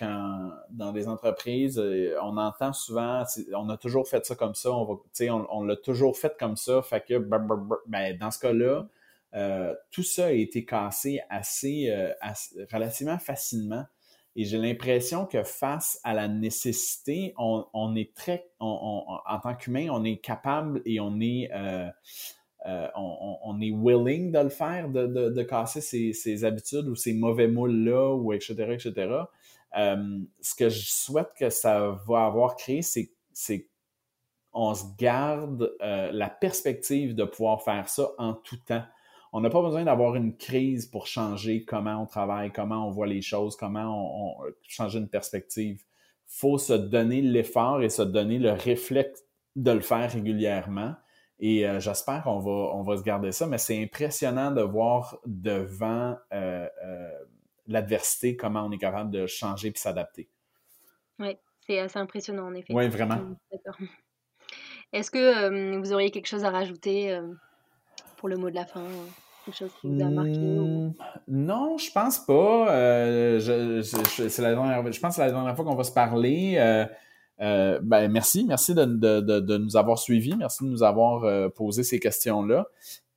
dans 0.69 0.91
des 0.91 1.07
entreprises, 1.07 1.81
on 2.21 2.37
entend 2.37 2.73
souvent, 2.73 3.23
on 3.55 3.69
a 3.69 3.77
toujours 3.77 4.07
fait 4.07 4.23
ça 4.25 4.35
comme 4.35 4.55
ça, 4.55 4.71
on 4.71 5.63
l'a 5.63 5.75
toujours 5.75 6.17
fait 6.17 6.35
comme 6.37 6.57
ça, 6.57 6.81
fait 6.83 7.03
que, 7.03 7.17
ben, 7.17 8.17
dans 8.17 8.29
ce 8.29 8.39
cas-là, 8.39 8.87
tout 9.89 10.03
ça 10.03 10.27
a 10.27 10.31
été 10.31 10.63
cassé 10.63 11.21
assez 11.29 11.91
relativement 12.71 13.17
facilement. 13.17 13.85
Et 14.35 14.45
j'ai 14.45 14.57
l'impression 14.57 15.25
que 15.27 15.43
face 15.43 15.99
à 16.03 16.13
la 16.13 16.27
nécessité, 16.27 17.33
on, 17.37 17.95
est 17.95 18.13
très, 18.15 18.49
en 18.59 19.39
tant 19.43 19.55
qu'humain, 19.55 19.89
on 19.91 20.03
est 20.03 20.17
capable 20.17 20.81
et 20.85 20.99
on 20.99 21.19
est, 21.19 21.51
euh, 21.53 21.87
euh, 22.65 22.87
on, 22.95 23.59
est 23.61 23.71
willing 23.71 24.31
de 24.31 24.39
le 24.39 24.49
faire, 24.49 24.89
de, 24.89 25.05
de, 25.05 25.29
de 25.29 25.43
casser 25.43 25.81
ces, 25.81 26.13
ces, 26.13 26.45
habitudes 26.45 26.87
ou 26.87 26.95
ces 26.95 27.13
mauvais 27.13 27.47
moules-là, 27.47 28.15
ou 28.15 28.33
etc., 28.33 28.53
etc. 28.71 29.11
Euh, 29.77 30.19
ce 30.41 30.55
que 30.55 30.69
je 30.69 30.89
souhaite 30.89 31.29
que 31.37 31.51
ça 31.51 31.99
va 32.07 32.25
avoir 32.25 32.55
créé, 32.55 32.81
c'est 32.81 33.11
on 34.55 34.75
se 34.75 34.83
garde 34.99 35.75
la 35.79 36.29
perspective 36.29 37.15
de 37.15 37.23
pouvoir 37.23 37.63
faire 37.63 37.89
ça 37.89 38.11
en 38.17 38.33
tout 38.33 38.57
temps. 38.57 38.83
On 39.35 39.41
n'a 39.41 39.49
pas 39.49 39.63
besoin 39.63 39.83
d'avoir 39.83 40.15
une 40.15 40.37
crise 40.37 40.85
pour 40.85 41.07
changer 41.07 41.65
comment 41.65 42.03
on 42.03 42.05
travaille, 42.05 42.51
comment 42.51 42.87
on 42.87 42.91
voit 42.91 43.07
les 43.07 43.23
choses, 43.23 43.55
comment 43.55 44.39
on, 44.39 44.45
on 44.45 44.51
changer 44.67 44.99
une 44.99 45.09
perspective. 45.09 45.83
faut 46.27 46.59
se 46.59 46.73
donner 46.73 47.21
l'effort 47.21 47.81
et 47.81 47.89
se 47.89 48.03
donner 48.03 48.37
le 48.37 48.51
réflexe 48.51 49.23
de 49.55 49.71
le 49.71 49.81
faire 49.81 50.11
régulièrement. 50.11 50.95
Et 51.39 51.67
euh, 51.67 51.79
j'espère 51.79 52.23
qu'on 52.23 52.39
va, 52.39 52.51
on 52.51 52.83
va 52.83 52.95
se 52.95 53.03
garder 53.03 53.31
ça, 53.31 53.47
mais 53.47 53.57
c'est 53.57 53.81
impressionnant 53.81 54.51
de 54.51 54.61
voir 54.61 55.17
devant 55.25 56.15
euh, 56.31 56.67
euh, 56.85 57.11
l'adversité 57.67 58.37
comment 58.37 58.63
on 58.63 58.71
est 58.71 58.77
capable 58.77 59.09
de 59.09 59.25
changer 59.25 59.69
et 59.69 59.73
s'adapter. 59.75 60.29
Oui, 61.19 61.37
c'est 61.65 61.79
assez 61.79 61.99
impressionnant 61.99 62.47
en 62.47 62.53
effet. 62.53 62.73
Oui, 62.73 62.87
vraiment. 62.87 63.19
Est-ce 64.93 65.09
que 65.09 65.79
vous 65.79 65.91
auriez 65.91 66.11
quelque 66.11 66.27
chose 66.27 66.45
à 66.45 66.51
rajouter 66.51 67.19
pour 68.17 68.29
le 68.29 68.37
mot 68.37 68.49
de 68.51 68.55
la 68.55 68.65
fin 68.65 68.85
Quelque 69.45 69.57
chose 69.57 69.71
qui 69.81 69.87
vous 69.87 70.01
a 70.01 70.09
marqué. 70.09 70.37
Mmh, 70.37 70.93
non, 71.27 71.77
je 71.77 71.91
pense 71.91 72.19
pas. 72.19 72.67
je, 73.39 73.81
je, 73.81 74.27
c'est 74.29 74.41
la 74.41 74.53
dernière, 74.53 74.91
je 74.91 74.99
pense 74.99 75.09
que 75.09 75.15
c'est 75.15 75.25
la 75.25 75.31
dernière 75.31 75.55
fois 75.55 75.65
qu'on 75.65 75.75
va 75.75 75.83
se 75.83 75.91
parler. 75.91 76.57
Euh, 77.41 77.79
ben, 77.81 78.09
merci, 78.09 78.45
merci 78.45 78.73
de, 78.73 78.85
de, 78.85 79.19
de, 79.19 79.39
de, 79.39 79.57
nous 79.57 79.75
avoir 79.75 79.97
suivis, 79.97 80.35
merci 80.35 80.63
de 80.63 80.69
nous 80.69 80.83
avoir 80.83 81.23
euh, 81.23 81.49
posé 81.49 81.83
ces 81.83 81.99
questions-là. 81.99 82.67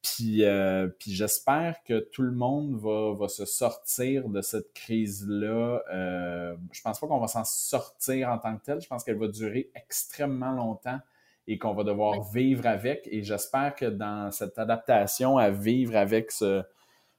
Puis, 0.02 0.44
euh, 0.44 0.88
puis 0.98 1.12
j'espère 1.12 1.82
que 1.84 1.98
tout 1.98 2.22
le 2.22 2.32
monde 2.32 2.76
va, 2.76 3.14
va 3.14 3.28
se 3.28 3.44
sortir 3.44 4.28
de 4.28 4.40
cette 4.40 4.72
crise-là. 4.72 5.82
Euh, 5.92 6.56
je 6.72 6.80
pense 6.80 7.00
pas 7.00 7.06
qu'on 7.06 7.18
va 7.18 7.26
s'en 7.26 7.44
sortir 7.44 8.30
en 8.30 8.38
tant 8.38 8.56
que 8.56 8.64
tel. 8.64 8.80
Je 8.80 8.86
pense 8.86 9.02
qu'elle 9.02 9.18
va 9.18 9.28
durer 9.28 9.70
extrêmement 9.74 10.52
longtemps 10.52 10.98
et 11.48 11.58
qu'on 11.58 11.74
va 11.74 11.84
devoir 11.84 12.22
vivre 12.32 12.66
avec. 12.66 13.08
Et 13.10 13.22
j'espère 13.22 13.74
que 13.74 13.86
dans 13.86 14.30
cette 14.30 14.58
adaptation 14.58 15.38
à 15.38 15.50
vivre 15.50 15.96
avec 15.96 16.32
ce, 16.32 16.62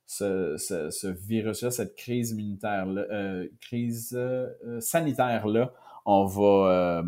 ce, 0.05 0.55
ce, 0.57 0.89
ce 0.89 1.07
virus-là, 1.07 1.71
cette 1.71 1.95
crise 1.95 2.31
immunitaire-là, 2.31 3.05
euh, 3.11 3.47
crise 3.61 4.13
euh, 4.15 4.79
sanitaire-là, 4.79 5.73
on 6.05 6.25
va, 6.25 6.99
euh, 7.01 7.03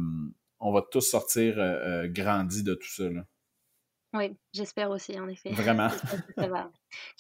on 0.59 0.71
va 0.71 0.81
tous 0.91 1.01
sortir 1.01 1.55
grandis 2.09 2.63
de 2.63 2.73
tout 2.73 2.89
ça. 2.89 3.09
Là. 3.09 3.25
Oui, 4.13 4.35
j'espère 4.53 4.89
aussi, 4.89 5.19
en 5.19 5.27
effet. 5.27 5.51
Vraiment. 5.51 5.89
Qu'il 6.37 6.49
va, 6.49 6.71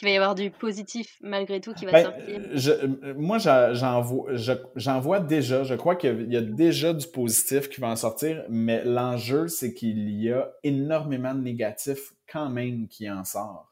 va 0.01 0.09
y 0.09 0.15
avoir 0.15 0.33
du 0.33 0.49
positif 0.49 1.17
malgré 1.21 1.61
tout 1.61 1.73
qui 1.73 1.85
va 1.85 1.91
ben, 1.91 2.03
sortir. 2.03 2.41
Je, 2.53 3.13
moi, 3.13 3.37
j'en 3.37 4.01
vois, 4.01 4.99
vois, 4.99 5.19
déjà, 5.19 5.63
je 5.63 5.75
crois 5.75 5.95
qu'il 5.95 6.31
y 6.31 6.37
a 6.37 6.41
déjà 6.41 6.93
du 6.93 7.05
positif 7.07 7.69
qui 7.69 7.79
va 7.79 7.89
en 7.89 7.95
sortir, 7.95 8.43
mais 8.49 8.83
l'enjeu, 8.83 9.47
c'est 9.47 9.73
qu'il 9.73 10.09
y 10.09 10.31
a 10.31 10.51
énormément 10.63 11.35
de 11.35 11.41
négatifs 11.41 12.13
quand 12.31 12.49
même 12.49 12.87
qui 12.87 13.09
en 13.09 13.23
sort. 13.23 13.71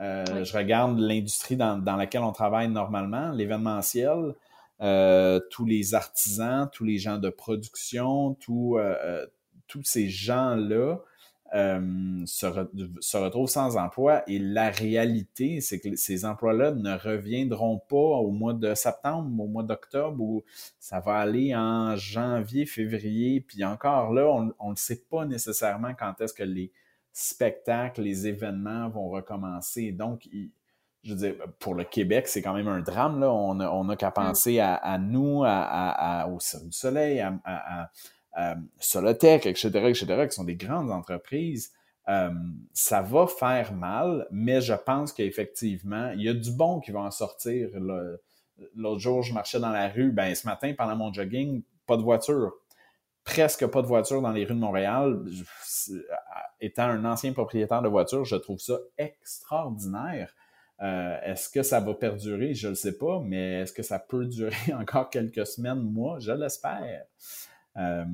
Euh, 0.00 0.24
oui. 0.32 0.44
Je 0.44 0.56
regarde 0.56 0.98
l'industrie 0.98 1.56
dans, 1.56 1.78
dans, 1.78 1.96
laquelle 1.96 2.22
on 2.22 2.32
travaille 2.32 2.68
normalement, 2.68 3.30
l'événementiel. 3.30 4.34
Euh, 4.80 5.40
tous 5.50 5.64
les 5.64 5.94
artisans, 5.94 6.68
tous 6.72 6.84
les 6.84 6.98
gens 6.98 7.18
de 7.18 7.30
production, 7.30 8.34
tout, 8.34 8.76
euh, 8.78 8.96
euh 9.04 9.26
tous 9.66 9.82
ces 9.84 10.08
gens-là 10.08 10.96
euh, 11.54 12.22
se, 12.26 12.46
re 12.46 12.68
se, 13.00 13.16
retrouvent 13.16 13.48
sans 13.48 13.76
emploi. 13.76 14.22
Et 14.26 14.38
la 14.38 14.70
réalité, 14.70 15.60
c'est 15.60 15.80
que 15.80 15.96
ces 15.96 16.24
emplois-là 16.24 16.72
ne 16.72 16.96
reviendront 16.96 17.78
pas 17.78 17.96
au 17.96 18.30
mois 18.30 18.54
de 18.54 18.74
septembre, 18.74 19.28
au 19.42 19.46
mois 19.46 19.62
d'octobre, 19.62 20.20
ou 20.20 20.44
ça 20.78 21.00
va 21.00 21.16
aller 21.16 21.54
en 21.54 21.96
janvier, 21.96 22.66
février. 22.66 23.40
Puis 23.40 23.64
encore 23.64 24.12
là, 24.12 24.52
on 24.58 24.70
ne 24.70 24.76
sait 24.76 25.02
pas 25.10 25.24
nécessairement 25.24 25.94
quand 25.94 26.20
est-ce 26.20 26.34
que 26.34 26.44
les 26.44 26.72
spectacles, 27.12 28.02
les 28.02 28.26
événements 28.26 28.88
vont 28.88 29.08
recommencer. 29.08 29.92
Donc, 29.92 30.26
il, 30.26 30.50
je 31.02 31.14
veux 31.14 31.18
dire, 31.18 31.34
pour 31.58 31.74
le 31.74 31.84
Québec, 31.84 32.28
c'est 32.28 32.42
quand 32.42 32.54
même 32.54 32.68
un 32.68 32.80
drame. 32.80 33.20
Là. 33.20 33.32
On 33.32 33.54
n'a 33.54 33.72
on 33.72 33.88
a 33.88 33.96
qu'à 33.96 34.10
mm. 34.10 34.14
penser 34.14 34.60
à, 34.60 34.74
à 34.74 34.98
nous, 34.98 35.44
à, 35.44 35.50
à, 35.50 36.28
au 36.28 36.38
Cirque 36.40 36.66
du 36.66 36.72
Soleil, 36.72 37.20
à, 37.20 37.90
à 38.38 38.54
Solotech, 38.78 39.46
etc., 39.46 39.68
etc., 39.88 40.06
qui 40.28 40.34
sont 40.34 40.44
des 40.44 40.54
grandes 40.54 40.92
entreprises. 40.92 41.72
Euh, 42.08 42.30
ça 42.72 43.02
va 43.02 43.26
faire 43.26 43.74
mal, 43.74 44.28
mais 44.30 44.60
je 44.60 44.74
pense 44.74 45.12
qu'effectivement, 45.12 46.12
il 46.12 46.22
y 46.22 46.28
a 46.28 46.34
du 46.34 46.52
bon 46.52 46.78
qui 46.80 46.92
va 46.92 47.00
en 47.00 47.10
sortir. 47.10 47.68
L'autre 48.76 49.00
jour, 49.00 49.22
je 49.22 49.34
marchais 49.34 49.58
dans 49.58 49.72
la 49.72 49.88
rue. 49.88 50.12
Ben, 50.12 50.34
ce 50.34 50.46
matin, 50.46 50.72
pendant 50.78 50.94
mon 50.94 51.12
jogging, 51.12 51.62
pas 51.86 51.96
de 51.96 52.02
voiture. 52.02 52.52
Presque 53.24 53.66
pas 53.66 53.82
de 53.82 53.88
voiture 53.88 54.22
dans 54.22 54.30
les 54.30 54.44
rues 54.44 54.54
de 54.54 54.60
Montréal. 54.60 55.20
étant 56.60 56.84
un 56.84 57.04
ancien 57.04 57.32
propriétaire 57.32 57.82
de 57.82 57.88
voiture, 57.88 58.24
je 58.24 58.36
trouve 58.36 58.60
ça 58.60 58.78
extraordinaire. 58.96 60.32
Euh, 60.80 61.18
est-ce 61.24 61.48
que 61.48 61.64
ça 61.64 61.80
va 61.80 61.92
perdurer? 61.92 62.54
Je 62.54 62.68
ne 62.68 62.72
le 62.72 62.76
sais 62.76 62.96
pas, 62.96 63.20
mais 63.20 63.62
est-ce 63.62 63.72
que 63.72 63.82
ça 63.82 63.98
peut 63.98 64.26
durer 64.26 64.72
encore 64.78 65.10
quelques 65.10 65.46
semaines, 65.46 65.82
mois? 65.82 66.20
Je 66.20 66.30
l'espère. 66.30 67.04
Euh, 67.78 68.04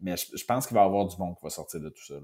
mais 0.00 0.16
je, 0.16 0.36
je 0.36 0.44
pense 0.44 0.66
qu'il 0.66 0.74
va 0.74 0.82
y 0.82 0.86
avoir 0.86 1.06
du 1.06 1.16
bon 1.16 1.34
qui 1.34 1.42
va 1.42 1.50
sortir 1.50 1.80
de 1.80 1.88
tout 1.88 2.04
ça. 2.04 2.14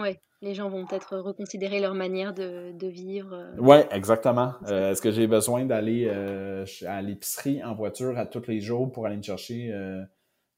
Oui, 0.00 0.16
les 0.42 0.54
gens 0.54 0.68
vont 0.68 0.86
peut-être 0.86 1.18
reconsidérer 1.18 1.80
leur 1.80 1.94
manière 1.94 2.34
de, 2.34 2.72
de 2.72 2.86
vivre. 2.86 3.32
Euh. 3.32 3.54
Oui, 3.58 3.76
exactement. 3.90 4.54
Euh, 4.66 4.90
est-ce 4.92 5.00
que 5.00 5.10
j'ai 5.10 5.26
besoin 5.26 5.64
d'aller 5.64 6.06
euh, 6.08 6.64
à 6.86 7.00
l'épicerie 7.02 7.62
en 7.62 7.74
voiture 7.74 8.18
à 8.18 8.26
tous 8.26 8.46
les 8.48 8.60
jours 8.60 8.90
pour 8.90 9.06
aller 9.06 9.16
me 9.16 9.22
chercher 9.22 9.72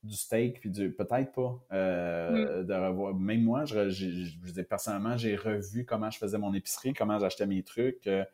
du 0.07 0.17
steak, 0.17 0.61
puis 0.61 0.71
du 0.71 0.93
peut-être 0.93 1.33
pas. 1.33 1.61
Euh, 1.73 2.63
mm. 2.63 2.67
de 2.67 2.75
revoir. 2.75 3.15
Même 3.15 3.43
moi, 3.43 3.65
je, 3.65 3.91
je, 3.91 4.11
je, 4.11 4.63
personnellement, 4.63 5.17
j'ai 5.17 5.37
revu 5.37 5.85
comment 5.85 6.11
je 6.11 6.19
faisais 6.19 6.39
mon 6.39 6.55
épicerie, 6.55 6.95
comment 6.95 7.19
j'achetais 7.19 7.47
mes 7.47 7.63
trucs, 7.63 8.07
euh, 8.07 8.25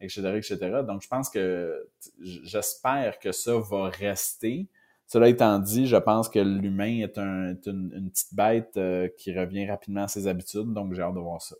etc., 0.00 0.32
etc. 0.36 0.82
Donc, 0.86 1.02
je 1.02 1.08
pense 1.08 1.30
que 1.30 1.88
j'espère 2.20 3.18
que 3.18 3.32
ça 3.32 3.58
va 3.58 3.88
rester. 3.88 4.66
Cela 5.08 5.28
étant 5.30 5.58
dit, 5.58 5.86
je 5.86 5.96
pense 5.96 6.28
que 6.28 6.38
l'humain 6.38 7.00
est, 7.00 7.16
un, 7.16 7.48
est 7.48 7.66
une, 7.66 7.90
une, 7.96 8.10
petite 8.10 8.34
bête 8.34 8.76
euh, 8.76 9.08
qui 9.16 9.36
revient 9.36 9.66
rapidement 9.66 10.02
à 10.02 10.08
ses 10.08 10.26
habitudes, 10.26 10.74
donc 10.74 10.92
j'ai 10.92 11.00
hâte 11.00 11.14
de 11.14 11.20
voir 11.20 11.40
ça. 11.40 11.56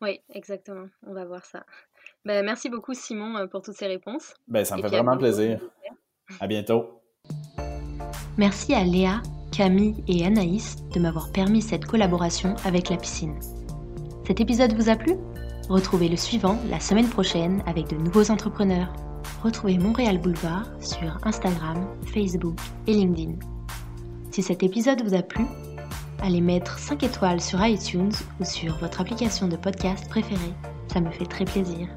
Oui, 0.00 0.20
exactement. 0.30 0.86
On 1.04 1.12
va 1.12 1.24
voir 1.24 1.44
ça. 1.44 1.66
Ben, 2.24 2.44
merci 2.44 2.70
beaucoup, 2.70 2.94
Simon, 2.94 3.36
euh, 3.36 3.46
pour 3.48 3.60
toutes 3.60 3.74
ces 3.74 3.88
réponses. 3.88 4.34
Ben, 4.46 4.64
ça 4.64 4.76
me 4.76 4.80
Et 4.80 4.82
fait 4.82 4.88
vraiment 4.88 5.18
plaisir. 5.18 5.60
À 6.38 6.46
bientôt. 6.46 7.02
Merci 8.38 8.72
à 8.72 8.84
Léa, 8.84 9.20
Camille 9.50 10.04
et 10.06 10.24
Anaïs 10.24 10.76
de 10.94 11.00
m'avoir 11.00 11.32
permis 11.32 11.60
cette 11.60 11.86
collaboration 11.86 12.54
avec 12.64 12.88
la 12.88 12.96
piscine. 12.96 13.38
Cet 14.26 14.40
épisode 14.40 14.72
vous 14.74 14.88
a 14.88 14.96
plu? 14.96 15.14
Retrouvez 15.68 16.08
le 16.08 16.16
suivant 16.16 16.58
la 16.70 16.78
semaine 16.78 17.08
prochaine 17.08 17.64
avec 17.66 17.88
de 17.88 17.96
nouveaux 17.96 18.30
entrepreneurs. 18.30 18.92
Retrouvez 19.42 19.78
Montréal 19.78 20.18
Boulevard 20.18 20.66
sur 20.80 21.18
Instagram, 21.24 21.86
Facebook 22.12 22.56
et 22.86 22.92
LinkedIn. 22.92 23.32
Si 24.30 24.42
cet 24.42 24.62
épisode 24.62 25.02
vous 25.02 25.14
a 25.14 25.22
plu, 25.22 25.44
allez 26.22 26.40
mettre 26.40 26.78
5 26.78 27.02
étoiles 27.02 27.40
sur 27.40 27.64
iTunes 27.64 28.12
ou 28.40 28.44
sur 28.44 28.76
votre 28.78 29.00
application 29.00 29.48
de 29.48 29.56
podcast 29.56 30.08
préférée. 30.08 30.54
Ça 30.92 31.00
me 31.00 31.10
fait 31.10 31.26
très 31.26 31.44
plaisir. 31.44 31.88